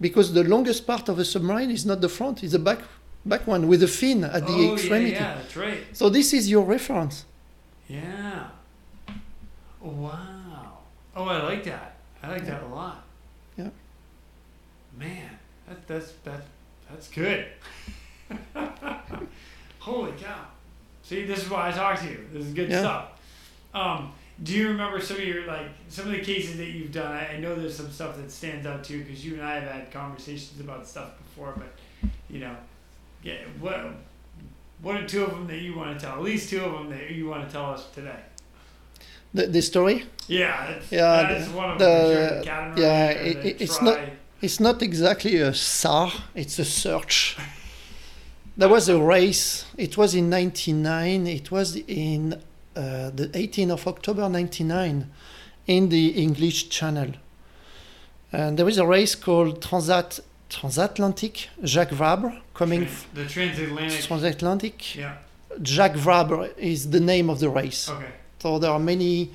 Because 0.00 0.32
the 0.32 0.42
longest 0.42 0.86
part 0.86 1.08
of 1.10 1.18
a 1.18 1.24
submarine 1.24 1.70
is 1.70 1.84
not 1.84 2.00
the 2.00 2.08
front, 2.08 2.42
it's 2.42 2.52
the 2.52 2.58
back 2.58 2.80
back 3.24 3.46
one 3.46 3.68
with 3.68 3.80
the 3.80 3.88
fin 3.88 4.24
at 4.24 4.46
the 4.46 4.52
oh, 4.52 4.74
extremity. 4.74 5.12
Yeah, 5.12 5.20
yeah, 5.20 5.34
that's 5.36 5.56
right. 5.56 5.78
So 5.92 6.08
this 6.08 6.32
is 6.32 6.50
your 6.50 6.64
reference. 6.64 7.24
Yeah. 7.88 8.48
Wow. 9.80 10.78
Oh, 11.16 11.24
I 11.24 11.42
like 11.42 11.64
that. 11.64 11.96
I 12.22 12.30
like 12.30 12.44
that 12.46 12.62
a 12.62 12.66
lot. 12.66 13.04
Yeah. 13.56 13.70
Man, 14.98 15.30
that, 15.68 15.86
that's 15.86 16.12
that 16.24 16.42
that's 16.88 17.08
good. 17.08 17.46
Holy 19.78 20.12
cow! 20.12 20.46
See, 21.02 21.24
this 21.24 21.42
is 21.42 21.50
why 21.50 21.68
I 21.68 21.72
talk 21.72 21.98
to 22.00 22.06
you. 22.06 22.26
This 22.32 22.44
is 22.46 22.52
good 22.54 22.70
Yeah. 22.70 22.80
stuff. 22.80 23.08
Um, 23.72 24.12
do 24.42 24.52
you 24.54 24.68
remember 24.68 25.00
some 25.00 25.16
of 25.16 25.24
your 25.24 25.46
like 25.46 25.66
some 25.88 26.06
of 26.06 26.12
the 26.12 26.20
cases 26.20 26.56
that 26.58 26.66
you've 26.66 26.92
done? 26.92 27.12
I, 27.12 27.34
I 27.34 27.40
know 27.40 27.54
there's 27.54 27.76
some 27.76 27.90
stuff 27.90 28.16
that 28.16 28.30
stands 28.30 28.66
out 28.66 28.84
too 28.84 29.02
because 29.02 29.24
you 29.24 29.34
and 29.34 29.42
I 29.42 29.54
have 29.60 29.70
had 29.70 29.90
conversations 29.90 30.60
about 30.60 30.86
stuff 30.86 31.16
before, 31.18 31.54
but 31.56 32.10
you 32.28 32.40
know, 32.40 32.54
yeah, 33.22 33.34
what 33.60 33.80
what 34.82 34.96
are 34.96 35.06
two 35.06 35.24
of 35.24 35.30
them 35.30 35.46
that 35.46 35.58
you 35.60 35.74
want 35.76 35.98
to 35.98 36.06
tell? 36.06 36.14
At 36.16 36.22
least 36.22 36.48
two 36.50 36.64
of 36.64 36.72
them 36.72 36.88
that 36.90 37.10
you 37.10 37.28
want 37.28 37.46
to 37.46 37.52
tell 37.52 37.66
us 37.66 37.86
today. 37.94 38.20
The, 39.34 39.46
the 39.46 39.60
story? 39.62 40.06
Yeah, 40.26 40.66
that's, 40.72 40.90
Yeah, 40.90 41.22
that's 41.28 41.48
the- 41.48 41.56
one 41.56 41.70
of 41.72 41.78
the- 41.78 42.42
sure. 42.44 42.74
The 42.74 42.80
yeah, 42.80 43.10
it- 43.10 43.60
it's 43.60 43.78
try. 43.78 43.84
not- 43.86 44.00
It's 44.42 44.58
not 44.58 44.80
exactly 44.82 45.36
a 45.36 45.52
SAR, 45.52 46.10
it's 46.34 46.58
a 46.58 46.64
search. 46.64 47.36
There 48.56 48.70
was 48.70 48.88
a 48.88 48.98
race. 48.98 49.66
It 49.76 49.98
was 49.98 50.14
in 50.14 50.30
99. 50.30 51.26
It 51.26 51.50
was 51.50 51.76
in 51.76 52.34
uh, 52.74 53.10
the 53.10 53.28
18th 53.34 53.70
of 53.72 53.86
October 53.86 54.28
99 54.30 55.10
in 55.66 55.88
the 55.90 56.08
English 56.22 56.70
Channel. 56.70 57.12
And 58.32 58.56
there 58.58 58.64
was 58.64 58.78
a 58.78 58.86
race 58.86 59.14
called 59.14 59.60
Transat 59.60 60.20
Transatlantic 60.50 61.48
Jacques 61.64 61.92
Vabre 61.94 62.32
coming 62.54 62.86
the 63.14 63.24
transatlantic. 63.24 64.02
Transatlantic. 64.02 64.94
yeah. 64.96 65.14
Jacques 65.62 65.96
Vabre 65.96 66.50
is 66.58 66.90
the 66.90 67.00
name 67.00 67.30
of 67.30 67.38
the 67.40 67.48
race. 67.48 67.88
Okay. 67.88 68.10
So 68.40 68.58
there 68.58 68.70
are 68.70 68.78
many 68.78 69.30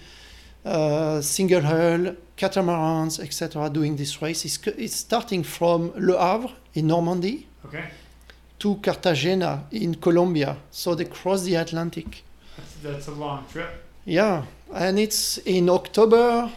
uh, 0.65 1.21
single 1.21 1.61
hull, 1.61 2.15
catamarans, 2.37 3.19
etc. 3.19 3.69
doing 3.69 3.95
this 3.95 4.21
race. 4.21 4.45
It's 4.45 4.95
starting 4.95 5.43
from 5.43 5.91
Le 5.95 6.17
Havre 6.17 6.51
in 6.73 6.87
Normandy 6.87 7.47
Okay. 7.65 7.85
to 8.59 8.75
Cartagena 8.75 9.63
in 9.71 9.95
Colombia. 9.95 10.57
So 10.71 10.95
they 10.95 11.05
cross 11.05 11.43
the 11.43 11.55
Atlantic. 11.55 12.23
That's, 12.57 12.75
that's 12.83 13.07
a 13.07 13.11
long 13.11 13.45
trip. 13.51 13.69
Yeah, 14.05 14.43
and 14.73 14.99
it's 14.99 15.39
in 15.39 15.69
October, 15.69 16.49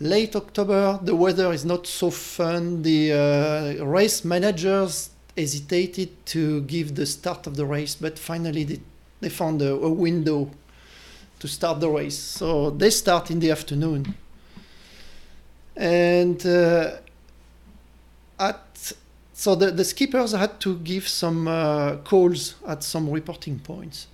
late 0.00 0.36
October. 0.36 0.98
The 1.02 1.14
weather 1.14 1.52
is 1.52 1.64
not 1.64 1.86
so 1.86 2.10
fun. 2.10 2.82
The 2.82 3.12
uh, 3.12 3.84
race 3.84 4.24
managers 4.24 5.10
hesitated 5.36 6.26
to 6.26 6.62
give 6.62 6.94
the 6.94 7.06
start 7.06 7.46
of 7.46 7.56
the 7.56 7.66
race, 7.66 7.94
but 7.94 8.18
finally 8.18 8.64
they, 8.64 8.80
they 9.20 9.28
found 9.28 9.60
a, 9.62 9.72
a 9.72 9.90
window 9.90 10.50
to 11.38 11.48
start 11.48 11.80
the 11.80 11.90
race. 11.90 12.18
So 12.18 12.70
they 12.70 12.90
start 12.90 13.30
in 13.30 13.40
the 13.40 13.50
afternoon. 13.50 14.14
And 15.76 16.44
uh, 16.46 16.96
at 18.38 18.92
so 19.34 19.54
the, 19.54 19.70
the 19.70 19.84
skippers 19.84 20.32
had 20.32 20.58
to 20.60 20.78
give 20.78 21.06
some 21.06 21.46
uh, 21.46 21.96
calls 21.96 22.54
at 22.66 22.82
some 22.82 23.10
reporting 23.10 23.58
points. 23.58 24.06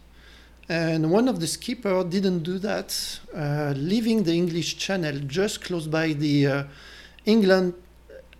And 0.72 1.10
one 1.10 1.28
of 1.28 1.38
the 1.38 1.46
skipper 1.46 2.02
didn't 2.02 2.44
do 2.44 2.58
that, 2.60 2.88
uh, 3.36 3.74
leaving 3.76 4.22
the 4.22 4.32
English 4.32 4.78
Channel 4.78 5.20
just 5.26 5.60
close 5.60 5.86
by 5.86 6.14
the 6.14 6.46
uh, 6.46 6.64
England 7.26 7.74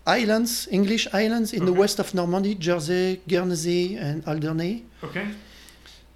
islands, 0.06 0.66
English 0.70 1.06
islands 1.12 1.52
in 1.52 1.66
the 1.66 1.72
west 1.74 1.98
of 1.98 2.14
Normandy, 2.14 2.54
Jersey, 2.54 3.20
Guernsey, 3.28 3.96
and 3.96 4.26
Alderney. 4.26 4.84
Okay. 5.04 5.28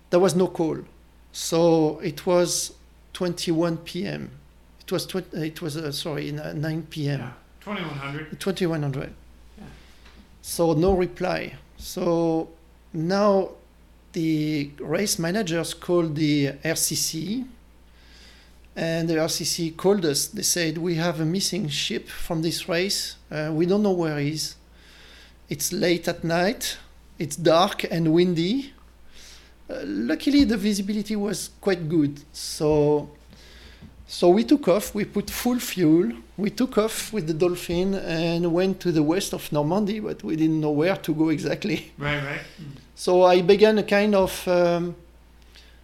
There 0.08 0.18
was 0.18 0.34
no 0.34 0.48
call, 0.48 0.78
so 1.32 1.98
it 2.00 2.24
was 2.24 2.72
21 3.12 3.76
p.m. 3.78 4.30
It 4.80 4.90
was 4.92 5.04
tw- 5.04 5.34
it 5.34 5.60
was 5.60 5.76
uh, 5.76 5.92
sorry, 5.92 6.34
uh, 6.38 6.54
9 6.54 6.86
p.m. 6.88 7.20
Yeah. 7.20 7.32
2100. 7.60 8.40
2100. 8.40 9.12
Yeah. 9.58 9.64
So 10.40 10.72
no 10.72 10.94
reply. 10.94 11.56
So 11.76 12.48
now 12.94 13.50
the 14.16 14.70
race 14.80 15.18
managers 15.18 15.74
called 15.74 16.16
the 16.16 16.52
RCC 16.64 17.46
and 18.74 19.06
the 19.10 19.16
RCC 19.16 19.76
called 19.76 20.06
us. 20.06 20.28
They 20.28 20.40
said, 20.42 20.78
We 20.78 20.94
have 20.94 21.20
a 21.20 21.26
missing 21.26 21.68
ship 21.68 22.08
from 22.08 22.40
this 22.40 22.66
race. 22.66 23.16
Uh, 23.30 23.50
we 23.52 23.66
don't 23.66 23.82
know 23.82 23.92
where 23.92 24.18
he 24.18 24.30
is. 24.30 24.56
It's 25.50 25.70
late 25.70 26.08
at 26.08 26.24
night, 26.24 26.78
it's 27.18 27.36
dark 27.36 27.84
and 27.90 28.14
windy. 28.14 28.72
Uh, 29.68 29.80
luckily, 29.84 30.44
the 30.44 30.56
visibility 30.56 31.14
was 31.14 31.50
quite 31.60 31.86
good. 31.86 32.18
So 32.32 33.10
so 34.06 34.30
we 34.30 34.44
took 34.44 34.66
off, 34.68 34.94
we 34.94 35.04
put 35.04 35.28
full 35.28 35.58
fuel, 35.58 36.12
we 36.38 36.48
took 36.50 36.78
off 36.78 37.12
with 37.12 37.26
the 37.26 37.34
dolphin 37.34 37.94
and 37.94 38.50
went 38.50 38.80
to 38.80 38.92
the 38.92 39.02
west 39.02 39.34
of 39.34 39.52
Normandy, 39.52 40.00
but 40.00 40.22
we 40.22 40.36
didn't 40.36 40.60
know 40.60 40.70
where 40.70 40.96
to 40.96 41.12
go 41.12 41.28
exactly. 41.28 41.92
Right, 41.98 42.22
right. 42.22 42.40
So 42.98 43.24
I 43.24 43.42
began 43.42 43.76
a 43.78 43.82
kind 43.82 44.14
of 44.14 44.48
um, 44.48 44.96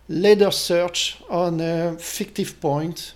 ladder 0.09 0.51
search 0.51 1.19
on 1.29 1.61
a 1.61 1.97
fictive 1.99 2.59
point, 2.59 3.13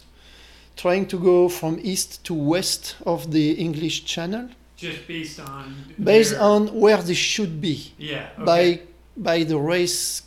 trying 0.76 1.06
to 1.08 1.18
go 1.18 1.48
from 1.48 1.78
east 1.82 2.22
to 2.24 2.34
west 2.34 2.96
of 3.06 3.30
the 3.32 3.52
English 3.52 4.04
Channel, 4.04 4.50
Just 4.76 5.06
based 5.08 5.40
on. 5.40 5.74
based 5.98 6.32
their- 6.32 6.42
on 6.42 6.78
where 6.78 7.02
they 7.02 7.14
should 7.14 7.58
be 7.60 7.92
Yeah. 7.98 8.28
Okay. 8.38 8.44
by 8.44 8.80
by 9.18 9.44
the 9.44 9.56
race 9.58 10.22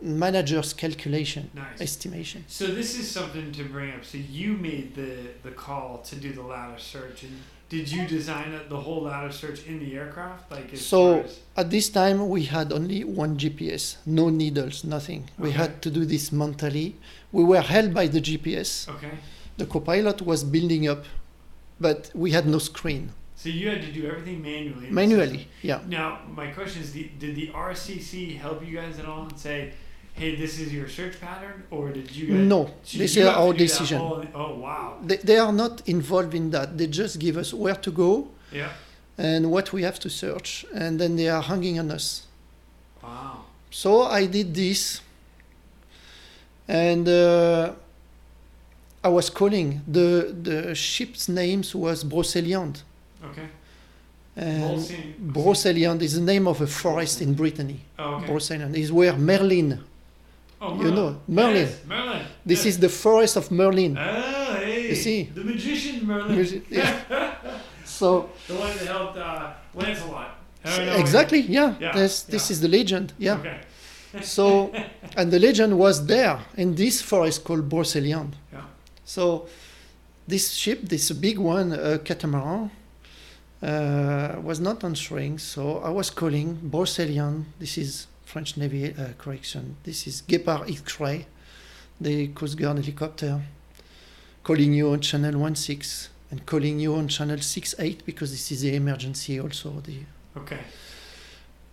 manager's 0.00 0.72
calculation, 0.72 1.50
Nice. 1.54 1.78
estimation. 1.82 2.42
So 2.48 2.64
this 2.68 2.98
is 2.98 3.10
something 3.10 3.52
to 3.52 3.64
bring 3.64 3.90
up. 3.92 4.02
So 4.06 4.16
you 4.16 4.54
made 4.54 4.94
the 4.94 5.12
the 5.42 5.50
call 5.54 5.98
to 6.08 6.16
do 6.16 6.32
the 6.32 6.42
ladder 6.42 6.78
search, 6.78 7.22
and 7.24 7.36
did 7.70 7.90
you 7.90 8.02
design 8.16 8.48
the 8.68 8.80
whole 8.84 9.02
ladder 9.08 9.32
search 9.32 9.60
in 9.66 9.78
the 9.78 9.90
aircraft? 10.00 10.50
Like 10.50 10.76
So- 10.76 11.24
At 11.56 11.70
this 11.70 11.88
time, 12.00 12.18
we 12.28 12.42
had 12.56 12.72
only 12.72 13.00
one 13.04 13.32
GPS, 13.42 13.82
no 14.04 14.28
needles, 14.28 14.82
nothing. 14.84 15.22
We 15.38 15.52
had 15.52 15.72
to 15.84 15.88
do 15.90 16.04
this 16.04 16.32
mentally. 16.32 16.88
We 17.32 17.44
were 17.44 17.60
held 17.74 17.90
by 17.94 18.06
the 18.14 18.20
GPS. 18.28 18.70
okay. 18.94 19.14
The 19.56 19.66
copilot 19.66 20.18
was 20.30 20.40
building 20.42 20.88
up, 20.92 21.04
but 21.86 22.10
we 22.14 22.28
had 22.36 22.46
no 22.54 22.58
screen. 22.58 23.12
So 23.36 23.48
you 23.48 23.68
had 23.72 23.82
to 23.88 23.92
do 23.98 24.02
everything 24.10 24.38
manually. 24.42 24.88
Manually, 24.90 25.42
yeah. 25.62 25.80
Now 25.86 26.08
my 26.40 26.48
question 26.56 26.82
is: 26.82 26.92
the, 26.92 27.04
Did 27.22 27.32
the 27.36 27.48
RCC 27.70 28.36
help 28.44 28.58
you 28.66 28.72
guys 28.80 28.98
at 28.98 29.06
all 29.06 29.22
and 29.28 29.38
say, 29.38 29.58
"Hey, 30.20 30.36
this 30.36 30.54
is 30.62 30.68
your 30.78 30.88
search 30.88 31.16
pattern," 31.20 31.58
or 31.70 31.84
did 31.98 32.08
you 32.18 32.26
guys? 32.28 32.46
No, 32.54 32.60
this 33.00 33.16
is 33.16 33.26
our 33.26 33.52
decision. 33.64 33.98
whole- 33.98 34.24
oh 34.34 34.52
wow! 34.66 34.86
They, 35.08 35.16
they 35.28 35.38
are 35.38 35.52
not 35.52 35.74
involved 35.86 36.34
in 36.34 36.50
that. 36.50 36.68
They 36.78 36.86
just 37.02 37.14
give 37.18 37.36
us 37.42 37.50
where 37.62 37.78
to 37.86 37.90
go 37.90 38.10
Yeah. 38.52 38.68
and 39.18 39.50
what 39.50 39.66
we 39.72 39.82
have 39.88 39.98
to 40.00 40.08
search, 40.10 40.66
and 40.74 40.98
then 41.00 41.16
they 41.16 41.28
are 41.28 41.42
hanging 41.42 41.78
on 41.78 41.90
us. 41.90 42.26
Wow. 43.02 43.44
So 43.70 44.02
I 44.02 44.26
did 44.26 44.48
this, 44.54 45.00
and 46.68 47.08
uh, 47.08 47.72
I 49.02 49.08
was 49.08 49.30
calling. 49.30 49.80
the 49.86 50.34
The 50.42 50.74
ship's 50.74 51.28
names 51.28 51.74
was 51.74 52.04
Brocéliande, 52.04 52.82
Okay. 53.24 53.48
and 54.36 54.80
Brocéliande 55.34 56.02
is 56.02 56.12
the 56.14 56.20
name 56.32 56.46
of 56.48 56.60
a 56.60 56.66
forest 56.66 57.20
in 57.22 57.34
Brittany. 57.34 57.80
Oh, 57.98 58.16
okay. 58.16 58.26
Brocéliande 58.26 58.76
is 58.76 58.90
where 58.92 59.16
Merlin. 59.16 59.80
Oh, 60.60 60.82
you 60.82 60.90
know, 60.90 61.20
Merlin. 61.26 61.66
Yes, 61.66 61.80
Merlin. 61.86 62.22
This 62.44 62.64
yes. 62.64 62.66
is 62.66 62.78
the 62.78 62.88
forest 62.88 63.36
of 63.36 63.50
Merlin. 63.50 63.96
Oh, 63.98 64.54
hey. 64.56 64.88
You 64.90 64.94
see? 64.94 65.22
The 65.34 65.44
magician 65.44 66.06
Merlin. 66.06 66.62
Yeah. 66.70 67.00
So 67.84 68.30
The 68.46 68.54
one 68.54 68.76
that 68.76 68.86
helped 68.86 69.18
uh, 69.18 69.52
Lancelot. 69.74 70.36
Exactly, 70.98 71.40
yeah. 71.40 71.74
Yeah, 71.80 71.92
This 71.92 72.22
this 72.22 72.48
yeah. 72.48 72.54
is 72.54 72.60
the 72.60 72.68
legend. 72.68 73.12
Yeah. 73.18 73.38
Okay. 73.38 73.60
So, 74.22 74.72
and 75.16 75.30
the 75.30 75.38
legend 75.38 75.78
was 75.78 76.06
there 76.06 76.40
in 76.56 76.74
this 76.74 77.00
forest 77.00 77.44
called 77.44 77.68
Brocéliande. 77.68 78.34
Yeah. 78.52 78.62
So, 79.04 79.46
this 80.26 80.50
ship, 80.50 80.80
this 80.82 81.12
big 81.12 81.38
one, 81.38 81.72
a 81.72 81.96
catamaran, 81.98 82.72
uh, 83.62 84.36
was 84.42 84.60
not 84.60 84.82
answering. 84.84 85.38
So 85.38 85.78
I 85.78 85.90
was 85.90 86.10
calling 86.10 86.56
Brocéliande. 86.56 87.44
This 87.58 87.78
is 87.78 88.06
French 88.30 88.56
Navy 88.56 88.94
uh, 88.94 89.08
correction. 89.18 89.74
This 89.82 90.06
is 90.06 90.22
Guépard 90.22 90.70
X-ray, 90.70 91.26
the 92.00 92.28
Coast 92.28 92.56
Guard 92.56 92.78
helicopter, 92.78 93.40
calling 94.44 94.72
you 94.72 94.90
on 94.92 95.00
channel 95.00 95.52
16 95.52 96.10
and 96.30 96.46
calling 96.46 96.78
you 96.78 96.94
on 96.94 97.08
channel 97.08 97.38
68 97.38 98.06
because 98.06 98.30
this 98.30 98.52
is 98.52 98.62
the 98.62 98.76
emergency 98.76 99.40
also. 99.40 99.70
The 99.80 100.04
Okay. 100.36 100.60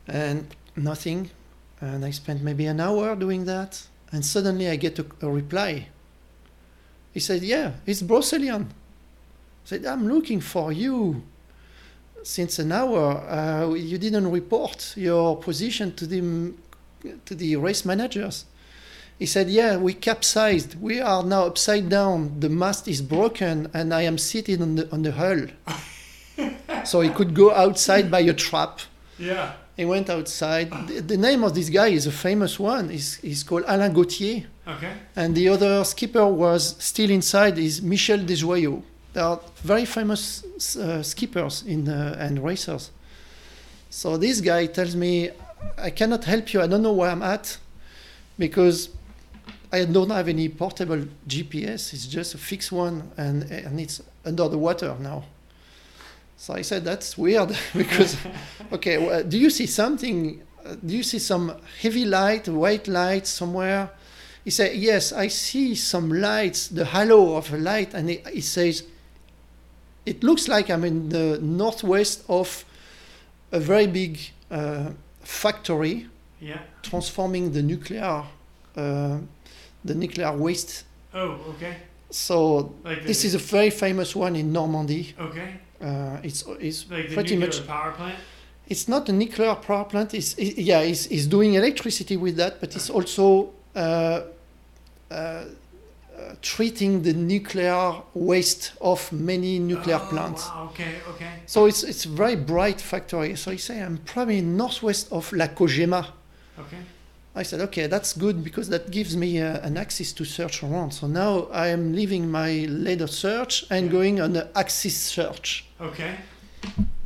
and 0.07 0.47
nothing. 0.75 1.29
And 1.79 2.03
I 2.03 2.09
spent 2.09 2.41
maybe 2.41 2.65
an 2.65 2.79
hour 2.79 3.15
doing 3.15 3.45
that, 3.45 3.85
and 4.11 4.25
suddenly 4.25 4.67
I 4.67 4.77
get 4.77 4.97
a, 4.97 5.05
a 5.21 5.29
reply. 5.29 5.89
He 7.13 7.19
said, 7.19 7.43
"Yeah, 7.43 7.73
it's 7.85 8.01
Brocéliande." 8.01 8.71
I 8.71 9.65
said, 9.65 9.85
"I'm 9.85 10.07
looking 10.07 10.41
for 10.41 10.71
you 10.71 11.21
since 12.27 12.59
an 12.59 12.71
hour. 12.71 13.23
Uh, 13.29 13.73
you 13.73 13.97
didn't 13.97 14.29
report 14.31 14.93
your 14.95 15.37
position 15.37 15.95
to 15.95 16.05
the 16.05 16.53
to 17.25 17.35
the 17.35 17.55
race 17.55 17.85
managers." 17.85 18.45
He 19.19 19.25
said, 19.25 19.49
"Yeah, 19.49 19.77
we 19.77 19.93
capsized. 19.93 20.79
We 20.79 20.99
are 21.01 21.23
now 21.23 21.45
upside 21.45 21.89
down. 21.89 22.39
The 22.39 22.49
mast 22.49 22.87
is 22.87 23.01
broken, 23.01 23.69
and 23.73 23.93
I 23.93 24.01
am 24.01 24.17
sitting 24.17 24.61
on 24.61 24.75
the 24.75 24.91
on 24.91 25.01
the 25.03 25.11
hull." 25.11 25.47
so 26.85 27.01
he 27.01 27.09
could 27.09 27.33
go 27.33 27.53
outside 27.53 28.11
by 28.11 28.19
a 28.19 28.33
trap. 28.33 28.79
Yeah. 29.17 29.53
He 29.75 29.85
went 29.85 30.09
outside. 30.09 30.71
The, 30.87 31.01
the 31.01 31.17
name 31.17 31.43
of 31.43 31.53
this 31.53 31.69
guy 31.69 31.89
is 31.89 32.07
a 32.07 32.11
famous 32.11 32.59
one. 32.59 32.89
He's, 32.89 33.15
he's 33.17 33.43
called 33.43 33.63
Alain 33.67 33.93
Gautier. 33.93 34.47
Okay. 34.67 34.91
And 35.15 35.35
the 35.35 35.49
other 35.49 35.83
skipper 35.83 36.25
was 36.25 36.75
still 36.83 37.11
inside 37.11 37.59
is 37.59 37.81
Michel 37.81 38.17
Desjoyeaux. 38.17 38.81
They 39.13 39.21
are 39.21 39.39
very 39.57 39.85
famous 39.85 40.43
uh, 40.77 41.01
skippers 41.01 41.63
in, 41.63 41.89
uh, 41.89 42.15
and 42.19 42.43
racers. 42.43 42.91
So 43.89 44.17
this 44.17 44.41
guy 44.41 44.67
tells 44.67 44.95
me, 44.95 45.29
I 45.77 45.89
cannot 45.89 46.23
help 46.25 46.53
you. 46.53 46.61
I 46.61 46.67
don't 46.67 46.83
know 46.83 46.93
where 46.93 47.09
I'm 47.09 47.23
at 47.23 47.57
because 48.37 48.89
I 49.71 49.85
don't 49.85 50.09
have 50.09 50.27
any 50.27 50.49
portable 50.49 51.03
GPS. 51.27 51.93
It's 51.93 52.05
just 52.05 52.35
a 52.35 52.37
fixed 52.37 52.71
one 52.71 53.11
and, 53.17 53.43
and 53.43 53.79
it's 53.79 54.01
under 54.25 54.47
the 54.47 54.57
water 54.57 54.95
now. 54.99 55.23
So 56.37 56.53
I 56.53 56.61
said, 56.61 56.85
that's 56.85 57.17
weird 57.17 57.57
because, 57.75 58.17
okay, 58.71 58.97
well, 58.97 59.23
do 59.23 59.37
you 59.37 59.49
see 59.49 59.65
something? 59.65 60.41
Do 60.85 60.95
you 60.95 61.03
see 61.03 61.19
some 61.19 61.55
heavy 61.81 62.05
light, 62.05 62.47
white 62.47 62.87
light 62.87 63.25
somewhere? 63.25 63.89
He 64.43 64.51
said, 64.51 64.75
yes, 64.77 65.11
I 65.11 65.27
see 65.27 65.75
some 65.75 66.11
lights, 66.11 66.67
the 66.69 66.85
halo 66.85 67.35
of 67.35 67.53
a 67.53 67.57
light. 67.57 67.93
And 67.93 68.09
he, 68.09 68.21
he 68.31 68.41
says, 68.41 68.83
it 70.07 70.23
looks 70.23 70.47
like 70.47 70.69
I'm 70.73 70.83
in 70.85 71.09
the 71.09 71.39
northwest 71.41 72.23
of 72.27 72.65
a 73.51 73.59
very 73.59 73.87
big 73.87 74.17
uh, 74.51 74.91
factory 75.23 76.07
Yeah. 76.41 76.59
transforming 76.81 77.51
the 77.53 77.61
nuclear, 77.61 78.23
uh, 78.75 79.17
the 79.85 79.95
nuclear 79.95 80.31
waste. 80.37 80.85
Oh, 81.13 81.39
okay. 81.55 81.75
So 82.11 82.71
Like 82.85 83.03
this 83.05 83.23
is 83.23 83.35
a 83.35 83.37
very 83.39 83.69
famous 83.71 84.15
one 84.15 84.35
in 84.39 84.51
Normandy. 84.51 85.13
okay. 85.19 85.49
Uh, 85.81 86.17
it's 86.23 86.43
it's 86.59 86.85
Like 86.89 87.13
pretty 87.13 87.35
much 87.35 87.65
power 87.67 87.91
plant. 87.97 88.15
it's 88.69 88.87
not 88.87 89.09
a 89.09 89.11
nuclear 89.11 89.55
power 89.55 89.85
plant. 89.85 90.13
It's 90.13 90.33
it, 90.37 90.57
yeah, 90.57 90.79
it's, 90.91 91.05
it's 91.07 91.27
doing 91.27 91.55
electricity 91.55 92.17
with 92.17 92.35
that, 92.37 92.59
but 92.59 92.75
it's 92.75 92.89
also 92.89 93.49
uh, 93.75 93.79
uh, 93.79 95.13
uh, 95.13 95.43
treating 96.41 97.01
the 97.03 97.13
nuclear 97.13 98.01
waste 98.13 98.73
of 98.81 99.11
many 99.11 99.59
nuclear 99.59 99.99
oh, 100.01 100.07
plants. 100.09 100.45
Wow. 100.47 100.69
Okay. 100.71 100.95
Okay. 101.09 101.31
So 101.45 101.65
it's 101.65 101.83
it's 101.83 102.05
a 102.05 102.09
very 102.09 102.35
bright 102.35 102.81
factory. 102.81 103.35
So 103.35 103.51
he 103.51 103.57
say 103.57 103.81
I'm 103.81 103.97
probably 103.97 104.41
northwest 104.41 105.11
of 105.11 105.31
La 105.33 105.47
Cogema. 105.47 106.07
Okay. 106.59 106.77
I 107.35 107.43
said, 107.43 107.61
okay, 107.61 107.85
that's 107.85 108.13
good 108.13 108.43
because 108.43 108.67
that 108.69 108.89
gives 108.89 109.15
me 109.15 109.39
uh, 109.39 109.59
an 109.59 109.77
axis 109.77 110.11
to 110.13 110.25
search 110.25 110.63
around. 110.63 110.91
So 110.91 111.05
now 111.05 111.47
I 111.51 111.67
am 111.67 111.93
leaving 111.93 112.31
my 112.31 112.65
ladder 112.67 113.05
search 113.07 113.63
and 113.69 113.85
Yeah. 113.85 113.91
going 113.91 114.19
on 114.21 114.33
the 114.33 114.47
axis 114.57 114.97
search. 114.97 115.65
Okay. 115.79 116.15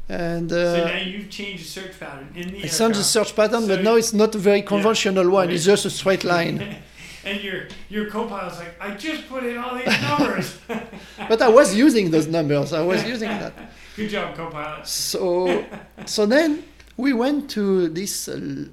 And 0.08 0.50
so 0.50 0.84
uh, 0.84 0.88
now 0.88 0.98
you've 0.98 1.30
changed 1.30 1.64
the 1.64 1.68
search 1.68 2.00
pattern 2.00 2.28
in 2.36 2.52
the 2.52 2.66
it's 2.66 2.80
on 2.80 2.92
the 2.92 3.04
search 3.04 3.36
pattern, 3.36 3.62
So 3.62 3.68
but 3.68 3.84
now 3.84 3.96
it's 3.96 4.14
not 4.14 4.34
a 4.36 4.38
very 4.38 4.62
conventional 4.62 5.30
one. 5.30 5.48
Right. 5.48 5.56
It's 5.56 5.66
just 5.66 5.86
a 5.86 5.90
straight 5.90 6.24
line. 6.24 6.58
and 7.26 7.42
your 7.44 7.68
your 7.90 8.10
co-pilot's 8.10 8.58
like, 8.60 8.76
I 8.80 8.92
just 8.96 9.28
put 9.28 9.44
in 9.44 9.58
all 9.58 9.76
these 9.76 10.02
numbers. 10.02 10.58
but 11.30 11.42
I 11.42 11.48
was 11.50 11.76
using 11.76 12.12
those 12.12 12.28
numbers. 12.28 12.74
I 12.74 12.82
was 12.82 13.04
using 13.06 13.30
that. 13.30 13.54
Good 13.96 14.10
job, 14.10 14.36
co-pilot. 14.36 14.88
So, 14.88 15.66
so 16.06 16.26
then 16.26 16.64
we 16.98 17.14
went 17.14 17.50
to 17.52 17.90
this 17.90 18.28
uh, 18.28 18.66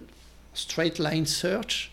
straight 0.54 0.98
line 0.98 1.26
search, 1.26 1.90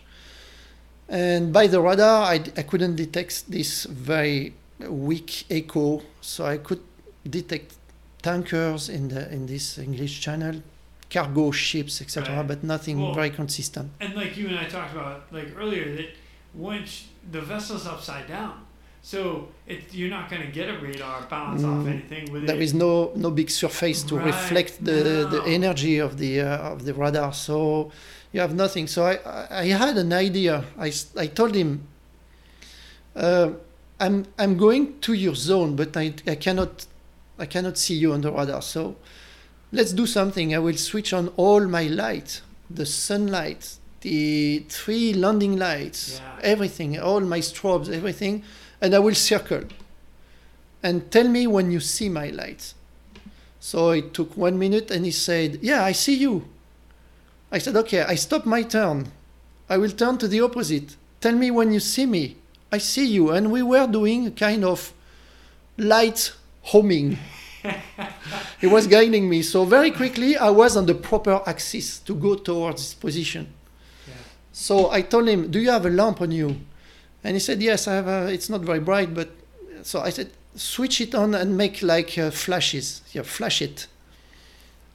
and 1.08 1.52
by 1.52 1.66
the 1.66 1.80
radar, 1.80 2.22
I, 2.24 2.34
I 2.56 2.62
couldn't 2.62 2.96
detect 2.96 3.50
this 3.50 3.84
very 3.84 4.54
weak 4.88 5.44
echo, 5.50 6.02
so 6.20 6.44
I 6.46 6.58
could 6.58 6.80
detect 7.28 7.74
tankers 8.22 8.88
in 8.88 9.08
the 9.08 9.30
in 9.32 9.46
this 9.46 9.78
English 9.78 10.20
Channel, 10.20 10.62
cargo 11.10 11.50
ships, 11.50 12.00
etc., 12.00 12.36
Right. 12.36 12.46
but 12.48 12.64
nothing 12.64 13.00
Well- 13.00 13.14
very 13.14 13.30
consistent. 13.30 13.90
And 14.00 14.14
like 14.14 14.36
you 14.36 14.48
and 14.48 14.58
I 14.58 14.64
talked 14.64 14.92
about 14.92 15.32
like 15.32 15.48
earlier, 15.56 15.96
that 15.96 16.08
once 16.56 17.06
the 17.30 17.40
vessel's 17.40 17.86
upside 17.86 18.26
down, 18.28 18.54
so 19.02 19.48
it, 19.66 19.80
you're 19.92 20.10
not 20.10 20.28
going 20.30 20.42
to 20.42 20.48
get 20.48 20.68
a 20.68 20.78
radar 20.78 21.22
bounce 21.30 21.62
off 21.64 21.84
Mm, 21.84 21.90
anything 21.94 22.32
with 22.32 22.46
There 22.46 22.56
it. 22.56 22.62
is 22.62 22.74
no 22.74 23.12
no 23.14 23.30
big 23.30 23.50
surface 23.50 24.02
to 24.04 24.16
Right, 24.16 24.26
reflect 24.26 24.84
the, 24.84 25.26
the 25.30 25.42
energy 25.46 25.98
of 25.98 26.16
the 26.18 26.40
uh, 26.40 26.72
of 26.72 26.84
the 26.84 26.92
radar, 26.94 27.32
so 27.32 27.90
you 28.32 28.40
have 28.40 28.54
nothing. 28.54 28.86
So 28.88 29.04
I 29.04 29.14
I, 29.24 29.60
I 29.60 29.66
had 29.84 29.96
an 29.98 30.12
idea. 30.12 30.64
I, 30.78 30.92
I 31.16 31.26
told 31.28 31.54
him, 31.54 31.70
uh, 33.14 33.50
I'm 34.00 34.26
I'm 34.38 34.56
going 34.56 34.98
to 35.00 35.12
your 35.12 35.34
zone, 35.34 35.76
but 35.76 35.96
I, 35.96 36.14
I 36.26 36.34
cannot 36.34 36.86
I 37.38 37.46
cannot 37.46 37.78
see 37.78 37.94
you 37.94 38.12
on 38.12 38.20
the 38.22 38.32
radar. 38.32 38.62
So 38.62 38.96
let's 39.72 39.92
do 39.92 40.06
something. 40.06 40.54
I 40.54 40.58
will 40.58 40.76
switch 40.76 41.12
on 41.12 41.28
all 41.36 41.66
my 41.66 41.84
lights, 41.84 42.42
the 42.70 42.86
sunlight, 42.86 43.76
the 44.06 44.64
three 44.68 45.12
landing 45.12 45.56
lights, 45.58 46.20
Yeah. 46.20 46.52
everything, 46.52 46.96
all 46.96 47.20
my 47.20 47.40
strobes, 47.40 47.88
everything, 47.90 48.44
and 48.80 48.94
I 48.94 49.00
will 49.00 49.16
circle. 49.16 49.64
And 50.80 51.10
tell 51.10 51.28
me 51.36 51.48
when 51.48 51.72
you 51.72 51.80
see 51.80 52.08
my 52.08 52.28
lights. 52.30 52.74
So 53.58 53.90
it 53.90 54.14
took 54.14 54.36
one 54.36 54.56
minute, 54.60 54.92
and 54.94 55.04
he 55.04 55.10
said, 55.10 55.58
"Yeah, 55.60 55.82
I 55.90 55.92
see 55.92 56.14
you." 56.14 56.44
I 57.50 57.58
said, 57.58 57.74
"Okay." 57.82 58.02
I 58.02 58.14
stop 58.14 58.46
my 58.46 58.62
turn, 58.62 58.98
I 59.68 59.76
will 59.78 59.90
turn 60.02 60.18
to 60.18 60.28
the 60.28 60.40
opposite. 60.40 60.94
Tell 61.20 61.34
me 61.34 61.50
when 61.50 61.72
you 61.72 61.80
see 61.80 62.06
me. 62.06 62.36
I 62.70 62.78
see 62.78 63.06
you. 63.16 63.30
And 63.30 63.50
we 63.50 63.62
were 63.62 63.88
doing 63.88 64.26
a 64.26 64.30
kind 64.30 64.64
of 64.64 64.92
light 65.76 66.32
homing. 66.62 67.18
he 68.60 68.68
was 68.68 68.86
guiding 68.86 69.28
me. 69.28 69.42
So 69.42 69.64
very 69.64 69.90
quickly, 69.90 70.36
I 70.36 70.50
was 70.50 70.76
on 70.76 70.86
the 70.86 70.94
proper 70.94 71.42
axis 71.44 71.98
to 72.06 72.14
go 72.14 72.36
towards 72.36 72.82
this 72.82 72.94
position. 72.94 73.46
So 74.58 74.90
I 74.90 75.02
told 75.02 75.28
him, 75.28 75.50
"Do 75.50 75.58
you 75.60 75.70
have 75.70 75.84
a 75.84 75.90
lamp 76.00 76.20
on 76.20 76.30
you?" 76.32 76.48
And 77.22 77.34
he 77.36 77.40
said, 77.40 77.60
"Yes, 77.62 77.86
I 77.88 77.94
have. 78.00 78.08
A, 78.08 78.32
it's 78.36 78.48
not 78.48 78.62
very 78.70 78.80
bright, 78.80 79.12
but." 79.14 79.28
So 79.82 80.00
I 80.00 80.10
said, 80.10 80.28
"Switch 80.54 80.96
it 81.00 81.14
on 81.14 81.34
and 81.34 81.56
make 81.56 81.82
like 81.82 82.16
uh, 82.18 82.30
flashes. 82.30 83.02
Yeah, 83.12 83.24
flash 83.24 83.60
it." 83.60 83.86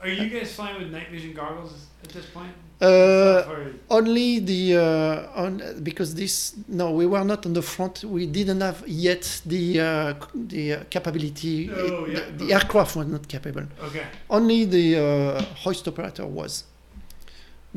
Are 0.01 0.09
you 0.09 0.29
guys 0.35 0.51
flying 0.57 0.77
with 0.81 0.91
night 0.91 1.09
vision 1.11 1.33
goggles 1.33 1.73
at 2.03 2.09
this 2.09 2.25
point? 2.37 2.53
Uh, 2.81 3.43
only 3.91 4.39
the 4.39 4.63
uh, 4.77 5.41
on 5.43 5.61
because 5.83 6.15
this 6.15 6.55
no, 6.67 6.85
we 6.99 7.05
were 7.05 7.23
not 7.23 7.45
on 7.45 7.53
the 7.53 7.61
front. 7.61 8.03
We 8.03 8.25
didn't 8.25 8.61
have 8.61 8.79
yet 8.87 9.23
the 9.45 9.79
uh, 9.79 10.13
the 10.33 10.63
uh, 10.73 10.83
capability. 10.89 11.69
Oh, 11.69 12.05
It- 12.05 12.13
yeah. 12.17 12.19
the, 12.37 12.45
the 12.45 12.53
aircraft 12.57 12.95
was 12.95 13.05
not 13.15 13.27
capable. 13.27 13.65
okay. 13.87 14.05
Only 14.27 14.65
the 14.65 14.85
uh, 14.97 15.41
hoist 15.63 15.87
operator 15.87 16.25
was. 16.25 16.63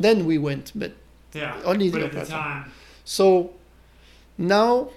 Then 0.04 0.24
we 0.24 0.38
went, 0.38 0.72
but 0.74 0.92
Yeah. 1.34 1.60
Only 1.64 1.90
the 1.90 2.08
the 2.08 2.24
time. 2.24 2.70
So 3.04 3.52
now 4.38 4.88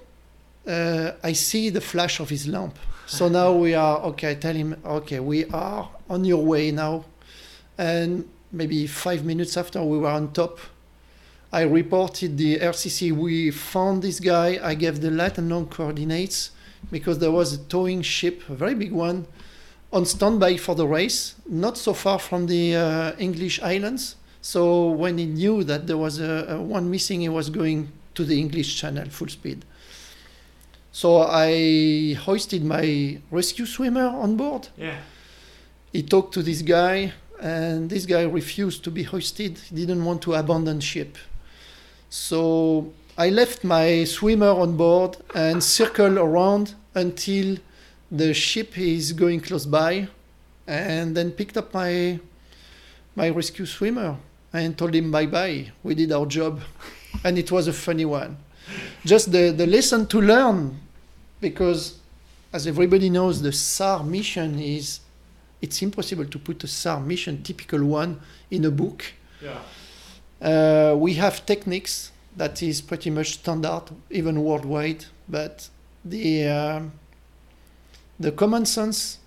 uh, 0.68 1.12
I 1.24 1.34
see 1.34 1.70
the 1.70 1.82
flash 1.82 2.20
of 2.20 2.30
his 2.30 2.48
lamp. 2.48 2.78
So 3.08 3.28
now 3.40 3.54
we 3.54 3.74
are 3.74 4.00
okay. 4.10 4.32
I 4.32 4.36
tell 4.36 4.54
him, 4.54 4.80
okay, 4.86 5.20
we 5.20 5.46
are 5.46 5.90
on 6.10 6.26
your 6.26 6.46
way 6.46 6.72
now. 6.72 7.06
And 7.78 8.28
maybe 8.52 8.88
five 8.88 9.26
minutes 9.26 9.58
after 9.58 9.84
we 9.84 9.98
were 9.98 10.10
on 10.10 10.32
top, 10.34 10.60
I 11.52 11.62
reported 11.62 12.38
the 12.38 12.60
RCC. 12.60 13.12
We 13.12 13.52
found 13.52 14.04
this 14.04 14.20
guy. 14.20 14.60
I 14.62 14.76
gave 14.76 15.02
the 15.02 15.12
light 15.12 15.38
and 15.38 15.50
long 15.50 15.68
coordinates 15.68 16.52
because 16.92 17.20
there 17.20 17.32
was 17.32 17.54
a 17.54 17.58
towing 17.58 18.02
ship, 18.02 18.48
a 18.50 18.56
very 18.56 18.76
big 18.76 18.92
one, 18.92 19.26
on 19.92 20.06
standby 20.06 20.58
for 20.58 20.76
the 20.76 20.88
race, 20.88 21.36
not 21.48 21.78
so 21.78 21.94
far 21.94 22.20
from 22.20 22.48
the 22.48 22.76
uh, 22.76 23.12
English 23.18 23.62
islands. 23.62 24.16
So 24.48 24.92
when 24.92 25.18
he 25.18 25.26
knew 25.26 25.66
that 25.66 25.88
there 25.88 25.98
was 25.98 26.22
a, 26.22 26.46
a 26.52 26.62
one 26.62 26.90
missing, 26.90 27.20
he 27.20 27.28
was 27.28 27.50
going 27.50 27.92
to 28.16 28.24
the 28.24 28.40
English 28.40 28.78
Channel 28.80 29.10
full 29.10 29.28
speed. 29.28 29.66
So 30.94 31.24
I 31.24 32.14
hoisted 32.14 32.64
my 32.64 33.20
rescue 33.30 33.66
swimmer 33.66 34.08
on 34.08 34.38
board. 34.38 34.70
Yeah. 34.78 35.00
He 35.92 36.02
talked 36.02 36.34
to 36.36 36.42
this 36.42 36.62
guy, 36.62 37.12
and 37.42 37.90
this 37.90 38.06
guy 38.06 38.22
refused 38.22 38.86
to 38.86 38.90
be 38.90 39.04
hoisted. 39.04 39.58
He 39.58 39.76
didn't 39.76 40.06
want 40.06 40.22
to 40.22 40.36
abandon 40.36 40.80
ship. 40.80 41.18
So 42.10 42.94
I 43.18 43.28
left 43.28 43.66
my 43.66 44.06
swimmer 44.06 44.52
on 44.64 44.78
board 44.78 45.18
and 45.36 45.62
circled 45.62 46.18
around 46.18 46.74
until 46.96 47.58
the 48.10 48.34
ship 48.34 48.78
is 48.78 49.12
going 49.12 49.42
close 49.42 49.66
by, 49.66 50.08
and 50.66 51.18
then 51.18 51.32
picked 51.32 51.58
up 51.58 51.74
my 51.74 52.22
my 53.14 53.28
rescue 53.28 53.66
swimmer 53.66 54.16
and 54.54 54.78
told 54.78 54.96
him 54.96 55.12
bye 55.12 55.26
bye. 55.26 55.72
We 55.84 55.96
did 55.96 56.12
our 56.12 56.26
job, 56.26 56.62
and 57.24 57.38
it 57.38 57.52
was 57.52 57.68
a 57.68 57.74
funny 57.74 58.06
one. 58.06 58.38
Just 59.06 59.32
the 59.32 59.52
the 59.52 59.68
lesson 59.68 60.08
to 60.08 60.22
learn, 60.22 60.80
because 61.40 62.00
as 62.54 62.68
everybody 62.68 63.10
knows, 63.10 63.42
the 63.42 63.52
SAR 63.52 64.04
mission 64.04 64.60
is 64.60 65.02
it's 65.62 65.82
impossible 65.82 66.26
to 66.26 66.40
put 66.40 66.64
a 66.64 66.68
SAR 66.68 67.00
mission, 67.00 67.44
typical 67.44 67.84
one, 67.84 68.20
in 68.52 68.66
a 68.66 68.72
book. 68.72 69.04
Yeah. 69.42 69.60
Uh, 70.42 70.96
we 70.96 71.16
have 71.16 71.46
techniques 71.46 72.12
that 72.36 72.62
is 72.62 72.82
pretty 72.82 73.10
much 73.10 73.34
standard, 73.34 73.84
even 74.12 74.44
worldwide, 74.44 75.06
but 75.28 75.70
the 76.06 76.48
um, 76.48 76.92
the 78.20 78.32
common 78.32 78.66
sense 78.66 79.20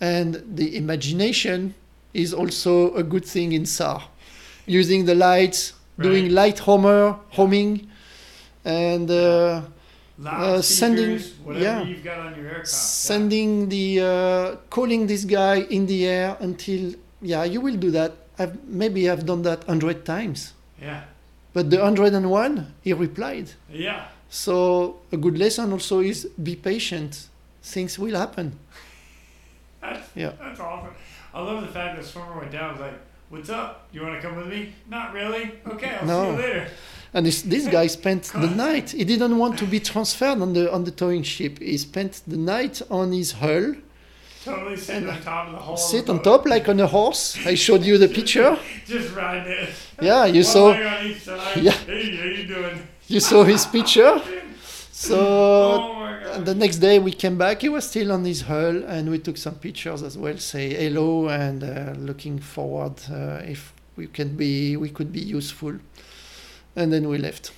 and 0.00 0.42
the 0.54 0.76
imagination 0.76 1.74
is 2.12 2.32
also 2.34 2.94
a 2.94 3.02
good 3.02 3.24
thing 3.24 3.52
in 3.52 3.66
SAR. 3.66 4.02
Using 4.66 5.04
the 5.04 5.14
lights, 5.14 5.72
doing 5.98 6.30
light 6.32 6.58
homer, 6.58 7.16
homing, 7.30 7.88
and 8.64 9.10
uh, 9.10 9.62
Uh, 10.24 10.62
sending- 10.62 11.20
whatever 11.44 11.64
yeah. 11.64 11.82
you've 11.84 12.02
got 12.02 12.18
on 12.18 12.32
your 12.36 12.46
aircraft. 12.48 12.68
sending 12.68 13.68
the 13.68 13.86
uh, 14.00 14.56
calling 14.70 15.06
this 15.06 15.24
guy 15.26 15.56
in 15.76 15.84
the 15.86 16.06
air 16.08 16.36
until 16.40 16.94
yeah 17.20 17.44
you 17.44 17.60
will 17.60 17.76
do 17.76 17.90
that 17.90 18.12
I've, 18.40 18.56
maybe 18.64 19.10
i've 19.10 19.24
done 19.26 19.42
that 19.42 19.60
100 19.68 20.04
times 20.06 20.54
Yeah. 20.80 21.02
but 21.52 21.68
the 21.68 21.78
101 21.84 22.72
he 22.82 22.94
replied 22.94 23.48
Yeah. 23.70 23.80
yeah. 23.88 24.00
so 24.30 24.54
a 25.12 25.18
good 25.18 25.36
lesson 25.36 25.70
also 25.72 26.00
is 26.00 26.24
be 26.42 26.56
patient 26.56 27.28
things 27.62 27.98
will 27.98 28.16
happen 28.16 28.56
That's, 29.82 30.08
Yeah. 30.16 30.32
that's 30.40 30.60
awesome. 30.60 30.94
I 31.34 31.40
love 31.42 31.60
the 31.60 31.72
fact 31.78 31.96
that 31.96 32.04
swimmer 32.06 32.38
went 32.40 32.50
down. 32.52 32.72
Was 32.72 32.80
like, 32.80 32.98
"What's 33.28 33.50
up? 33.50 33.88
You 33.92 34.02
want 34.02 34.14
to 34.20 34.26
come 34.26 34.36
with 34.36 34.46
me? 34.48 34.72
Not 34.88 35.12
really. 35.12 35.52
Okay, 35.66 35.96
I'll 36.00 36.06
see 36.08 36.30
you 36.30 36.36
later." 36.46 36.68
and 37.14 37.24
this, 37.24 37.42
this 37.42 37.66
guy 37.68 37.86
spent 38.00 38.24
the 38.24 38.50
night 38.50 38.90
he 38.90 39.04
didn't 39.04 39.38
want 39.38 39.58
to 39.58 39.64
be 39.64 39.80
transferred 39.80 40.40
on 40.42 40.52
the 40.52 40.70
on 40.72 40.84
the 40.84 40.90
towing 40.90 41.22
ship 41.22 41.58
he 41.60 41.76
spent 41.78 42.20
the 42.26 42.36
night 42.36 42.82
on 42.90 43.12
his 43.12 43.32
hull 43.32 43.74
Totally 44.44 44.76
sitting 44.76 45.08
on 45.08 45.20
top 45.22 45.46
of 45.48 45.52
the 45.54 45.58
whole. 45.58 45.76
sit 45.76 46.08
on 46.10 46.22
top 46.22 46.46
like 46.46 46.68
on 46.68 46.78
a 46.80 46.86
horse 46.86 47.36
i 47.46 47.54
showed 47.54 47.82
you 47.84 47.96
the 47.98 48.08
picture 48.08 48.58
Just 48.86 49.14
riding 49.16 49.50
it. 49.52 49.70
yeah 50.00 50.24
you 50.26 50.42
One 50.42 50.44
saw 50.44 50.72
on 50.72 51.06
each 51.06 51.20
side. 51.22 51.56
Yeah. 51.62 51.72
Hey, 51.72 52.16
how 52.16 52.24
you 52.24 52.46
doing? 52.46 52.78
you 53.08 53.20
saw 53.20 53.44
his 53.44 53.64
picture 53.66 54.20
so 54.96 55.18
oh 55.18 55.94
my 55.94 56.12
god. 56.22 56.36
And 56.36 56.46
the 56.46 56.54
next 56.54 56.78
day 56.78 56.98
we 56.98 57.12
came 57.12 57.36
back, 57.36 57.60
he 57.60 57.68
was 57.68 57.88
still 57.88 58.12
on 58.12 58.24
his 58.24 58.42
hull, 58.42 58.82
and 58.84 59.10
we 59.10 59.18
took 59.18 59.36
some 59.36 59.56
pictures 59.56 60.02
as 60.02 60.16
well, 60.16 60.38
say 60.38 60.72
hello 60.72 61.28
and 61.28 61.62
uh, 61.62 61.94
looking 61.98 62.38
forward 62.38 62.94
uh, 63.10 63.42
if 63.44 63.74
we 63.96 64.06
can 64.06 64.36
be, 64.36 64.76
we 64.76 64.88
could 64.88 65.12
be 65.12 65.20
useful. 65.20 65.74
And 66.74 66.92
then 66.92 67.08
we 67.08 67.18
left. 67.18 67.52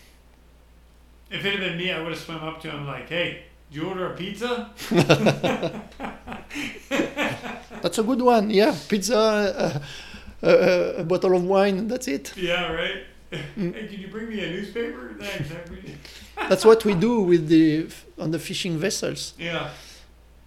If 1.31 1.45
it 1.45 1.53
had 1.53 1.61
been 1.61 1.77
me, 1.77 1.93
I 1.93 2.01
would 2.01 2.13
have 2.13 2.21
swum 2.21 2.43
up 2.43 2.61
to 2.63 2.71
him 2.71 2.87
like, 2.87 3.09
"Hey, 3.09 3.45
did 3.71 3.83
you 3.83 3.89
order 3.89 4.13
a 4.13 4.17
pizza?" 4.17 4.71
That's 7.83 7.99
a 7.99 8.03
good 8.03 8.23
one, 8.23 8.51
yeah. 8.51 8.75
Pizza, 8.89 9.17
uh, 9.17 10.47
uh, 10.47 10.93
a 10.99 11.05
bottle 11.05 11.37
of 11.37 11.45
wine, 11.45 11.87
that's 11.89 12.09
it. 12.09 12.33
Yeah, 12.37 12.73
right. 12.73 13.05
Mm. 13.57 13.75
Hey, 13.75 13.87
can 13.87 14.01
you 14.01 14.09
bring 14.09 14.29
me 14.29 14.43
a 14.43 14.51
newspaper? 14.51 15.15
Thanks. 15.19 15.51
I 16.39 16.45
appreciate 16.45 16.47
it. 16.47 16.49
That's 16.51 16.65
what 16.65 16.85
we 16.85 16.95
do 16.95 17.21
with 17.21 17.49
the 17.49 17.87
on 18.19 18.31
the 18.31 18.39
fishing 18.39 18.79
vessels. 18.79 19.35
Yeah. 19.39 19.71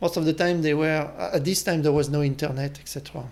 Most 0.01 0.17
of 0.17 0.25
the 0.25 0.33
time 0.33 0.61
they 0.61 0.73
were 0.73 1.11
at 1.33 1.43
this 1.45 1.63
time 1.63 1.81
there 1.83 1.91
was 1.91 2.09
no 2.09 2.21
internet, 2.23 2.79
etc. 2.79 3.23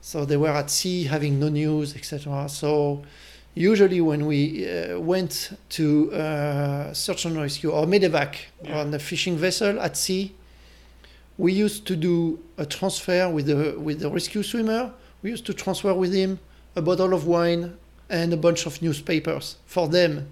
So 0.00 0.24
they 0.24 0.36
were 0.36 0.48
at 0.50 0.70
sea 0.70 1.04
having 1.04 1.38
no 1.38 1.48
news, 1.48 1.94
etc. 1.94 2.48
So 2.48 3.02
usually 3.54 4.00
when 4.00 4.26
we 4.26 4.68
uh, 4.68 4.98
went 4.98 5.52
to 5.70 6.12
uh, 6.12 6.92
search 6.94 7.26
and 7.26 7.36
rescue 7.36 7.70
or 7.70 7.86
medevac 7.86 8.34
Yeah. 8.64 8.80
on 8.80 8.94
a 8.94 8.98
fishing 8.98 9.36
vessel 9.36 9.78
at 9.80 9.96
sea, 9.96 10.32
we 11.38 11.52
used 11.52 11.86
to 11.86 11.96
do 11.96 12.38
a 12.58 12.66
transfer 12.66 13.28
with 13.30 13.46
the 13.46 13.78
with 13.78 14.00
the 14.00 14.10
rescue 14.10 14.42
swimmer. 14.42 14.92
We 15.22 15.30
used 15.30 15.46
to 15.46 15.54
transfer 15.54 15.94
with 15.94 16.12
him 16.12 16.38
a 16.76 16.82
bottle 16.82 17.12
of 17.14 17.26
wine 17.26 17.76
and 18.08 18.32
a 18.32 18.36
bunch 18.36 18.66
of 18.66 18.80
newspapers 18.82 19.56
for 19.66 19.88
them 19.88 20.26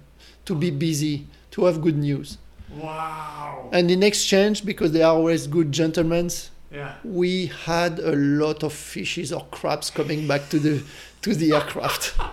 to 0.44 0.54
be 0.54 0.70
busy, 0.70 1.26
to 1.59 1.64
have 1.66 1.81
good 1.83 1.99
news. 1.99 2.38
Wow. 2.71 3.68
And 3.73 3.90
in 3.90 4.03
exchange, 4.03 4.64
because 4.64 4.92
they 4.92 5.03
are 5.03 5.14
always 5.14 5.47
good 5.47 5.73
gentlemen, 5.73 6.31
Yeah. 6.71 6.94
we 7.03 7.47
had 7.66 7.99
a 7.99 8.14
lot 8.14 8.62
of 8.62 8.73
fishes 8.73 9.33
or 9.33 9.44
crabs 9.51 9.90
coming 9.90 10.27
back 10.29 10.49
to 10.51 10.59
the 10.66 10.83
to 11.23 11.35
the 11.35 11.49
aircraft. 11.59 12.05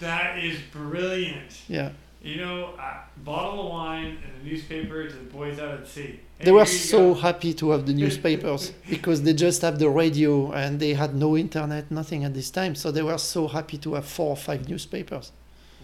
That 0.00 0.38
is 0.48 0.56
brilliant. 0.72 1.50
Yeah, 1.68 1.90
You 2.22 2.36
know, 2.42 2.58
a 2.78 2.90
bottle 3.30 3.58
of 3.66 3.68
wine 3.72 4.10
and 4.24 4.32
a 4.40 4.42
newspaper 4.48 4.98
to 5.08 5.12
the 5.22 5.28
boys 5.38 5.58
out 5.58 5.72
at 5.80 5.86
sea. 5.94 6.20
Hey, 6.38 6.44
they 6.46 6.52
were 6.52 6.64
so 6.90 7.00
go. 7.12 7.20
happy 7.28 7.52
to 7.60 7.64
have 7.72 7.84
the 7.90 7.92
newspapers 8.02 8.72
because 8.88 9.18
they 9.24 9.34
just 9.34 9.60
have 9.62 9.76
the 9.84 9.90
radio 10.02 10.52
and 10.52 10.78
they 10.84 10.94
had 10.94 11.12
no 11.26 11.36
internet, 11.36 11.90
nothing 11.90 12.20
at 12.24 12.32
this 12.34 12.50
time. 12.50 12.74
So 12.82 12.86
they 12.96 13.02
were 13.02 13.18
so 13.18 13.42
happy 13.48 13.78
to 13.78 13.94
have 13.96 14.06
four 14.06 14.30
or 14.36 14.40
five 14.48 14.68
newspapers. 14.68 15.26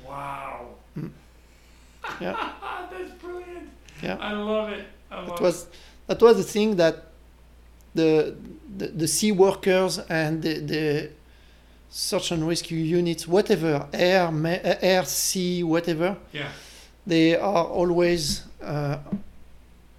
Wow. 0.06 0.68
Mm. 0.96 1.10
Yeah. 2.20 2.52
That's 2.90 3.12
brilliant. 3.22 3.68
Yeah. 4.02 4.16
I 4.20 4.32
love 4.32 4.70
it. 4.70 4.84
I 5.10 5.16
love 5.20 5.28
That 5.28 5.40
was 5.40 5.66
that 6.06 6.20
was 6.22 6.36
the 6.36 6.42
thing 6.52 6.76
that 6.76 7.04
the 7.94 8.34
the, 8.78 8.86
the 8.88 9.08
sea 9.08 9.32
workers 9.32 9.98
and 10.08 10.42
the, 10.42 10.54
the 10.60 11.10
search 11.90 12.30
and 12.32 12.46
rescue 12.46 12.78
units, 12.78 13.26
whatever 13.26 13.86
air, 13.92 14.30
ma- 14.30 14.58
air, 14.62 15.04
sea, 15.04 15.62
whatever. 15.64 16.16
Yeah. 16.32 16.48
they 17.06 17.34
are 17.36 17.64
always 17.64 18.44
uh, 18.62 18.98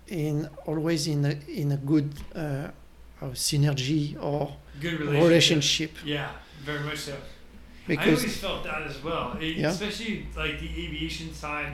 in 0.07 0.47
always 0.65 1.07
in 1.07 1.25
a, 1.25 1.35
in 1.47 1.71
a 1.71 1.77
good 1.77 2.09
uh, 2.35 2.39
uh, 2.39 3.25
synergy 3.33 4.15
or 4.21 4.55
Good 4.79 4.99
relationship. 4.99 5.21
relationship. 5.27 5.91
Yeah, 6.05 6.29
very 6.65 6.79
much 6.79 6.99
so. 6.99 7.15
I 7.89 7.95
always 7.97 8.37
felt 8.37 8.63
that 8.63 8.83
as 8.83 9.03
well, 9.03 9.35
It- 9.41 9.57
Yeah. 9.57 9.69
especially 9.71 10.27
like 10.35 10.59
the 10.59 10.69
aviation 10.85 11.33
side 11.33 11.73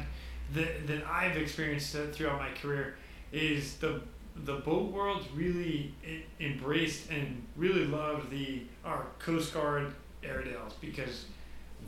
that 0.53 0.87
that 0.87 1.01
I've 1.07 1.37
experienced 1.37 1.95
throughout 2.13 2.39
my 2.39 2.49
career 2.61 2.95
is 3.31 3.75
the 3.77 4.01
the 4.45 4.55
boat 4.55 4.91
world 4.91 5.25
really 5.35 5.93
embraced 6.39 7.09
and 7.09 7.41
really 7.55 7.85
loved 7.85 8.29
the 8.29 8.61
our 8.85 9.05
Coast 9.19 9.53
Guard 9.53 9.91
Airedales 10.23 10.73
because 10.79 11.25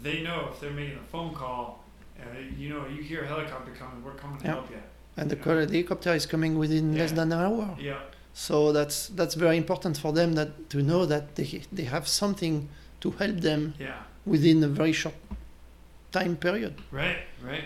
they 0.01 0.21
know 0.23 0.49
if 0.51 0.59
they're 0.59 0.71
making 0.71 0.97
a 0.97 1.07
phone 1.11 1.33
call, 1.33 1.83
uh, 2.19 2.23
you 2.57 2.69
know, 2.69 2.87
you 2.87 3.01
hear 3.03 3.21
a 3.23 3.27
helicopter 3.27 3.71
coming, 3.71 4.03
we're 4.03 4.13
coming 4.13 4.37
to 4.39 4.45
Yeah. 4.45 4.53
help 4.53 4.69
you. 4.71 4.81
and 5.17 5.29
the 5.29 5.35
col- 5.35 5.65
the 5.65 5.73
helicopter 5.73 6.13
is 6.13 6.25
coming 6.25 6.57
within 6.57 6.97
less 6.97 7.11
than 7.11 7.31
an 7.33 7.39
hour. 7.45 7.75
Yeah, 7.79 7.99
So 8.33 8.71
that's 8.71 9.07
that's 9.19 9.35
very 9.35 9.57
important 9.57 9.97
for 9.97 10.13
them 10.13 10.33
that 10.35 10.49
to 10.69 10.77
know 10.81 11.05
that 11.05 11.35
they 11.35 11.61
they 11.77 11.83
have 11.95 12.07
something 12.07 12.69
to 13.01 13.11
help 13.11 13.37
them 13.41 13.73
yeah, 13.79 14.03
within 14.25 14.63
a 14.63 14.67
very 14.67 14.93
short 14.93 15.15
time 16.11 16.35
period. 16.37 16.73
right, 16.91 17.17
right. 17.51 17.65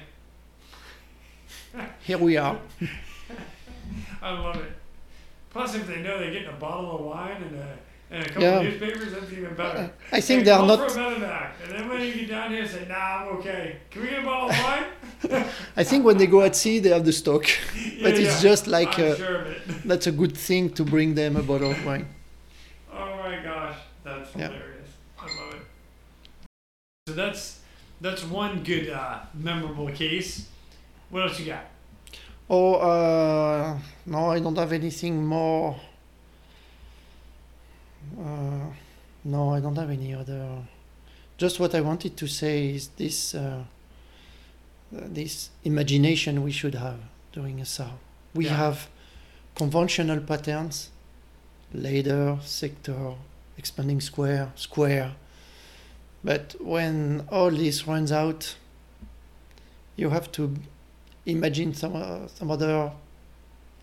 Here 2.01 2.17
we 2.17 2.38
are. 2.38 2.59
I 4.21 4.32
love 4.32 4.55
it. 4.57 4.71
Plus, 5.49 5.76
if 5.76 5.88
they 5.88 6.01
know 6.01 6.17
they're 6.19 6.32
getting 6.32 6.47
a 6.49 6.53
bottle 6.53 6.95
of 6.99 7.05
wine 7.05 7.41
and 7.43 7.55
a 7.55 7.78
and 8.11 8.24
a 8.26 8.28
couple 8.28 8.43
Yeah. 8.43 8.59
of 8.59 8.63
newspapers, 8.63 9.11
that's 9.11 9.32
even 9.32 9.55
better. 9.55 9.91
I 10.11 10.21
think 10.21 10.39
Hey, 10.39 10.43
they 10.45 10.51
are 10.51 10.65
not. 10.67 10.91
for 10.91 10.99
a. 10.99 11.51
And 11.63 11.71
then 11.71 11.89
when 11.89 11.99
you 12.01 12.13
get 12.13 12.30
down 12.30 12.51
here, 12.51 12.61
and 12.61 12.69
say, 12.69 12.86
"Nah, 12.88 12.95
I'm 12.95 13.28
okay. 13.38 13.78
Can 13.89 14.01
we 14.03 14.09
get 14.09 14.19
a 14.19 14.26
bottle 14.26 14.49
of 14.51 14.63
wine?" 15.32 15.45
I 15.76 15.84
think 15.84 16.05
when 16.05 16.17
they 16.17 16.28
go 16.28 16.41
at 16.41 16.55
sea, 16.55 16.80
they 16.80 16.89
have 16.89 17.05
the 17.05 17.13
stock. 17.13 17.43
but 18.03 18.13
Yeah, 18.13 18.19
it's 18.26 18.43
yeah. 18.43 18.49
just 18.49 18.67
like 18.67 18.99
uh, 18.99 19.15
sure 19.15 19.45
that's 19.86 20.05
a 20.07 20.11
good 20.11 20.38
thing 20.38 20.69
to 20.74 20.84
bring 20.84 21.15
them 21.15 21.36
a 21.38 21.41
bottle 21.43 21.71
of 21.71 21.86
wine. 21.86 22.07
Oh 22.93 23.17
my 23.17 23.41
gosh, 23.43 23.78
that's 24.03 24.32
hilarious. 24.34 24.89
I 25.19 25.26
love 25.26 25.53
it. 25.55 25.61
So 27.07 27.13
that's 27.15 27.61
that's 28.01 28.24
one 28.24 28.63
good 28.63 28.89
uh, 28.91 29.19
memorable 29.34 29.89
case. 29.91 30.49
What 31.14 31.22
else 31.30 31.39
you 31.39 31.45
got? 31.45 31.66
Oh, 32.49 32.74
uh, 32.74 33.78
no, 34.07 34.32
I 34.32 34.39
don't 34.39 34.57
have 34.57 34.74
anything 34.74 35.24
more. 35.24 35.80
Uh, 38.20 38.66
no, 39.24 39.53
I 39.53 39.59
don't 39.59 39.76
have 39.76 39.91
any 39.91 40.16
other. 40.16 40.57
Just 41.38 41.59
what 41.59 41.76
I 41.76 41.82
wanted 41.82 42.18
to 42.18 42.26
say 42.28 42.70
is 42.74 42.88
this: 42.97 43.36
uh, 43.36 43.64
this 44.91 45.51
imagination 45.64 46.41
we 46.41 46.51
should 46.51 46.74
have 46.74 46.99
during 47.32 47.61
a 47.61 47.66
SAR. 47.66 47.93
We 48.34 48.45
Yeah. 48.45 48.57
have 48.57 48.88
conventional 49.53 50.20
patterns, 50.20 50.89
ladder, 51.72 52.39
sector, 52.41 53.14
expanding 53.55 54.01
square, 54.01 54.51
square. 54.55 55.14
But 56.24 56.55
when 56.59 57.28
all 57.32 57.51
this 57.51 57.86
runs 57.86 58.11
out, 58.11 58.55
you 59.95 60.09
have 60.09 60.32
to 60.32 60.55
imagine 61.26 61.74
some 61.74 61.95
uh, 61.95 62.28
some 62.28 62.51
other 62.51 62.91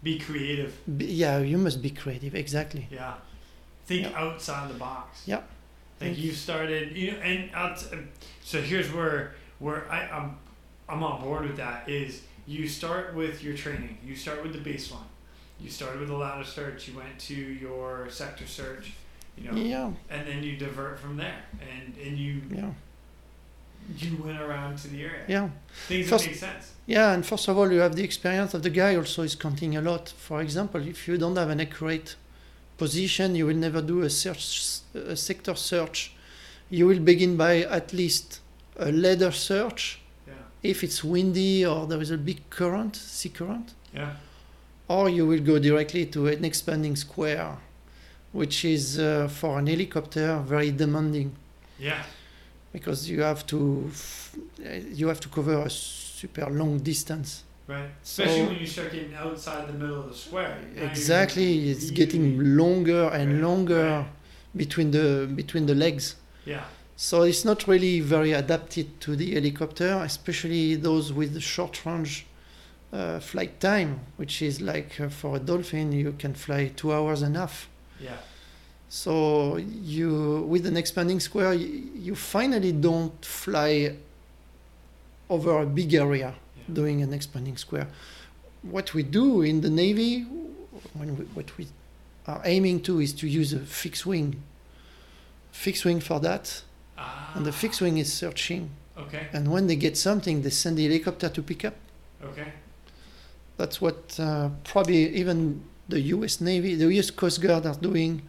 Be 0.03 0.19
creative. 0.19 0.73
B- 0.99 1.07
yeah, 1.07 1.39
you 1.39 1.59
must 1.59 1.83
be 1.83 1.91
creative. 1.91 2.35
Exactly. 2.35 2.87
Yeah. 2.91 3.15
Think 3.87 4.07
Yeah. 4.11 4.19
outside 4.25 4.71
the 4.71 4.79
box. 4.79 5.23
Yeah. 5.27 5.43
Like 6.01 6.17
you 6.17 6.33
started, 6.33 6.97
you 6.97 7.13
know, 7.13 7.19
and 7.19 7.51
I'll 7.55 7.77
so 8.43 8.61
here's 8.63 8.91
where 8.93 9.35
where 9.59 9.91
I, 9.91 10.09
I'm 10.09 10.39
I'm 10.89 11.03
on 11.03 11.21
board 11.23 11.43
with 11.47 11.57
that. 11.59 11.89
Is 11.89 12.23
you 12.47 12.67
start 12.69 13.15
with 13.15 13.43
your 13.45 13.55
training. 13.57 13.99
You 14.05 14.17
start 14.17 14.43
with 14.43 14.53
the 14.53 14.71
baseline. 14.71 15.09
You 15.61 15.69
started 15.69 16.01
with 16.01 16.09
the 16.09 16.17
ladder 16.17 16.45
search. 16.45 16.89
You 16.89 16.97
went 16.97 17.19
to 17.29 17.35
your 17.35 18.09
sector 18.09 18.47
search. 18.47 18.93
You 19.37 19.51
know, 19.51 19.57
Yeah, 19.57 19.91
and 20.09 20.27
then 20.27 20.43
you 20.43 20.57
divert 20.57 20.99
from 20.99 21.17
there, 21.19 21.43
and 21.61 21.95
and 22.07 22.17
you 22.19 22.41
yeah, 22.51 22.71
you 24.03 24.17
went 24.23 24.41
around 24.41 24.79
to 24.79 24.89
the 24.89 25.03
area. 25.03 25.25
yeah, 25.29 25.49
Things 25.89 26.09
First- 26.09 26.25
that 26.25 26.31
make 26.31 26.41
sense. 26.41 26.73
yeah. 26.87 27.13
And 27.13 27.25
first 27.25 27.49
of 27.49 27.57
all, 27.59 27.71
you 27.73 27.81
have 27.81 27.95
the 27.97 28.05
experience 28.05 28.55
of 28.55 28.63
the 28.63 28.71
guy. 28.71 28.97
Also, 28.97 29.23
is 29.23 29.35
counting 29.37 29.77
a 29.77 29.81
lot. 29.83 30.09
For 30.09 30.41
example, 30.43 30.81
if 30.87 31.07
you 31.09 31.17
don't 31.19 31.37
have 31.37 31.51
an 31.51 31.61
accurate 31.61 32.17
position, 32.79 33.35
you 33.35 33.47
will 33.47 33.57
never 33.57 33.83
do 33.83 34.03
a 34.03 34.11
search, 34.11 34.81
a 34.95 35.17
sector 35.17 35.55
search. 35.55 36.13
You 36.71 36.87
will 36.87 37.01
begin 37.01 37.37
by 37.37 37.59
at 37.79 37.93
least 37.93 38.41
a 38.77 38.91
ladder 38.93 39.33
search 39.33 40.01
Yeah. 40.27 40.35
if 40.63 40.83
it's 40.85 41.03
windy 41.05 41.67
or 41.67 41.87
there 41.87 42.01
is 42.01 42.11
a 42.11 42.17
big 42.19 42.49
current, 42.51 42.97
sea 42.97 43.29
current. 43.31 43.75
Yeah. 43.95 44.13
or 44.89 45.09
you 45.09 45.25
will 45.25 45.41
go 45.41 45.57
directly 45.61 46.05
to 46.07 46.27
an 46.27 46.45
expanding 46.45 46.97
square, 46.97 47.59
which 48.33 48.65
is 48.65 48.99
uh, 48.99 49.29
for 49.29 49.59
an 49.61 49.67
helicopter 49.69 50.41
very 50.45 50.71
demanding 50.73 51.31
Yeah. 51.79 52.03
Because 52.73 53.09
you 53.11 53.21
have 53.23 53.45
to 53.47 53.85
f- 53.91 54.37
uh, 54.65 54.69
you 54.93 55.09
have 55.09 55.21
to 55.21 55.29
cover 55.29 55.63
a 55.63 55.71
super 55.71 56.49
long 56.51 56.79
distance. 56.79 57.45
Right. 57.67 57.91
Especially 58.03 58.39
So- 58.39 58.47
when 58.47 58.59
you 58.61 58.67
start 58.67 58.93
getting 58.93 59.15
outside 59.15 59.69
the 59.69 59.73
middle 59.73 60.01
of 60.01 60.09
the 60.11 60.17
square. 60.17 60.59
Now 60.77 60.83
Exactly, 60.91 61.71
it's 61.71 61.91
getting 61.91 62.57
longer 62.57 63.09
and 63.13 63.33
Right, 63.35 63.43
longer 63.43 63.85
right. 63.85 64.07
between 64.57 64.91
the 64.91 65.29
between 65.35 65.67
the 65.67 65.75
legs. 65.75 66.17
Yeah. 66.45 66.65
So 66.97 67.23
it's 67.23 67.45
not 67.45 67.67
really 67.67 68.01
very 68.01 68.33
adapted 68.33 69.01
to 69.01 69.17
the 69.17 69.35
helicopter, 69.35 70.03
especially 70.05 70.75
those 70.77 71.13
with 71.13 71.33
the 71.33 71.41
short 71.41 71.87
range 71.87 72.27
uh, 72.93 73.21
flight 73.21 73.61
time, 73.61 74.01
which 74.17 74.43
is 74.43 74.61
like 74.61 75.01
uh, 75.01 75.09
for 75.09 75.37
a 75.37 75.39
dolphin 75.39 75.93
you 75.93 76.13
can 76.19 76.35
fly 76.35 76.71
two 76.77 76.93
hours 76.93 77.23
and 77.23 77.37
a 77.37 77.41
half. 77.41 77.69
Yeah. 78.01 78.17
So 78.93 79.57
you, 79.57 80.45
with 80.49 80.67
an 80.67 80.77
expanding 80.77 81.21
square, 81.21 81.55
you, 81.55 81.89
you 81.95 82.15
finally 82.17 82.73
don't 82.73 83.25
fly 83.25 83.95
over 85.29 85.63
a 85.63 85.67
big 85.67 85.95
area 85.95 86.35
Yeah. 86.57 86.75
doing 86.75 87.01
an 87.01 87.13
expanding 87.15 87.57
square. 87.57 87.87
What 88.63 88.93
we 88.93 89.05
do 89.05 89.43
in 89.43 89.61
the 89.61 89.71
Navy, 89.71 90.23
when 90.95 91.17
we, 91.17 91.25
what 91.37 91.57
we 91.57 91.69
are 92.27 92.43
aiming 92.45 92.83
to 92.83 93.01
is 93.01 93.13
to 93.15 93.29
use 93.29 93.53
a 93.53 93.61
fixed 93.61 94.07
wing. 94.07 94.43
Fixed 95.53 95.85
wing 95.85 96.01
for 96.01 96.19
that, 96.21 96.63
Ah. 96.99 97.33
and 97.37 97.47
the 97.47 97.53
fixed 97.53 97.81
wing 97.81 97.97
is 97.99 98.13
searching. 98.13 98.71
Okay. 98.99 99.29
And 99.33 99.53
when 99.53 99.69
they 99.69 99.77
get 99.77 99.97
something, 99.97 100.43
they 100.43 100.51
send 100.51 100.77
the 100.79 100.85
helicopter 100.89 101.29
to 101.29 101.43
pick 101.43 101.65
up. 101.65 101.75
Okay. 102.25 102.53
That's 103.57 103.81
what 103.81 104.19
uh, 104.19 104.49
probably 104.65 105.15
even 105.15 105.63
the 105.89 106.01
U.S. 106.17 106.41
Navy, 106.41 106.75
the 106.75 106.93
U.S. 106.95 107.11
Coast 107.13 107.41
Guard 107.41 107.67
are 107.67 107.77
doing. 107.77 108.23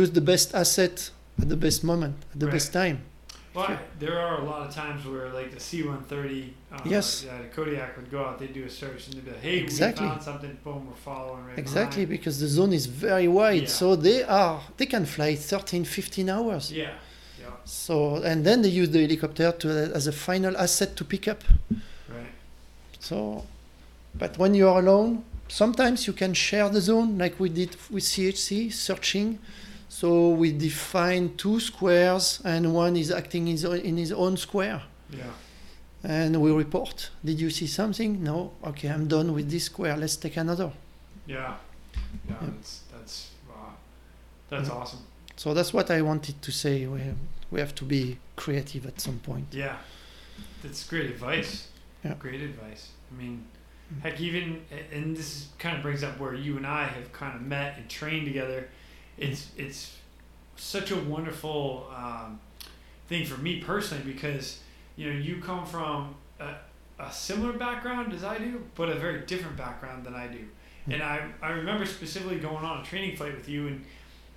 Use 0.00 0.10
the 0.12 0.22
best 0.32 0.54
asset 0.54 1.10
at 1.42 1.48
the 1.50 1.56
best 1.66 1.84
moment, 1.84 2.14
at 2.32 2.40
the 2.40 2.46
Right. 2.46 2.54
best 2.56 2.72
time. 2.72 2.98
Well, 3.54 3.78
there 3.98 4.18
are 4.18 4.40
a 4.40 4.44
lot 4.50 4.60
of 4.66 4.74
times 4.74 5.04
where, 5.04 5.28
like 5.38 5.50
the 5.56 5.60
C-130, 5.60 6.54
uh, 6.72 6.78
Yes. 6.94 7.06
yeah, 7.26 7.36
the 7.44 7.48
Kodiak 7.56 7.90
would 7.98 8.10
go 8.10 8.20
out, 8.26 8.38
they'd 8.40 8.54
do 8.60 8.64
a 8.64 8.70
search, 8.70 9.00
and 9.06 9.12
they'd 9.14 9.26
be 9.26 9.32
like, 9.32 9.42
"Hey, 9.42 9.58
Exactly. 9.58 10.06
we 10.06 10.10
found 10.12 10.22
something. 10.30 10.56
Boom, 10.64 10.86
we're 10.88 11.02
following 11.10 11.44
right 11.48 11.58
Exactly, 11.58 12.04
behind." 12.06 12.16
because 12.18 12.36
the 12.40 12.48
zone 12.58 12.72
is 12.80 12.86
very 12.86 13.28
wide, 13.28 13.64
Yeah. 13.64 13.78
so 13.80 13.86
they 14.08 14.22
are 14.42 14.56
they 14.78 14.86
can 14.94 15.04
fly 15.04 15.30
13, 15.36 15.84
15 15.84 16.28
hours. 16.36 16.64
Yeah. 16.72 16.94
Yeah. 17.42 17.48
So 17.66 17.94
and 18.30 18.38
then 18.46 18.62
they 18.62 18.70
use 18.80 18.88
the 18.96 19.02
helicopter 19.06 19.48
to 19.60 19.68
as 19.98 20.06
a 20.06 20.12
final 20.28 20.54
asset 20.56 20.90
to 20.98 21.04
pick 21.04 21.24
up. 21.28 21.42
Right. 22.16 22.32
So, 23.08 23.44
but 24.22 24.38
when 24.38 24.52
you 24.54 24.66
are 24.70 24.78
alone, 24.84 25.24
sometimes 25.48 26.06
you 26.06 26.14
can 26.22 26.32
share 26.32 26.68
the 26.70 26.80
zone, 26.80 27.18
like 27.18 27.34
we 27.38 27.50
did 27.50 27.76
with 27.90 28.04
CHC 28.12 28.70
searching. 28.70 29.38
So 30.02 30.30
we 30.30 30.50
define 30.50 31.36
two 31.36 31.60
squares, 31.60 32.40
and 32.44 32.74
one 32.74 32.96
is 32.96 33.12
acting 33.12 33.46
in 33.46 33.52
his 33.52 33.64
own, 33.64 33.78
in 33.78 33.96
his 33.96 34.10
own 34.10 34.36
square, 34.36 34.82
Yeah. 35.10 35.30
and 36.02 36.40
we 36.42 36.50
report. 36.50 37.10
Did 37.24 37.38
you 37.40 37.50
see 37.50 37.68
something? 37.68 38.20
No. 38.20 38.50
Okay, 38.64 38.88
I'm 38.88 39.06
done 39.06 39.32
with 39.32 39.48
this 39.48 39.66
square. 39.66 39.96
Let's 39.96 40.16
take 40.16 40.36
another. 40.38 40.72
Yeah. 41.26 41.36
Yeah. 41.36 41.54
Yeah. 42.28 42.36
That's 42.50 42.80
that's 42.92 43.30
wow. 43.48 43.74
That's 44.50 44.68
Yeah. 44.68 44.74
awesome. 44.74 45.02
So 45.36 45.54
that's 45.54 45.72
what 45.72 45.88
I 45.88 46.02
wanted 46.02 46.42
to 46.42 46.50
say. 46.50 46.86
We 46.86 47.00
we 47.52 47.60
have 47.60 47.72
to 47.76 47.84
be 47.84 48.16
creative 48.34 48.86
at 48.88 49.00
some 49.00 49.18
point. 49.20 49.46
Yeah. 49.52 49.76
That's 50.64 50.82
great 50.88 51.10
advice. 51.10 51.68
Yeah. 52.04 52.14
Great 52.18 52.40
advice. 52.42 52.88
I 53.12 53.22
mean, 53.22 53.44
Mm. 53.92 54.02
heck, 54.02 54.20
even 54.20 54.62
and 54.96 55.16
this 55.16 55.46
kind 55.60 55.76
of 55.76 55.82
brings 55.82 56.02
up 56.02 56.18
where 56.18 56.34
you 56.34 56.56
and 56.56 56.66
I 56.66 56.84
have 56.96 57.12
kind 57.12 57.34
of 57.36 57.42
met 57.42 57.78
and 57.78 57.88
trained 57.88 58.26
together. 58.26 58.68
It's 59.18 59.50
it's 59.56 59.96
such 60.56 60.90
a 60.90 60.96
wonderful 60.96 61.86
um, 61.94 62.40
thing 63.08 63.26
for 63.26 63.40
me 63.40 63.60
personally 63.60 64.04
because 64.04 64.60
you 64.96 65.12
know 65.12 65.18
you 65.18 65.40
come 65.40 65.66
from 65.66 66.14
a, 66.40 66.54
a 66.98 67.12
similar 67.12 67.52
background 67.52 68.12
as 68.12 68.24
I 68.24 68.38
do, 68.38 68.62
but 68.74 68.88
a 68.88 68.94
very 68.94 69.20
different 69.26 69.56
background 69.56 70.04
than 70.04 70.14
I 70.14 70.28
do. 70.28 70.44
Mm. 70.88 70.94
And 70.94 71.02
I 71.02 71.28
I 71.42 71.50
remember 71.50 71.86
specifically 71.86 72.38
going 72.38 72.64
on 72.64 72.80
a 72.80 72.84
training 72.84 73.16
flight 73.16 73.34
with 73.34 73.48
you 73.48 73.68
and 73.68 73.84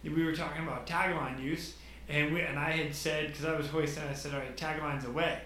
we 0.03 0.23
were 0.23 0.35
talking 0.35 0.63
about 0.63 0.85
tagline 0.85 1.41
use 1.41 1.73
and 2.07 2.33
we 2.33 2.41
and 2.41 2.59
I 2.59 2.71
had 2.71 2.93
said 2.93 3.27
because 3.27 3.45
I 3.45 3.55
was 3.55 3.67
hoisting 3.67 4.03
I 4.03 4.13
said 4.13 4.33
all 4.33 4.39
right 4.39 4.55
taglines 4.55 5.05
away. 5.05 5.39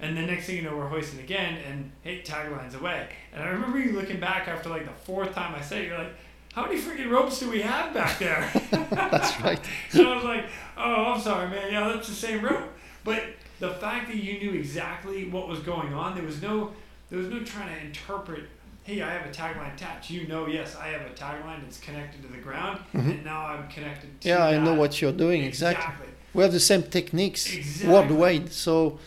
And 0.00 0.16
the 0.16 0.22
next 0.22 0.46
thing 0.46 0.56
you 0.56 0.62
know, 0.62 0.76
we're 0.76 0.88
hoisting 0.88 1.20
again, 1.20 1.56
and 1.66 1.90
hey, 2.02 2.20
taglines 2.22 2.74
away. 2.78 3.08
And 3.32 3.42
I 3.42 3.46
remember 3.46 3.78
you 3.78 3.92
looking 3.92 4.18
back 4.18 4.48
after 4.48 4.68
like 4.68 4.84
the 4.84 5.04
fourth 5.04 5.34
time 5.34 5.54
I 5.54 5.60
said, 5.60 5.82
it, 5.82 5.88
you're 5.88 5.98
like, 5.98 6.14
how 6.54 6.66
many 6.66 6.80
freaking 6.80 7.10
ropes 7.10 7.38
do 7.40 7.50
we 7.50 7.60
have 7.62 7.92
back 7.92 8.18
there? 8.18 8.48
That's 8.90 9.40
right. 9.40 9.60
so 9.90 10.12
I 10.12 10.14
was 10.16 10.24
like, 10.24 10.46
oh, 10.76 11.12
I'm 11.14 11.20
sorry, 11.20 11.48
man. 11.50 11.72
Yeah, 11.72 11.88
that's 11.88 12.08
the 12.08 12.14
same 12.14 12.44
rope. 12.44 12.68
But 13.04 13.22
the 13.60 13.70
fact 13.70 14.08
that 14.08 14.16
you 14.16 14.38
knew 14.38 14.52
exactly 14.58 15.28
what 15.28 15.48
was 15.48 15.58
going 15.60 15.92
on, 15.92 16.14
there 16.14 16.24
was 16.24 16.40
no, 16.40 16.72
there 17.10 17.18
was 17.18 17.28
no 17.28 17.42
trying 17.42 17.74
to 17.74 17.80
interpret. 17.86 18.44
Hey, 18.84 19.00
I 19.02 19.10
have 19.10 19.26
a 19.26 19.30
tagline 19.32 19.74
attached. 19.74 20.10
You 20.10 20.26
know, 20.28 20.46
yes, 20.46 20.76
I 20.76 20.88
have 20.88 21.00
a 21.02 21.10
tagline 21.14 21.62
that's 21.62 21.80
connected 21.80 22.22
to 22.22 22.28
the 22.28 22.38
ground, 22.38 22.80
Mhm. 22.94 23.10
and 23.10 23.24
now 23.24 23.46
I'm 23.46 23.66
connected 23.68 24.20
to. 24.20 24.28
Yeah, 24.28 24.44
I 24.44 24.58
know 24.58 24.74
what 24.74 25.00
you're 25.00 25.12
doing 25.12 25.42
exactly. 25.42 25.84
Exactly. 25.84 26.08
We 26.34 26.42
have 26.42 26.52
the 26.52 26.60
same 26.60 26.82
techniques 26.82 27.52
Exactly. 27.52 27.88
worldwide. 27.92 28.52
So 28.52 28.98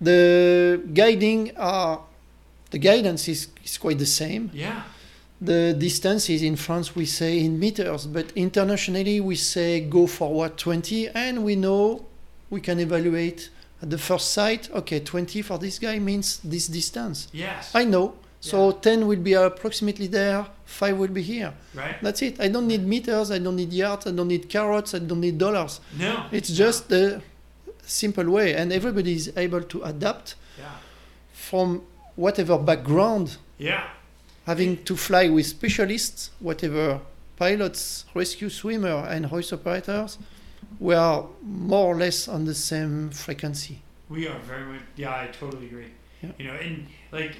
the 0.00 0.80
guiding 0.92 1.56
are 1.56 2.00
the 2.70 2.78
guidance 2.78 3.28
is, 3.28 3.48
is 3.64 3.76
quite 3.78 3.98
the 3.98 4.06
same. 4.06 4.50
Yeah. 4.54 4.82
The 5.40 5.74
distances 5.78 6.42
in 6.42 6.56
France 6.56 6.94
we 6.94 7.04
say 7.06 7.40
in 7.40 7.58
meters, 7.58 8.06
but 8.06 8.32
internationally 8.36 9.20
we 9.20 9.34
say 9.36 9.80
go 9.80 10.06
forward 10.06 10.56
20, 10.56 11.08
and 11.08 11.44
we 11.44 11.56
know 11.56 12.06
we 12.50 12.60
can 12.60 12.78
evaluate 12.80 13.50
at 13.82 13.90
the 13.90 13.98
first 13.98 14.32
sight. 14.32 14.70
Okay, 14.72 15.00
20 15.00 15.42
for 15.42 15.58
this 15.58 15.78
guy 15.78 15.98
means 15.98 16.38
this 16.44 16.68
distance. 16.68 17.28
Yes. 17.32 17.70
I 17.74 17.84
know. 17.84 18.14
So 18.40 18.68
Yeah. 18.70 18.78
10 18.80 19.06
will 19.06 19.18
be 19.20 19.32
approximately 19.34 20.06
there, 20.06 20.46
5 20.66 20.96
will 20.98 21.08
be 21.08 21.22
here. 21.22 21.52
right. 21.74 21.96
That's 22.02 22.22
it. 22.22 22.40
I 22.40 22.48
don't 22.48 22.66
need 22.68 22.86
meters, 22.86 23.30
I 23.30 23.38
don't 23.38 23.56
need 23.56 23.72
yards, 23.72 24.06
I 24.06 24.12
don't 24.12 24.28
need 24.28 24.48
carrots, 24.48 24.94
I 24.94 24.98
don't 25.00 25.20
need 25.20 25.38
dollars. 25.38 25.80
No. 25.98 26.26
It's 26.30 26.50
just 26.50 26.88
the 26.88 27.22
simple 27.84 28.30
way, 28.30 28.54
and 28.54 28.72
everybody 28.72 29.14
is 29.14 29.32
able 29.36 29.62
to 29.62 29.82
adapt 29.82 30.36
Yeah. 30.58 30.64
from 31.32 31.82
whatever 32.16 32.56
background, 32.58 33.36
Yeah. 33.58 33.82
Having 34.46 34.82
to 34.84 34.96
fly 34.96 35.28
with 35.28 35.46
specialists, 35.46 36.30
whatever 36.40 37.00
pilots, 37.36 38.04
rescue 38.14 38.48
swimmer, 38.48 39.06
and 39.08 39.26
hoist 39.26 39.52
operators. 39.52 40.18
We 40.78 40.94
are 40.94 41.26
more 41.42 41.94
or 41.94 41.96
less 41.96 42.28
on 42.28 42.44
the 42.44 42.54
same 42.54 43.10
frequency. 43.10 43.80
We 44.08 44.26
are 44.28 44.38
very 44.40 44.64
much. 44.64 44.82
Yeah, 44.96 45.10
I 45.10 45.28
totally 45.28 45.66
agree. 45.66 45.92
Yeah. 46.22 46.30
You 46.38 46.44
know, 46.46 46.54
and 46.54 46.86
like 47.12 47.36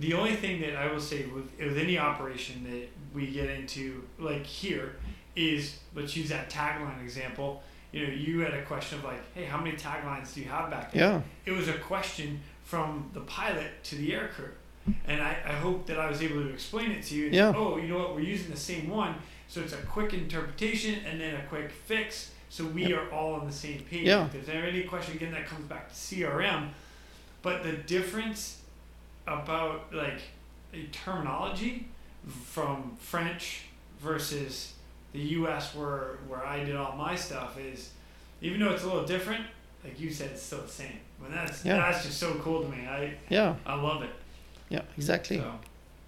the 0.00 0.14
only 0.14 0.34
thing 0.36 0.60
that 0.60 0.76
I 0.76 0.90
will 0.90 1.00
say 1.00 1.26
with 1.26 1.50
with 1.58 1.78
any 1.78 1.98
operation 1.98 2.64
that 2.70 2.88
we 3.14 3.26
get 3.28 3.48
into, 3.48 4.04
like 4.18 4.44
here, 4.44 4.96
is 5.36 5.78
let's 5.94 6.16
use 6.16 6.28
that 6.30 6.50
tagline 6.50 7.02
example. 7.02 7.62
You 7.92 8.06
know, 8.06 8.12
you 8.12 8.40
had 8.40 8.54
a 8.54 8.62
question 8.64 8.98
of 8.98 9.04
like, 9.04 9.20
hey, 9.34 9.44
how 9.44 9.58
many 9.58 9.76
taglines 9.76 10.34
do 10.34 10.40
you 10.40 10.48
have 10.48 10.68
back 10.70 10.92
there? 10.92 11.02
Yeah, 11.02 11.20
It 11.46 11.52
was 11.52 11.68
a 11.68 11.78
question 11.78 12.40
from 12.64 13.10
the 13.14 13.20
pilot 13.20 13.84
to 13.84 13.96
the 13.96 14.12
air 14.12 14.30
crew. 14.34 14.50
And 15.06 15.22
I, 15.22 15.36
I 15.46 15.52
hope 15.52 15.86
that 15.86 15.98
I 15.98 16.08
was 16.10 16.20
able 16.22 16.42
to 16.42 16.48
explain 16.50 16.90
it 16.90 17.02
to 17.04 17.14
you. 17.14 17.26
Yeah. 17.26 17.52
Oh, 17.56 17.76
you 17.78 17.88
know 17.88 17.98
what? 17.98 18.14
We're 18.14 18.20
using 18.20 18.50
the 18.50 18.56
same 18.56 18.88
one. 18.90 19.14
So 19.48 19.60
it's 19.60 19.72
a 19.72 19.78
quick 19.78 20.12
interpretation 20.12 21.00
and 21.08 21.20
then 21.20 21.34
a 21.36 21.42
quick 21.46 21.70
fix. 21.70 22.32
So 22.50 22.64
we 22.66 22.92
are 22.92 23.10
all 23.10 23.34
on 23.34 23.46
the 23.46 23.52
same 23.52 23.80
page. 23.80 24.06
Yeah. 24.06 24.26
If 24.26 24.46
there's 24.46 24.48
any 24.68 24.82
question, 24.84 25.16
again, 25.16 25.32
that 25.32 25.46
comes 25.46 25.66
back 25.66 25.88
to 25.88 25.94
CRM. 25.94 26.68
But 27.42 27.62
the 27.62 27.72
difference 27.72 28.60
about 29.26 29.92
like 29.94 30.20
a 30.72 30.84
terminology 30.92 31.88
from 32.44 32.96
French 32.98 33.62
versus 34.00 34.74
the 35.12 35.20
US 35.20 35.74
where, 35.74 36.18
where 36.28 36.44
I 36.44 36.64
did 36.64 36.76
all 36.76 36.96
my 36.96 37.14
stuff 37.14 37.58
is 37.58 37.90
even 38.40 38.60
though 38.60 38.70
it's 38.72 38.82
a 38.82 38.86
little 38.86 39.04
different, 39.06 39.44
like 39.82 39.98
you 40.00 40.10
said, 40.10 40.30
it's 40.32 40.42
still 40.42 40.62
the 40.62 40.68
same. 40.68 40.98
But 41.20 41.32
that's 41.32 41.64
Yeah. 41.64 41.76
that's 41.76 42.04
just 42.04 42.18
so 42.18 42.34
cool 42.36 42.62
to 42.62 42.68
me. 42.68 42.86
I 42.86 43.14
yeah, 43.28 43.54
I 43.64 43.74
love 43.80 44.02
it. 44.02 44.10
Yeah, 44.68 44.82
exactly. 44.96 45.38
So 45.38 45.52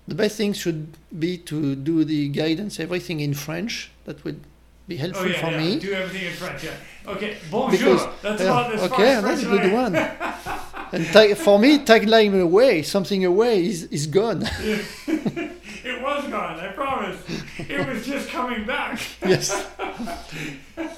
The 0.08 0.14
best 0.14 0.36
thing 0.36 0.52
should 0.52 0.96
be 1.18 1.38
to 1.38 1.74
do 1.74 2.04
the 2.04 2.28
guidance, 2.28 2.78
everything 2.80 3.20
in 3.20 3.34
French. 3.34 3.90
That 4.04 4.22
would 4.24 4.40
be 4.86 4.96
helpful 4.96 5.24
oh 5.24 5.28
yeah, 5.28 5.40
for 5.40 5.50
yeah. 5.50 5.58
me. 5.58 5.78
Do 5.80 5.92
everything 5.92 6.26
in 6.28 6.32
French. 6.34 6.64
Yeah. 6.64 7.12
Okay. 7.12 7.36
Bonjour. 7.50 7.70
Because- 7.70 8.06
that's 8.22 8.42
Yeah, 8.42 8.60
about 8.60 8.74
as 8.74 8.80
far 8.80 8.98
okay, 9.00 9.12
as 9.14 9.24
that's 9.24 9.42
a 9.42 9.46
good 9.46 9.72
one. 9.72 9.96
and 10.92 11.38
for 11.38 11.58
me, 11.58 11.78
tagline 11.78 12.40
away, 12.40 12.82
something 12.82 13.24
away 13.24 13.66
is, 13.66 13.84
is 13.84 14.06
gone. 14.06 14.42
it 15.06 16.02
was 16.02 16.28
gone. 16.28 16.60
I 16.60 16.68
promise. 16.68 17.18
It 17.58 17.88
was 17.88 18.06
just 18.06 18.28
coming 18.28 18.64
back. 18.64 19.00
yes. 19.26 19.66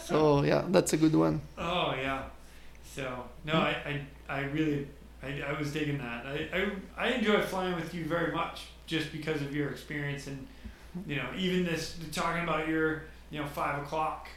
So 0.04 0.42
yeah, 0.42 0.64
that's 0.68 0.92
a 0.92 0.96
good 0.96 1.14
one. 1.14 1.40
Oh 1.56 1.94
yeah. 1.96 2.24
So 2.94 3.24
no, 3.44 3.54
I, 3.54 3.76
I, 3.86 4.00
I 4.28 4.40
really 4.44 4.88
I, 5.28 5.50
I 5.50 5.58
was 5.58 5.72
digging 5.72 5.98
that. 5.98 6.24
I, 6.26 6.48
I 6.58 7.04
I 7.04 7.06
enjoy 7.18 7.40
flying 7.42 7.74
with 7.76 7.90
you 7.94 8.04
very 8.04 8.32
much 8.32 8.56
just 8.86 9.12
because 9.12 9.40
of 9.42 9.54
your 9.54 9.68
experience 9.70 10.26
and 10.30 10.38
you 11.06 11.16
know 11.16 11.28
even 11.36 11.64
this 11.64 11.82
talking 12.12 12.42
about 12.48 12.68
your 12.68 13.02
you 13.30 13.38
know 13.40 13.46
five 13.46 13.82
o'clock 13.82 14.28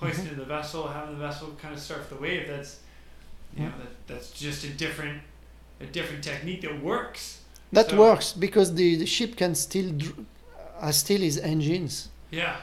hoisting 0.00 0.26
Mm-hmm. 0.26 0.38
the 0.40 0.46
vessel, 0.46 0.88
having 0.88 1.12
the 1.18 1.20
vessel 1.28 1.48
kind 1.62 1.74
of 1.74 1.80
surf 1.80 2.08
the 2.08 2.16
wave. 2.16 2.44
That's 2.48 2.72
you 3.56 3.64
know 3.64 3.72
that 3.82 3.92
that's 4.08 4.28
just 4.46 4.64
a 4.64 4.70
different 4.84 5.18
a 5.80 5.86
different 5.86 6.22
technique 6.24 6.62
that 6.62 6.82
works. 6.82 7.22
That 7.72 7.90
So- 7.90 7.98
works 7.98 8.32
because 8.32 8.74
the, 8.74 8.96
the 8.96 9.06
ship 9.06 9.36
can 9.36 9.54
still 9.54 9.90
dr- 9.92 10.24
uh, 10.80 10.90
still 10.92 11.20
his 11.20 11.38
engines. 11.38 12.08
Yeah. 12.30 12.56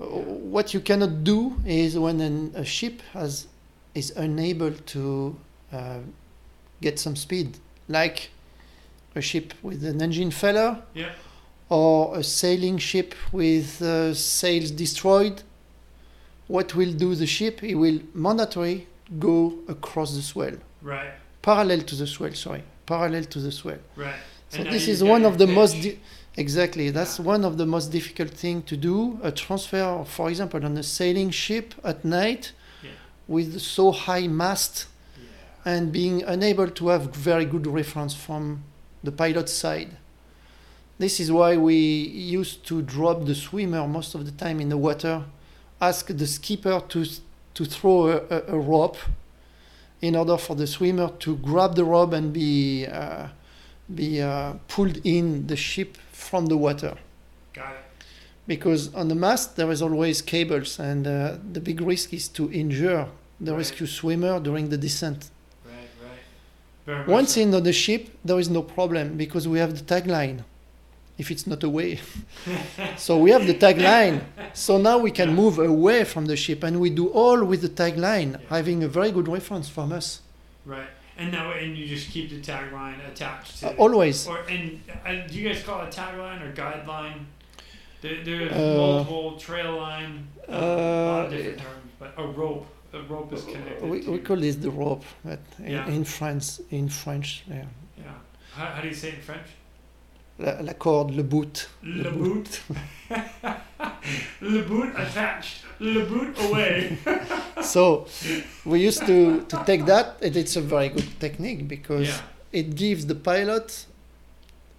Uh, 0.00 0.04
What 0.56 0.72
you 0.74 0.80
cannot 0.80 1.24
do 1.24 1.38
is 1.66 1.98
when 1.98 2.20
an, 2.20 2.52
a 2.54 2.64
ship 2.64 3.02
has 3.12 3.46
is 3.94 4.08
unable 4.16 4.72
to 4.94 5.36
uh, 5.72 5.98
get 6.80 6.98
some 6.98 7.16
speed, 7.16 7.58
like 7.88 8.30
a 9.14 9.20
ship 9.20 9.52
with 9.62 9.84
an 9.84 10.00
engine 10.02 10.30
failure 10.30 10.82
Yeah. 10.94 11.12
or 11.68 12.16
a 12.18 12.22
sailing 12.22 12.78
ship 12.78 13.14
with 13.32 13.82
uh, 13.82 14.14
sails 14.14 14.70
destroyed. 14.70 15.42
What 16.46 16.74
will 16.74 16.92
do 16.92 17.14
the 17.14 17.26
ship? 17.26 17.62
It 17.62 17.74
will 17.76 18.00
mandatory 18.14 18.86
go 19.18 19.54
across 19.68 20.14
the 20.14 20.22
swell, 20.22 20.56
Right. 20.82 21.12
parallel 21.42 21.82
to 21.82 21.94
the 21.96 22.06
swell. 22.06 22.32
Sorry, 22.34 22.62
parallel 22.86 23.24
to 23.24 23.38
the 23.40 23.52
swell. 23.52 23.78
Right. 23.96 24.14
So 24.50 24.60
And 24.62 24.72
this 24.72 24.88
is 24.88 25.02
one 25.04 25.24
of 25.24 25.38
the 25.38 25.46
most 25.46 25.80
di- 25.80 25.98
exactly. 26.36 26.90
That's 26.90 27.18
Yeah. 27.18 27.24
one 27.26 27.44
of 27.44 27.56
the 27.56 27.66
most 27.66 27.92
difficult 27.92 28.30
thing 28.30 28.62
to 28.62 28.76
do. 28.76 29.20
A 29.22 29.30
transfer, 29.30 30.04
for 30.04 30.28
example, 30.28 30.64
on 30.64 30.76
a 30.76 30.82
sailing 30.82 31.30
ship 31.30 31.74
at 31.84 32.04
night, 32.04 32.52
Yeah. 32.82 32.90
with 33.28 33.60
so 33.60 33.92
high 33.92 34.26
mast. 34.26 34.86
And 35.64 35.92
being 35.92 36.22
unable 36.22 36.68
to 36.70 36.88
have 36.88 37.14
very 37.14 37.44
good 37.44 37.66
reference 37.66 38.14
from 38.14 38.62
the 39.02 39.12
pilot's 39.12 39.52
side. 39.52 39.96
This 40.98 41.20
is 41.20 41.32
why 41.32 41.56
we 41.56 41.74
used 41.74 42.66
to 42.66 42.82
drop 42.82 43.24
the 43.24 43.34
swimmer 43.34 43.86
most 43.86 44.14
of 44.14 44.24
the 44.26 44.32
time 44.32 44.60
in 44.60 44.68
the 44.68 44.76
water, 44.76 45.24
ask 45.80 46.06
the 46.08 46.26
skipper 46.26 46.82
to 46.88 47.06
to 47.54 47.64
throw 47.64 48.08
a, 48.08 48.16
a, 48.30 48.42
a 48.48 48.58
rope 48.58 48.96
in 50.00 50.14
order 50.16 50.36
for 50.36 50.54
the 50.54 50.66
swimmer 50.66 51.08
to 51.18 51.36
grab 51.36 51.74
the 51.74 51.84
rope 51.84 52.12
and 52.12 52.32
be 52.32 52.86
uh, 52.86 53.28
be 53.94 54.20
uh, 54.22 54.54
pulled 54.68 54.98
in 55.04 55.46
the 55.46 55.56
ship 55.56 55.96
from 56.12 56.46
the 56.46 56.56
water. 56.56 56.94
Got 57.52 57.72
it. 57.72 58.04
Because 58.46 58.94
on 58.94 59.08
the 59.08 59.14
mast 59.14 59.56
there 59.56 59.70
is 59.70 59.82
always 59.82 60.22
cables, 60.22 60.78
and 60.78 61.06
uh, 61.06 61.36
the 61.52 61.60
big 61.60 61.80
risk 61.80 62.12
is 62.12 62.28
to 62.28 62.50
injure 62.52 63.08
the 63.40 63.52
Right. 63.52 63.58
rescue 63.58 63.86
swimmer 63.86 64.38
during 64.38 64.68
the 64.68 64.76
descent. 64.76 65.30
Very 66.90 67.06
Once 67.06 67.36
in 67.36 67.54
on 67.54 67.62
the 67.62 67.72
ship, 67.72 68.02
there 68.24 68.38
is 68.40 68.48
no 68.50 68.62
problem 68.62 69.16
because 69.16 69.46
we 69.46 69.58
have 69.60 69.72
the 69.78 69.84
tagline. 69.94 70.38
If 71.18 71.30
it's 71.30 71.46
not 71.46 71.62
away, 71.62 72.00
so 72.96 73.18
we 73.18 73.30
have 73.30 73.46
the 73.46 73.54
tagline. 73.54 74.22
So 74.54 74.78
now 74.78 74.96
we 75.06 75.10
can 75.10 75.28
Yeah. 75.28 75.34
move 75.42 75.58
away 75.58 76.04
from 76.04 76.24
the 76.26 76.36
ship, 76.44 76.64
and 76.64 76.80
we 76.80 76.88
do 76.90 77.06
all 77.08 77.44
with 77.44 77.60
the 77.60 77.68
tagline, 77.82 78.30
Yeah. 78.32 78.56
having 78.56 78.82
a 78.82 78.88
very 78.88 79.12
good 79.12 79.28
reference 79.28 79.68
from 79.68 79.92
us. 79.92 80.06
Right. 80.64 80.88
And 81.18 81.30
now, 81.30 81.52
and 81.52 81.76
you 81.78 81.86
just 81.86 82.08
keep 82.14 82.30
the 82.30 82.40
tagline 82.52 82.98
attached 83.12 83.60
to. 83.60 83.68
Uh, 83.68 83.84
always. 83.84 84.26
Or 84.26 84.38
and 84.48 84.80
uh, 85.06 85.28
do 85.28 85.34
you 85.38 85.44
guys 85.48 85.62
call 85.62 85.78
it 85.86 85.90
tagline 85.92 86.40
or 86.44 86.50
guideline? 86.64 87.18
There, 88.02 88.24
there's 88.24 88.50
Uh, 88.52 88.76
multiple 88.82 89.36
trail 89.46 89.76
line. 89.76 90.26
Uh, 90.48 90.52
a 90.52 90.56
lot 90.56 91.26
of 91.26 91.32
uh, 91.32 91.36
different 91.36 91.58
terms, 91.58 91.90
but 92.00 92.10
a 92.16 92.26
rope. 92.26 92.66
A 92.92 93.02
rope 93.02 93.32
is 93.32 93.44
connected. 93.44 93.88
We, 93.88 94.00
we 94.00 94.18
call 94.18 94.36
this 94.36 94.56
the 94.56 94.70
rope, 94.70 95.04
but 95.24 95.38
in, 95.58 95.70
Yeah. 95.72 95.88
in 95.88 96.04
France, 96.04 96.60
in 96.70 96.88
French, 96.88 97.44
yeah. 97.48 97.64
Yeah. 97.96 98.04
How, 98.54 98.66
how 98.66 98.82
do 98.82 98.88
you 98.88 98.94
say 98.94 99.08
it 99.08 99.14
in 99.14 99.20
French? 99.20 99.46
La, 100.38 100.60
la 100.60 100.72
corde, 100.72 101.12
le 101.14 101.22
bout. 101.22 101.68
Le 101.82 102.10
boot. 102.10 102.62
Le 104.40 104.62
boot 104.62 104.90
attached. 104.96 105.64
Le 105.78 106.04
boot 106.04 106.36
away. 106.40 106.96
So 107.62 108.06
we 108.64 108.80
used 108.80 109.06
to, 109.06 109.42
to 109.42 109.62
take 109.66 109.84
that, 109.84 110.16
and 110.22 110.34
it's 110.34 110.56
a 110.56 110.62
very 110.62 110.88
good 110.88 111.20
technique 111.20 111.68
because 111.68 112.08
yeah. 112.08 112.20
it 112.52 112.74
gives 112.74 113.06
the 113.06 113.14
pilot 113.14 113.84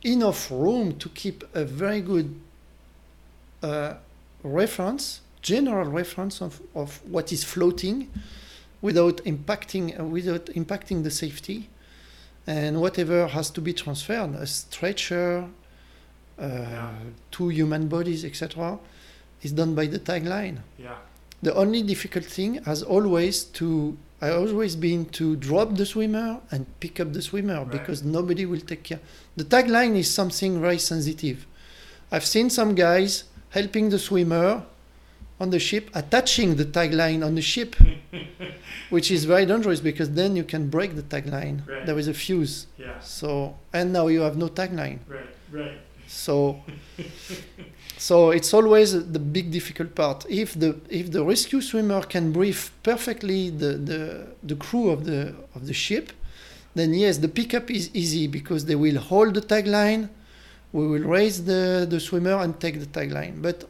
enough 0.04 0.50
room 0.50 0.98
to 0.98 1.08
keep 1.10 1.44
a 1.54 1.64
very 1.64 2.02
good 2.02 2.40
uh, 3.62 3.94
reference, 4.44 5.22
general 5.42 5.90
reference 5.90 6.42
of, 6.42 6.62
of 6.76 7.02
what 7.06 7.32
is 7.32 7.44
floating, 7.44 8.10
without 8.82 9.18
impacting 9.26 10.00
uh, 10.00 10.04
without 10.04 10.46
impacting 10.48 11.04
the 11.04 11.12
safety, 11.12 11.70
and 12.48 12.82
whatever 12.82 13.28
has 13.28 13.50
to 13.52 13.62
be 13.62 13.74
transferred, 13.74 14.34
a 14.36 14.48
stretcher, 14.48 15.48
uh, 16.40 16.48
Yeah. 16.48 16.92
two 17.32 17.50
human 17.50 17.88
bodies, 17.88 18.26
etc. 18.26 18.80
is 19.44 19.52
done 19.52 19.76
by 19.76 19.86
the 19.88 20.00
tagline. 20.00 20.58
Yeah. 20.80 20.98
The 21.44 21.54
only 21.56 21.82
difficult 21.84 22.26
thing 22.26 22.64
has 22.66 22.84
always 22.84 23.44
to 23.60 23.98
I 24.24 24.30
always 24.30 24.76
been 24.76 25.06
to 25.20 25.36
drop 25.36 25.78
the 25.78 25.86
swimmer 25.86 26.42
and 26.52 26.68
pick 26.80 27.00
up 27.00 27.12
the 27.14 27.24
swimmer 27.24 27.56
Right. 27.62 27.72
because 27.72 28.04
nobody 28.04 28.46
will 28.46 28.60
take 28.60 28.84
care. 28.84 29.00
The 29.36 29.44
tagline 29.44 29.96
is 29.98 30.12
something 30.14 30.62
very 30.62 30.78
sensitive. 30.78 31.48
I've 32.12 32.26
seen 32.28 32.52
some 32.52 32.76
guys 32.76 33.24
helping 33.50 33.90
the 33.90 33.98
swimmer 33.98 34.64
on 35.42 35.50
the 35.50 35.60
ship, 35.60 35.90
attaching 35.94 36.56
the 36.56 36.66
tagline 36.66 37.26
on 37.26 37.34
the 37.36 37.42
ship, 37.42 37.76
which 38.90 39.10
is 39.12 39.26
very 39.26 39.46
dangerous 39.46 39.80
because 39.80 40.10
then 40.12 40.36
you 40.36 40.44
can 40.44 40.70
break 40.70 40.96
the 40.96 41.04
tagline. 41.04 41.68
Right. 41.68 41.86
There 41.86 41.98
is 41.98 42.08
a 42.08 42.14
fuse. 42.14 42.68
Yeah. 42.78 43.00
So 43.00 43.56
and 43.74 43.92
now 43.92 44.06
you 44.08 44.22
have 44.22 44.38
no 44.38 44.48
tagline. 44.48 45.00
Right. 45.08 45.32
Right. 45.52 45.78
So, 46.08 46.62
so 47.98 48.32
it's 48.32 48.54
always 48.54 48.90
the 49.16 49.24
big 49.38 49.52
difficult 49.52 49.96
part. 49.96 50.26
If 50.30 50.50
the 50.64 50.80
if 50.90 51.12
the 51.12 51.24
rescue 51.24 51.62
swimmer 51.62 52.02
can 52.14 52.32
brief 52.32 52.72
perfectly 52.84 53.50
the, 53.50 53.72
the, 53.90 54.28
the 54.44 54.56
crew 54.56 54.90
of 54.90 55.06
the 55.06 55.34
of 55.56 55.68
the 55.68 55.74
ship, 55.74 56.12
then 56.76 56.94
yes, 56.94 57.18
the 57.18 57.28
pickup 57.28 57.70
is 57.72 57.90
easy 57.94 58.28
because 58.28 58.66
they 58.66 58.76
will 58.76 59.00
hold 59.00 59.34
the 59.34 59.42
tagline, 59.42 60.10
we 60.72 60.88
will 60.88 61.04
raise 61.04 61.44
the, 61.46 61.86
the 61.90 62.00
swimmer 62.00 62.38
and 62.44 62.60
take 62.60 62.80
the 62.80 62.86
tagline. 62.86 63.42
But 63.42 63.70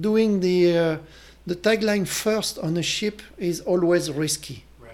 doing 0.00 0.40
the 0.40 0.78
uh, 0.78 0.98
the 1.46 1.56
tagline 1.56 2.06
first 2.06 2.58
on 2.58 2.76
a 2.76 2.82
ship 2.82 3.22
is 3.38 3.60
always 3.62 4.10
risky. 4.10 4.64
Right. 4.80 4.92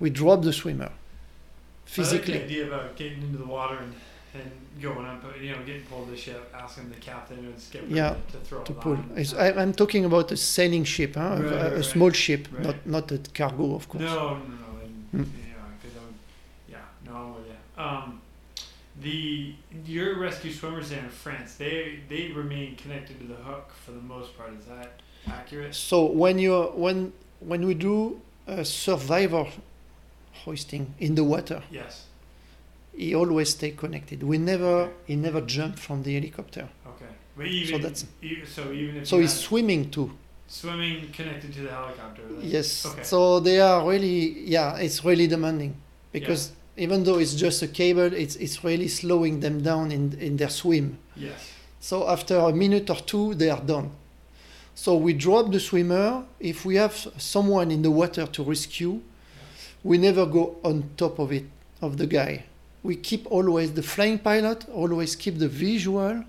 We 0.00 0.10
drop 0.10 0.42
the 0.42 0.52
swimmer 0.52 0.84
I 0.86 0.88
like 0.90 1.96
physically. 1.96 2.38
the 2.38 2.44
idea 2.44 2.66
about 2.66 2.96
getting 2.96 3.22
into 3.22 3.38
the 3.38 3.46
water 3.46 3.76
and, 3.84 3.94
and 4.34 4.50
going 4.82 5.06
up, 5.06 5.22
you 5.42 5.50
know, 5.52 5.62
getting 5.64 5.82
pulled 5.90 6.08
the 6.10 6.16
ship, 6.16 6.52
asking 6.54 6.90
the 6.90 6.96
captain 6.96 7.38
and 7.38 7.58
skipper 7.58 7.86
Yeah, 7.88 8.10
to, 8.10 8.32
to 8.32 8.44
throw 8.44 8.62
to 8.62 8.72
pull. 8.72 8.98
I, 9.38 9.52
I'm 9.52 9.72
talking 9.72 10.04
about 10.04 10.30
a 10.32 10.36
sailing 10.36 10.84
ship, 10.84 11.14
huh? 11.16 11.22
Right, 11.40 11.52
a, 11.52 11.66
a 11.72 11.74
right. 11.76 11.84
small 11.84 12.10
ship, 12.12 12.42
Right. 12.52 12.64
not 12.66 12.76
not 12.86 13.12
a 13.12 13.18
cargo, 13.34 13.74
of 13.74 13.88
course. 13.88 14.04
No, 14.04 14.14
no, 14.14 14.34
no. 14.34 14.70
And, 14.84 14.94
Mm. 15.14 15.26
you 15.40 15.54
know, 15.54 15.64
I'm, 15.66 16.14
yeah, 16.74 16.78
no, 17.06 17.36
you. 17.48 17.82
Um, 17.84 18.20
the 19.02 19.54
your 19.86 20.18
rescue 20.18 20.52
swimmers 20.52 20.90
there 20.90 21.00
in 21.04 21.08
France, 21.10 21.54
they 21.54 22.00
they 22.08 22.32
remain 22.32 22.76
connected 22.76 23.18
to 23.20 23.26
the 23.26 23.34
hook 23.48 23.72
for 23.84 23.92
the 23.92 24.00
most 24.00 24.36
part. 24.36 24.50
Is 24.58 24.64
that 24.66 25.00
accurate? 25.28 25.74
So 25.74 26.04
when 26.06 26.38
you 26.38 26.54
when 26.74 27.12
when 27.40 27.66
we 27.66 27.74
do 27.74 28.20
a 28.46 28.64
survivor 28.64 29.46
hoisting 30.44 30.94
in 30.98 31.14
the 31.14 31.24
water, 31.24 31.62
Yes. 31.70 32.06
he 32.96 33.14
always 33.14 33.50
stay 33.50 33.70
connected. 33.70 34.22
We 34.22 34.38
never 34.38 34.90
he 35.06 35.16
never 35.16 35.40
jump 35.40 35.78
from 35.78 36.02
the 36.02 36.14
helicopter. 36.14 36.68
Okay. 36.86 37.06
But 37.36 37.46
even 37.46 37.80
that's- 37.82 38.06
e- 38.22 38.44
so 38.46 38.72
even 38.72 38.96
if 38.96 39.06
So 39.06 39.18
he's 39.18 39.32
swimming 39.34 39.90
too. 39.90 40.10
swimming 40.48 41.08
connected 41.12 41.52
to 41.54 41.60
the 41.62 41.70
helicopter. 41.70 42.22
Yes. 42.40 42.86
Okay. 42.86 43.02
So 43.04 43.38
they 43.40 43.60
are 43.60 43.86
really 43.88 44.40
yeah, 44.48 44.76
it's 44.78 45.04
really 45.04 45.26
demanding 45.26 45.76
because 46.12 46.52
even 46.78 47.04
though 47.04 47.18
it's 47.18 47.34
just 47.34 47.62
a 47.62 47.68
cable, 47.68 48.12
it's 48.12 48.36
it's 48.36 48.62
really 48.64 48.88
slowing 48.88 49.40
them 49.40 49.62
down 49.62 49.92
in 49.92 50.16
in 50.20 50.36
their 50.36 50.50
swim. 50.50 50.98
Yes. 51.16 51.52
So 51.80 52.08
after 52.08 52.36
a 52.36 52.52
minute 52.52 52.90
or 52.90 52.96
two, 53.00 53.34
they 53.34 53.50
are 53.50 53.60
done. 53.60 53.90
So 54.74 54.96
we 54.96 55.12
drop 55.12 55.50
the 55.52 55.60
swimmer. 55.60 56.24
If 56.40 56.64
we 56.64 56.76
have 56.76 56.94
someone 57.18 57.70
in 57.70 57.82
the 57.82 57.90
water 57.90 58.26
to 58.26 58.42
rescue, 58.44 59.00
we 59.82 59.98
never 59.98 60.26
go 60.26 60.56
on 60.62 60.90
top 60.96 61.18
of 61.18 61.32
it, 61.32 61.44
of 61.82 61.96
the 61.96 62.06
guy. 62.06 62.44
We 62.82 62.96
keep 62.96 63.26
always, 63.30 63.72
the 63.72 63.82
flying 63.82 64.18
pilot 64.18 64.68
always 64.68 65.16
keep 65.16 65.38
the 65.38 65.48
visual 65.48 66.24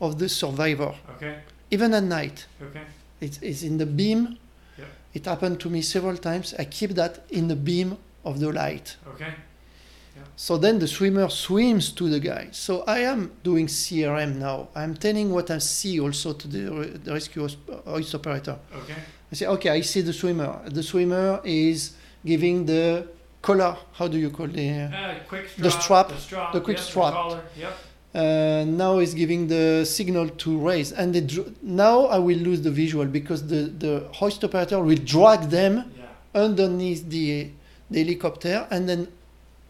of 0.00 0.18
the 0.18 0.28
survivor, 0.28 0.94
Okay. 1.16 1.36
even 1.70 1.92
at 1.94 2.04
night. 2.04 2.46
Okay. 2.62 2.82
It's, 3.20 3.38
it's 3.42 3.62
in 3.62 3.76
the 3.78 3.86
beam. 3.86 4.38
Yep. 4.78 4.86
It 5.14 5.24
happened 5.26 5.60
to 5.60 5.70
me 5.70 5.82
several 5.82 6.16
times. 6.16 6.54
I 6.58 6.64
keep 6.64 6.90
that 6.92 7.24
in 7.30 7.48
the 7.48 7.56
beam 7.56 7.96
of 8.24 8.40
the 8.40 8.52
light. 8.52 8.96
Okay. 9.14 9.32
So 10.36 10.58
then 10.58 10.78
the 10.78 10.86
swimmer 10.86 11.28
swims 11.30 11.92
to 11.92 12.08
the 12.08 12.20
guy. 12.20 12.48
So 12.52 12.82
I 12.86 12.98
am 13.00 13.32
doing 13.42 13.66
CRM 13.68 14.36
now. 14.36 14.68
I'm 14.74 14.94
telling 14.94 15.30
what 15.32 15.50
I 15.50 15.58
see 15.58 15.98
also 16.00 16.32
to 16.34 16.48
the, 16.48 16.70
re- 16.72 16.88
the 17.04 17.12
rescue 17.12 17.48
hoist 17.86 18.14
operator. 18.14 18.58
Okay. 18.74 18.94
I 19.32 19.34
say, 19.34 19.46
okay, 19.46 19.70
I 19.70 19.80
see 19.80 20.02
the 20.02 20.12
swimmer. 20.12 20.60
The 20.68 20.82
swimmer 20.82 21.40
is 21.44 21.92
giving 22.24 22.66
the 22.66 23.08
collar. 23.42 23.76
How 23.92 24.08
do 24.08 24.18
you 24.18 24.30
call 24.30 24.46
the? 24.48 24.68
Uh, 24.70 25.14
quick 25.28 25.48
strap. 25.48 25.62
The 25.64 25.70
strap, 25.70 26.08
The 26.08 26.16
strap. 26.18 26.52
the 26.52 26.60
quick 26.60 26.76
yep, 26.76 26.86
strap. 26.86 27.12
collar, 27.12 27.42
Yep. 27.56 27.72
Uh, 28.14 28.64
now 28.66 28.98
is 28.98 29.12
giving 29.12 29.46
the 29.46 29.84
signal 29.84 30.28
to 30.30 30.58
raise, 30.58 30.90
and 30.92 31.14
they 31.14 31.20
dr- 31.20 31.52
now 31.62 32.06
I 32.06 32.18
will 32.18 32.38
lose 32.38 32.62
the 32.62 32.70
visual 32.70 33.04
because 33.04 33.46
the 33.46 33.62
the 33.84 34.08
hoist 34.12 34.42
operator 34.42 34.78
will 34.82 34.96
drag 35.04 35.50
them 35.50 35.74
Yeah. 35.98 36.40
underneath 36.44 37.10
the 37.10 37.50
the 37.90 38.02
helicopter 38.04 38.66
and 38.70 38.88
then 38.88 39.08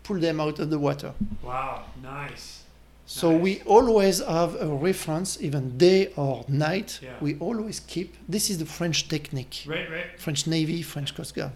pull 0.07 0.19
them 0.21 0.41
out 0.41 0.59
of 0.59 0.71
the 0.71 0.79
water. 0.79 1.13
Wow. 1.43 1.85
Nice. 2.03 2.63
So 3.07 3.31
Nice. 3.33 3.43
we 3.43 3.61
always 3.63 4.19
have 4.25 4.55
a 4.61 4.67
reference, 4.69 5.41
even 5.41 5.77
day 5.79 6.13
or 6.17 6.45
night. 6.49 7.01
Yeah. 7.03 7.15
We 7.21 7.37
always 7.39 7.81
keep. 7.81 8.15
This 8.29 8.51
is 8.51 8.59
the 8.59 8.67
French 8.67 9.09
technique, 9.09 9.65
Right. 9.67 9.89
Right. 9.91 10.07
French 10.19 10.47
Navy, 10.47 10.83
French 10.83 11.15
Coast 11.15 11.35
Guard. 11.35 11.53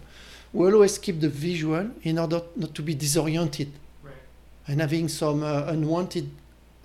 We 0.53 0.65
always 0.71 0.97
keep 0.97 1.19
the 1.21 1.29
visual 1.29 1.91
in 2.03 2.19
order 2.19 2.41
not 2.55 2.73
to 2.75 2.81
be 2.81 2.93
disoriented 2.95 3.71
Right. 4.03 4.13
and 4.67 4.81
having 4.81 5.07
some 5.09 5.43
uh, 5.43 5.63
unwanted 5.73 6.29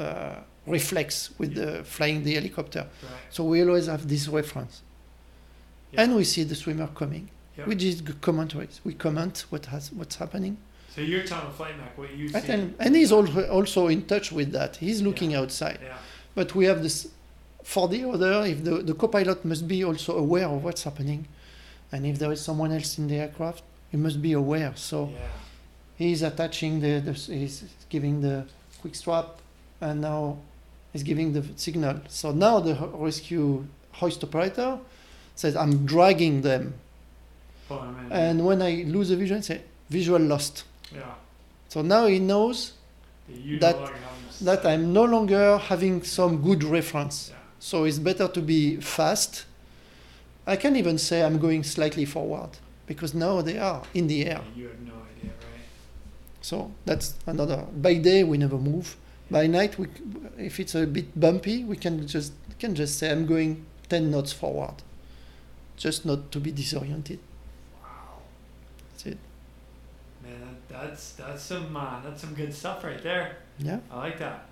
uh, 0.00 0.36
reflex 0.66 1.30
with 1.38 1.54
the 1.54 1.82
flying 1.84 2.22
the 2.24 2.34
helicopter. 2.34 2.80
Right. 3.02 3.20
So 3.30 3.44
we 3.44 3.62
always 3.62 3.86
have 3.86 4.08
this 4.08 4.28
reference, 4.28 4.82
Yeah. 5.92 6.02
and 6.02 6.14
we 6.16 6.24
see 6.24 6.44
the 6.44 6.54
swimmer 6.54 6.88
coming. 6.88 7.28
Yep. 7.56 7.66
We 7.68 7.74
just 7.76 8.20
commentaries. 8.20 8.80
We 8.84 8.94
comment 8.94 9.46
what 9.50 9.66
has 9.66 9.92
what's 9.92 10.16
happening. 10.16 10.56
So 10.96 11.02
you're 11.02 11.24
telling 11.24 11.52
Flight 11.52 11.74
what 11.96 12.10
you 12.16 12.30
see. 12.30 12.40
him, 12.40 12.74
and 12.80 12.96
he's 12.96 13.12
al- 13.12 13.50
also 13.50 13.88
in 13.88 14.06
touch 14.06 14.32
with 14.32 14.50
that. 14.52 14.76
He's 14.76 15.02
looking 15.02 15.32
Yeah. 15.32 15.40
outside. 15.40 15.78
Yeah. 15.82 15.98
But 16.34 16.54
we 16.54 16.64
have 16.64 16.82
this 16.82 17.08
for 17.62 17.86
the 17.86 18.08
other, 18.08 18.46
if 18.46 18.64
the, 18.64 18.76
the 18.82 18.94
co-pilot 18.94 19.44
must 19.44 19.68
be 19.68 19.84
also 19.84 20.16
aware 20.16 20.46
of 20.48 20.64
what's 20.64 20.84
happening. 20.84 21.26
And 21.92 22.06
if 22.06 22.18
there 22.18 22.32
is 22.32 22.40
someone 22.40 22.72
else 22.72 22.96
in 22.96 23.08
the 23.08 23.16
aircraft, 23.16 23.62
he 23.90 23.98
must 23.98 24.22
be 24.22 24.32
aware. 24.32 24.72
So 24.74 25.10
Yeah. 25.12 25.18
he's 25.98 26.22
attaching 26.22 26.80
the, 26.80 27.00
the 27.00 27.12
he's 27.12 27.64
giving 27.90 28.22
the 28.22 28.44
quick 28.80 28.94
strap 28.94 29.26
and 29.82 30.00
now 30.00 30.38
he's 30.94 31.02
giving 31.02 31.34
the 31.34 31.44
signal. 31.56 32.00
So 32.08 32.32
now 32.32 32.60
the 32.60 32.74
rescue 32.94 33.66
hoist 33.92 34.24
operator 34.24 34.78
says, 35.34 35.56
I'm 35.56 35.84
dragging 35.84 36.40
them. 36.40 36.72
In. 37.68 38.12
And 38.12 38.46
when 38.46 38.62
I 38.62 38.84
lose 38.86 39.08
the 39.10 39.16
vision, 39.16 39.42
say, 39.42 39.60
visual 39.90 40.20
lost. 40.20 40.64
Yeah. 40.94 41.14
So 41.68 41.82
now 41.82 42.06
he 42.06 42.18
knows 42.18 42.72
That 43.28 43.60
that- 43.60 43.76
no 43.76 43.82
longer 43.82 43.94
have 43.94 44.38
him 44.40 44.44
that. 44.46 44.66
I'm 44.66 44.92
no 44.92 45.04
longer 45.04 45.58
having 45.58 46.02
some 46.04 46.42
good 46.42 46.62
reference. 46.64 47.30
Yeah. 47.30 47.36
So 47.58 47.84
it's 47.84 47.98
better 47.98 48.28
to 48.28 48.40
be 48.42 48.76
fast. 48.80 49.44
I 50.46 50.56
can 50.56 50.76
even 50.76 50.98
say 50.98 51.22
I'm 51.22 51.38
going 51.38 51.64
slightly 51.64 52.04
forward 52.04 52.50
because 52.86 53.14
now 53.14 53.42
they 53.42 53.58
are 53.58 53.82
in 53.94 54.06
the 54.06 54.26
air. 54.26 54.40
Yeah, 54.54 54.62
You 54.62 54.68
have 54.68 54.80
no 54.80 54.92
idea, 54.92 55.30
right? 55.32 55.66
So 56.40 56.70
that's 56.84 57.14
another. 57.26 57.66
By 57.76 57.94
day 57.94 58.22
we 58.24 58.38
never 58.38 58.58
move. 58.58 58.96
By 59.28 59.48
night, 59.48 59.76
we, 59.76 59.88
if 60.38 60.60
it's 60.60 60.76
a 60.76 60.86
bit 60.86 61.18
bumpy, 61.18 61.64
we 61.64 61.76
can 61.76 62.06
just 62.06 62.32
can 62.60 62.76
just 62.76 62.96
say 62.98 63.10
I'm 63.10 63.26
going 63.26 63.66
10 63.88 64.08
knots 64.10 64.32
forward, 64.32 64.74
just 65.76 66.06
not 66.06 66.30
to 66.30 66.38
be 66.38 66.52
disoriented. 66.52 67.18
Wow. 67.82 68.20
That's 68.92 69.06
it. 69.06 69.18
Man, 70.22 70.40
that, 70.40 70.65
that's 70.82 71.12
that's 71.12 71.42
some 71.42 71.76
uh, 71.76 72.00
that's 72.04 72.20
some 72.20 72.34
good 72.34 72.52
stuff 72.54 72.84
right 72.84 73.02
there. 73.02 73.36
Yeah, 73.58 73.78
I 73.90 73.96
like 73.98 74.18
that. 74.18 74.46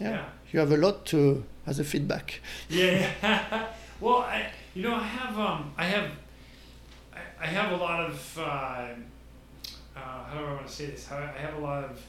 yeah. 0.00 0.24
You 0.52 0.60
have 0.60 0.72
a 0.72 0.76
lot 0.76 1.04
to 1.06 1.44
as 1.66 1.78
a 1.78 1.84
feedback. 1.84 2.40
Yeah. 2.68 3.10
yeah. 3.22 3.66
well, 4.00 4.18
I 4.18 4.46
you 4.74 4.82
know 4.82 4.94
I 4.94 5.02
have 5.04 5.38
um 5.38 5.72
I 5.76 5.84
have 5.84 6.10
I, 7.14 7.18
I 7.44 7.46
have 7.46 7.72
a 7.72 7.76
lot 7.76 8.00
of 8.08 8.38
uh, 8.38 8.42
uh, 8.42 10.24
how 10.24 10.38
do 10.38 10.44
I 10.46 10.52
want 10.54 10.66
to 10.66 10.72
say 10.72 10.86
this? 10.86 11.10
I 11.10 11.16
I 11.22 11.38
have 11.40 11.54
a 11.54 11.60
lot 11.60 11.84
of 11.84 12.00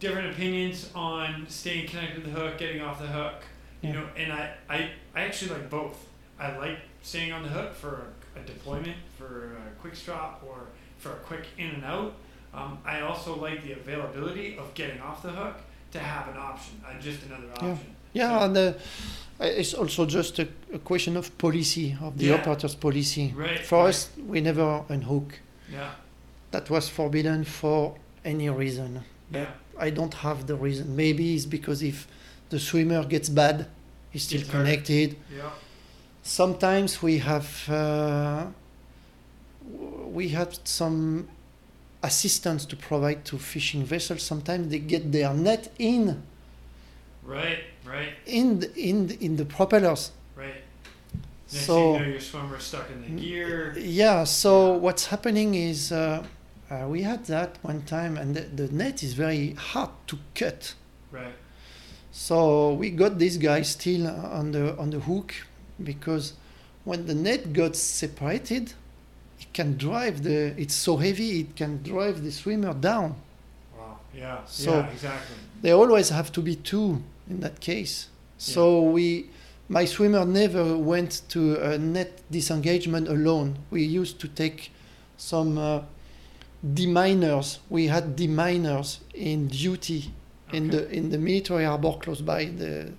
different 0.00 0.30
opinions 0.32 0.90
on 0.94 1.46
staying 1.48 1.88
connected 1.88 2.22
to 2.24 2.30
the 2.30 2.38
hook, 2.38 2.58
getting 2.58 2.82
off 2.82 3.00
the 3.00 3.06
hook. 3.06 3.42
You 3.82 3.90
Yeah. 3.90 3.94
know, 4.00 4.08
and 4.16 4.32
I, 4.32 4.54
I 4.68 4.90
I 5.14 5.20
actually 5.22 5.52
like 5.52 5.70
both. 5.70 6.06
I 6.38 6.56
like 6.58 6.78
staying 7.02 7.32
on 7.32 7.42
the 7.42 7.48
hook 7.48 7.74
for 7.74 8.06
a, 8.36 8.40
a 8.40 8.42
deployment, 8.42 8.96
for 9.18 9.56
a 9.56 9.80
quick 9.80 9.94
stop, 9.94 10.42
or 10.46 10.66
for 11.06 11.12
a 11.12 11.16
quick 11.16 11.46
in 11.58 11.68
and 11.70 11.84
out. 11.84 12.14
Um, 12.54 12.78
I 12.84 13.00
also 13.00 13.36
like 13.36 13.62
the 13.64 13.72
availability 13.72 14.56
of 14.58 14.72
getting 14.74 15.00
off 15.00 15.22
the 15.22 15.30
hook 15.30 15.56
to 15.92 15.98
have 15.98 16.28
an 16.28 16.36
option, 16.38 16.80
uh, 16.86 16.98
just 17.00 17.22
another 17.26 17.50
option. 17.52 17.78
Yeah, 18.12 18.38
So- 18.38 18.44
and 18.44 18.56
uh, 18.56 18.72
it's 19.40 19.74
also 19.74 20.06
just 20.06 20.38
a, 20.38 20.48
a 20.72 20.78
question 20.78 21.16
of 21.16 21.36
policy 21.38 21.96
of 22.00 22.16
the 22.18 22.26
Yeah. 22.26 22.34
operator's 22.36 22.74
policy. 22.74 23.34
Right. 23.36 23.60
For 23.60 23.80
right. 23.84 23.88
us, 23.90 24.10
we 24.26 24.40
never 24.40 24.84
unhook. 24.88 25.38
Yeah. 25.70 25.90
That 26.50 26.70
was 26.70 26.88
forbidden 26.88 27.44
for 27.44 27.94
any 28.24 28.48
reason. 28.48 29.02
Yeah. 29.30 29.46
I 29.78 29.90
don't 29.90 30.14
have 30.14 30.46
the 30.46 30.56
reason. 30.56 30.96
Maybe 30.96 31.34
it's 31.34 31.44
because 31.44 31.82
if 31.82 32.06
the 32.48 32.58
swimmer 32.58 33.04
gets 33.04 33.28
bad, 33.28 33.66
he's 34.10 34.22
still 34.22 34.40
It's 34.40 34.50
connected. 34.50 35.16
Yeah. 35.36 35.50
Sometimes 36.22 37.02
we 37.02 37.18
have 37.18 37.68
uh, 37.68 38.46
we 39.70 40.28
have 40.28 40.58
some 40.64 41.28
assistance 42.02 42.64
to 42.66 42.76
provide 42.76 43.24
to 43.26 43.38
fishing 43.38 43.84
vessels. 43.84 44.22
Sometimes 44.22 44.68
they 44.68 44.78
get 44.78 45.12
their 45.12 45.32
net 45.34 45.72
in 45.78 46.22
Right. 47.24 47.58
Right. 47.84 48.10
in 48.26 48.60
the, 48.60 48.74
in 48.76 49.06
the, 49.08 49.24
in 49.24 49.36
the 49.36 49.44
propellers. 49.44 50.12
Right. 50.36 50.62
Next 51.52 51.66
So- 51.66 51.94
you 51.94 51.98
know, 52.00 52.06
your 52.06 52.20
swimmer's 52.20 52.62
stuck 52.64 52.88
in 52.90 53.02
the 53.02 53.20
gear. 53.22 53.74
Yeah. 53.78 54.24
So 54.24 54.72
what's 54.74 55.06
happening 55.06 55.54
is 55.54 55.90
uh, 55.92 56.24
uh, 56.70 56.86
we 56.88 57.02
had 57.02 57.24
that 57.26 57.58
one 57.62 57.82
time, 57.82 58.16
and 58.16 58.34
the, 58.36 58.42
the 58.42 58.72
net 58.72 59.02
is 59.02 59.14
very 59.14 59.52
hard 59.54 59.90
to 60.08 60.18
cut. 60.34 60.74
Right. 61.10 61.34
So 62.12 62.72
we 62.74 62.90
got 62.90 63.18
this 63.18 63.36
guy 63.36 63.62
still 63.62 64.06
on 64.08 64.52
the 64.52 64.76
on 64.78 64.90
the 64.90 65.00
hook 65.00 65.34
because 65.82 66.32
when 66.84 67.06
the 67.06 67.14
net 67.14 67.52
got 67.52 67.76
separated, 67.76 68.72
it 69.40 69.52
can 69.52 69.76
drive 69.76 70.22
the. 70.22 70.54
It's 70.60 70.74
so 70.74 70.96
heavy 70.96 71.40
it 71.40 71.56
can 71.56 71.82
drive 71.82 72.22
the 72.22 72.30
swimmer 72.32 72.74
down. 72.74 73.14
Wow. 73.76 73.98
Yeah. 74.14 74.44
So- 74.46 74.70
yeah. 74.80 74.90
Exactly. 74.90 75.36
They 75.62 75.72
always 75.72 76.10
have 76.10 76.30
to 76.32 76.42
be 76.42 76.54
two 76.56 77.02
in 77.30 77.40
that 77.40 77.60
case. 77.60 78.08
So 78.38 78.82
we, 78.82 79.30
my 79.68 79.86
swimmer 79.86 80.24
never 80.26 80.76
went 80.76 81.22
to 81.30 81.56
a 81.72 81.78
net 81.78 82.20
disengagement 82.30 83.08
alone. 83.08 83.56
We 83.70 83.82
used 83.82 84.20
to 84.20 84.28
take 84.28 84.70
some 85.16 85.56
uh, 85.56 85.80
deminers. 86.74 87.60
We 87.68 87.86
had 87.88 88.16
deminers 88.16 89.00
in 89.14 89.48
duty 89.48 90.12
in 90.52 90.68
the 90.70 90.88
in 90.90 91.10
the 91.10 91.18
military 91.18 91.64
harbor 91.64 91.92
close 92.00 92.20
by 92.20 92.44
the 92.46 92.92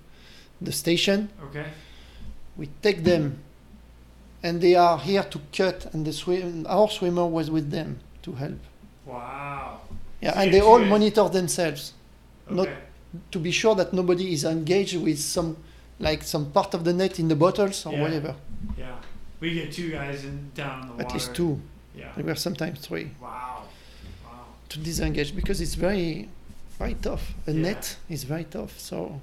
the 0.60 0.72
station. 0.72 1.28
Okay. 1.48 1.66
We 2.56 2.68
take 2.82 3.04
them, 3.04 3.38
and 4.42 4.60
they 4.60 4.74
are 4.74 4.98
here 4.98 5.22
to 5.24 5.40
cut. 5.52 5.86
And 5.92 6.04
the 6.06 6.12
swim, 6.12 6.66
our 6.68 6.88
swimmer 6.88 7.26
was 7.26 7.50
with 7.50 7.70
them 7.70 7.98
to 8.22 8.32
help. 8.32 8.58
Wow. 9.06 9.80
Yeah, 10.20 10.34
So 10.34 10.40
and 10.40 10.52
they 10.52 10.60
all 10.60 10.80
monitor 10.84 11.28
themselves 11.28 11.92
Okay. 12.50 12.56
Not- 12.56 12.68
to 13.32 13.38
be 13.38 13.50
sure 13.50 13.74
that 13.74 13.92
nobody 13.92 14.32
is 14.32 14.44
engaged 14.44 14.96
with 14.96 15.18
some, 15.18 15.56
like 15.98 16.22
some 16.22 16.50
part 16.52 16.74
of 16.74 16.84
the 16.84 16.92
net 16.92 17.18
in 17.18 17.28
the 17.28 17.34
bottles 17.36 17.86
or 17.86 17.92
Yeah. 17.92 18.02
whatever. 18.02 18.34
Yeah. 18.76 18.96
We 19.40 19.54
get 19.54 19.72
two 19.72 19.90
guys 19.90 20.24
in 20.24 20.50
down 20.54 20.82
in 20.82 20.88
the 20.88 20.92
At 20.94 21.06
water. 21.06 21.14
least 21.14 21.34
two. 21.34 21.60
Yeah. 21.96 22.12
There 22.16 22.24
were 22.24 22.34
sometimes 22.34 22.80
three 22.80 23.10
Wow. 23.20 23.62
Wow. 24.24 24.44
to 24.68 24.78
disengage 24.78 25.34
because 25.34 25.60
it's 25.60 25.74
very, 25.74 26.28
very 26.78 26.94
tough. 26.94 27.34
A 27.46 27.52
Yeah. 27.52 27.62
net 27.62 27.96
is 28.10 28.24
very 28.24 28.44
tough, 28.44 28.78
so 28.78 29.20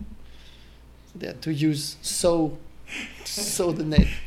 they 1.15 1.27
had 1.27 1.41
to 1.43 1.53
use 1.53 1.97
sew, 2.01 2.57
sew 3.23 3.71
the 3.71 3.83
net. 3.83 4.07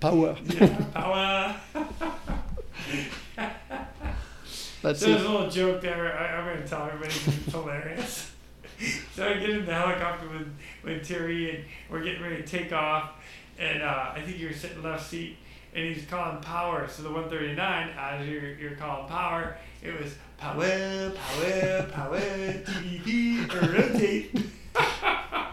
Power. 0.00 0.34
Yeah. 0.46 0.84
Power. 0.94 1.56
That's 4.82 5.00
So 5.00 5.06
there's 5.06 5.22
a 5.22 5.28
little 5.28 5.50
joke 5.50 5.82
there. 5.82 6.18
I, 6.18 6.38
I'm 6.38 6.46
going 6.46 6.62
to 6.62 6.66
tell 6.66 6.86
everybody 6.86 7.12
it's 7.12 7.52
hilarious. 7.52 8.32
so 9.14 9.28
I 9.28 9.34
get 9.34 9.50
in 9.50 9.66
the 9.66 9.74
helicopter 9.74 10.26
with, 10.28 10.48
with 10.82 11.06
Terry 11.06 11.54
and 11.54 11.64
we're 11.90 12.02
getting 12.02 12.22
ready 12.22 12.36
to 12.36 12.42
take 12.42 12.72
off. 12.72 13.10
And 13.58 13.82
uh, 13.82 14.12
I 14.14 14.22
think 14.22 14.38
you're 14.38 14.54
sitting 14.54 14.82
left 14.82 15.06
seat 15.10 15.36
and 15.74 15.84
he's 15.84 16.06
calling 16.06 16.40
power. 16.40 16.88
So 16.88 17.02
the 17.02 17.10
139, 17.10 17.90
as 17.98 18.26
you're, 18.26 18.54
you're 18.54 18.76
calling 18.76 19.06
power, 19.06 19.58
it 19.82 20.00
was 20.02 20.14
power, 20.38 21.10
power, 21.10 21.82
power, 21.92 22.18
TVP, 22.18 23.76
rotate. 23.76 24.34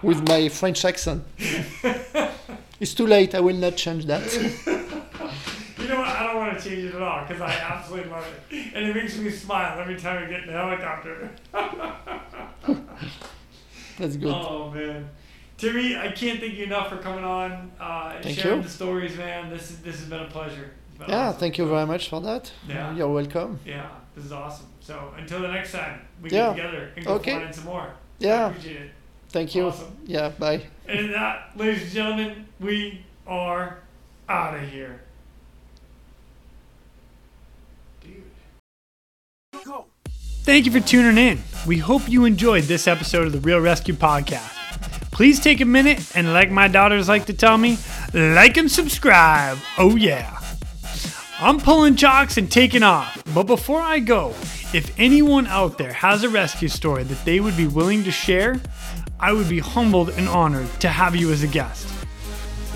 With 0.03 0.27
my 0.27 0.49
French 0.49 0.85
accent. 0.85 1.23
it's 2.79 2.93
too 2.93 3.07
late. 3.07 3.33
I 3.35 3.39
will 3.39 3.55
not 3.55 3.75
change 3.77 4.05
that. 4.05 4.23
You 5.79 5.93
know 5.93 5.99
what? 5.99 6.07
I 6.09 6.23
don't 6.23 6.35
want 6.35 6.59
to 6.59 6.69
change 6.69 6.83
it 6.85 6.95
at 6.95 7.01
all 7.01 7.23
because 7.25 7.39
I 7.41 7.51
absolutely 7.51 8.11
love 8.11 8.25
it. 8.51 8.73
And 8.75 8.85
it 8.89 8.93
makes 8.95 9.17
me 9.17 9.29
smile 9.29 9.79
every 9.79 9.95
time 9.95 10.21
I 10.21 10.29
get 10.29 10.41
in 10.41 10.47
the 10.47 10.51
helicopter. 10.53 11.29
That's 13.97 14.17
good. 14.17 14.33
Oh 14.33 14.69
man, 14.71 15.09
Terry, 15.57 15.95
I 15.95 16.11
can't 16.11 16.39
thank 16.39 16.53
you 16.55 16.65
enough 16.65 16.89
for 16.89 16.97
coming 16.97 17.23
on 17.23 17.71
uh, 17.79 18.11
and 18.15 18.23
Thank 18.23 18.37
sharing 18.39 18.57
you. 18.57 18.63
the 18.63 18.69
stories, 18.69 19.17
man. 19.17 19.49
This 19.49 19.71
is, 19.71 19.79
this 19.79 19.99
has 19.99 20.09
been 20.09 20.19
a 20.21 20.27
pleasure. 20.27 20.71
Been 20.99 21.09
yeah, 21.09 21.27
awesome. 21.29 21.39
thank 21.39 21.57
you 21.57 21.65
very 21.67 21.85
much 21.85 22.09
for 22.09 22.19
that. 22.21 22.51
Yeah. 22.67 22.93
You're 22.95 23.07
welcome. 23.07 23.59
Yeah, 23.65 23.87
this 24.15 24.25
is 24.25 24.31
awesome. 24.31 24.67
So 24.81 25.13
until 25.17 25.41
the 25.41 25.47
next 25.47 25.71
time, 25.71 26.01
we 26.21 26.29
Yeah. 26.31 26.53
get 26.53 26.63
together 26.65 26.91
and 26.95 27.05
go 27.05 27.13
Okay. 27.13 27.31
flying 27.35 27.53
some 27.53 27.65
more. 27.65 27.81
I 27.81 27.93
Yeah, 28.19 28.47
appreciate 28.49 28.81
it. 28.81 28.91
Thank 29.29 29.55
you. 29.55 29.67
Awesome. 29.67 29.95
Yeah, 30.05 30.29
bye. 30.29 30.63
And 30.87 31.13
that, 31.13 31.51
ladies 31.55 31.83
and 31.83 31.91
gentlemen, 31.91 32.47
we 32.59 33.05
are 33.27 33.79
out 34.29 34.55
of 34.55 34.69
here. 34.69 35.01
Dude. 38.01 38.23
Thank 40.43 40.65
you 40.65 40.71
for 40.71 40.79
tuning 40.79 41.17
in. 41.17 41.43
We 41.67 41.77
hope 41.77 42.07
you 42.07 42.23
enjoyed 42.23 42.63
this 42.63 42.87
episode 42.87 43.27
of 43.27 43.33
the 43.33 43.41
Real 43.41 43.59
ResQ 43.59 43.95
Podcast. 43.95 44.53
Please 45.11 45.39
take 45.39 45.59
a 45.59 45.65
minute 45.65 46.15
and, 46.15 46.31
like 46.31 46.49
my 46.49 46.67
daughters 46.67 47.09
like 47.09 47.25
to 47.25 47.33
tell 47.33 47.57
me, 47.57 47.77
like 48.13 48.55
and 48.55 48.71
subscribe. 48.71 49.57
Oh, 49.77 49.95
yeah. 49.97 50.39
I'm 51.39 51.59
pulling 51.59 51.95
chocks 51.95 52.37
and 52.37 52.51
taking 52.51 52.81
off. 52.81 53.21
But 53.33 53.43
before 53.43 53.81
I 53.81 53.99
go, 53.99 54.29
if 54.73 54.93
anyone 54.97 55.47
out 55.47 55.77
there 55.77 55.93
has 55.93 56.23
a 56.23 56.29
rescue 56.29 56.67
story 56.67 57.03
that 57.03 57.25
they 57.25 57.39
would 57.39 57.57
be 57.57 57.67
willing 57.67 58.03
to 58.05 58.11
share, 58.11 58.61
I 59.19 59.33
would 59.33 59.49
be 59.49 59.59
humbled 59.59 60.09
and 60.09 60.27
honored 60.29 60.67
to 60.81 60.89
have 60.89 61.15
you 61.15 61.31
as 61.31 61.43
a 61.43 61.47
guest. 61.47 61.87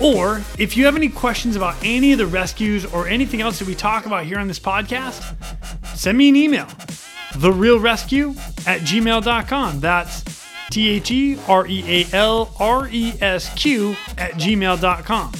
Or 0.00 0.42
if 0.58 0.76
you 0.76 0.84
have 0.86 0.96
any 0.96 1.08
questions 1.08 1.54
about 1.54 1.76
any 1.82 2.12
of 2.12 2.18
the 2.18 2.26
rescues 2.26 2.84
or 2.84 3.06
anything 3.06 3.40
else 3.40 3.58
that 3.60 3.68
we 3.68 3.74
talk 3.74 4.06
about 4.06 4.24
here 4.24 4.38
on 4.38 4.48
this 4.48 4.58
podcast, 4.58 5.22
send 5.96 6.18
me 6.18 6.28
an 6.28 6.36
email. 6.36 6.66
TheRealResQ 7.34 8.66
at 8.66 8.80
gmail.com. 8.80 9.80
That's 9.80 10.24
T 10.70 10.88
H 10.88 11.10
E 11.10 11.38
R 11.48 11.66
E 11.66 11.84
A 11.86 12.16
L 12.16 12.54
R 12.58 12.88
E 12.90 13.12
S 13.20 13.52
Q 13.54 13.90
at 14.18 14.32
gmail.com. 14.32 15.32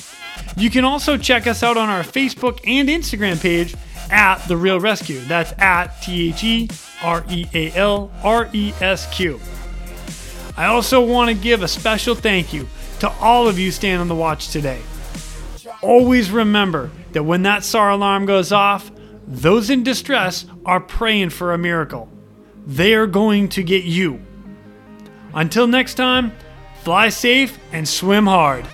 You 0.56 0.70
can 0.70 0.84
also 0.84 1.16
check 1.16 1.46
us 1.46 1.62
out 1.62 1.76
on 1.76 1.88
our 1.88 2.02
Facebook 2.02 2.60
and 2.66 2.88
Instagram 2.88 3.40
page 3.40 3.74
at 4.10 4.46
The 4.46 4.56
Real 4.56 4.78
ResQ. 4.78 5.26
That's 5.26 5.52
at 5.58 6.02
T 6.02 6.28
H 6.28 6.44
E 6.44 6.68
R 7.02 7.24
E 7.28 7.46
A 7.54 7.72
L 7.72 8.12
R 8.22 8.48
E 8.52 8.72
S 8.80 9.12
Q. 9.14 9.40
I 10.56 10.66
also 10.66 11.04
want 11.04 11.28
to 11.28 11.34
give 11.34 11.62
a 11.62 11.68
special 11.68 12.14
thank 12.14 12.52
you 12.52 12.68
to 13.00 13.10
all 13.20 13.48
of 13.48 13.58
you 13.58 13.70
staying 13.70 13.98
on 13.98 14.08
the 14.08 14.14
watch 14.14 14.48
today. 14.48 14.80
Always 15.80 16.30
remember 16.30 16.90
that 17.12 17.24
when 17.24 17.42
that 17.42 17.64
SAR 17.64 17.90
alarm 17.90 18.26
goes 18.26 18.52
off, 18.52 18.90
those 19.26 19.70
in 19.70 19.82
distress 19.82 20.46
are 20.66 20.80
praying 20.80 21.30
for 21.30 21.52
a 21.52 21.58
miracle. 21.58 22.08
They 22.66 22.94
are 22.94 23.06
going 23.06 23.48
to 23.50 23.62
get 23.62 23.84
you. 23.84 24.20
Until 25.34 25.66
next 25.66 25.94
time, 25.94 26.32
fly 26.82 27.08
safe 27.08 27.58
and 27.72 27.88
swim 27.88 28.26
hard. 28.26 28.66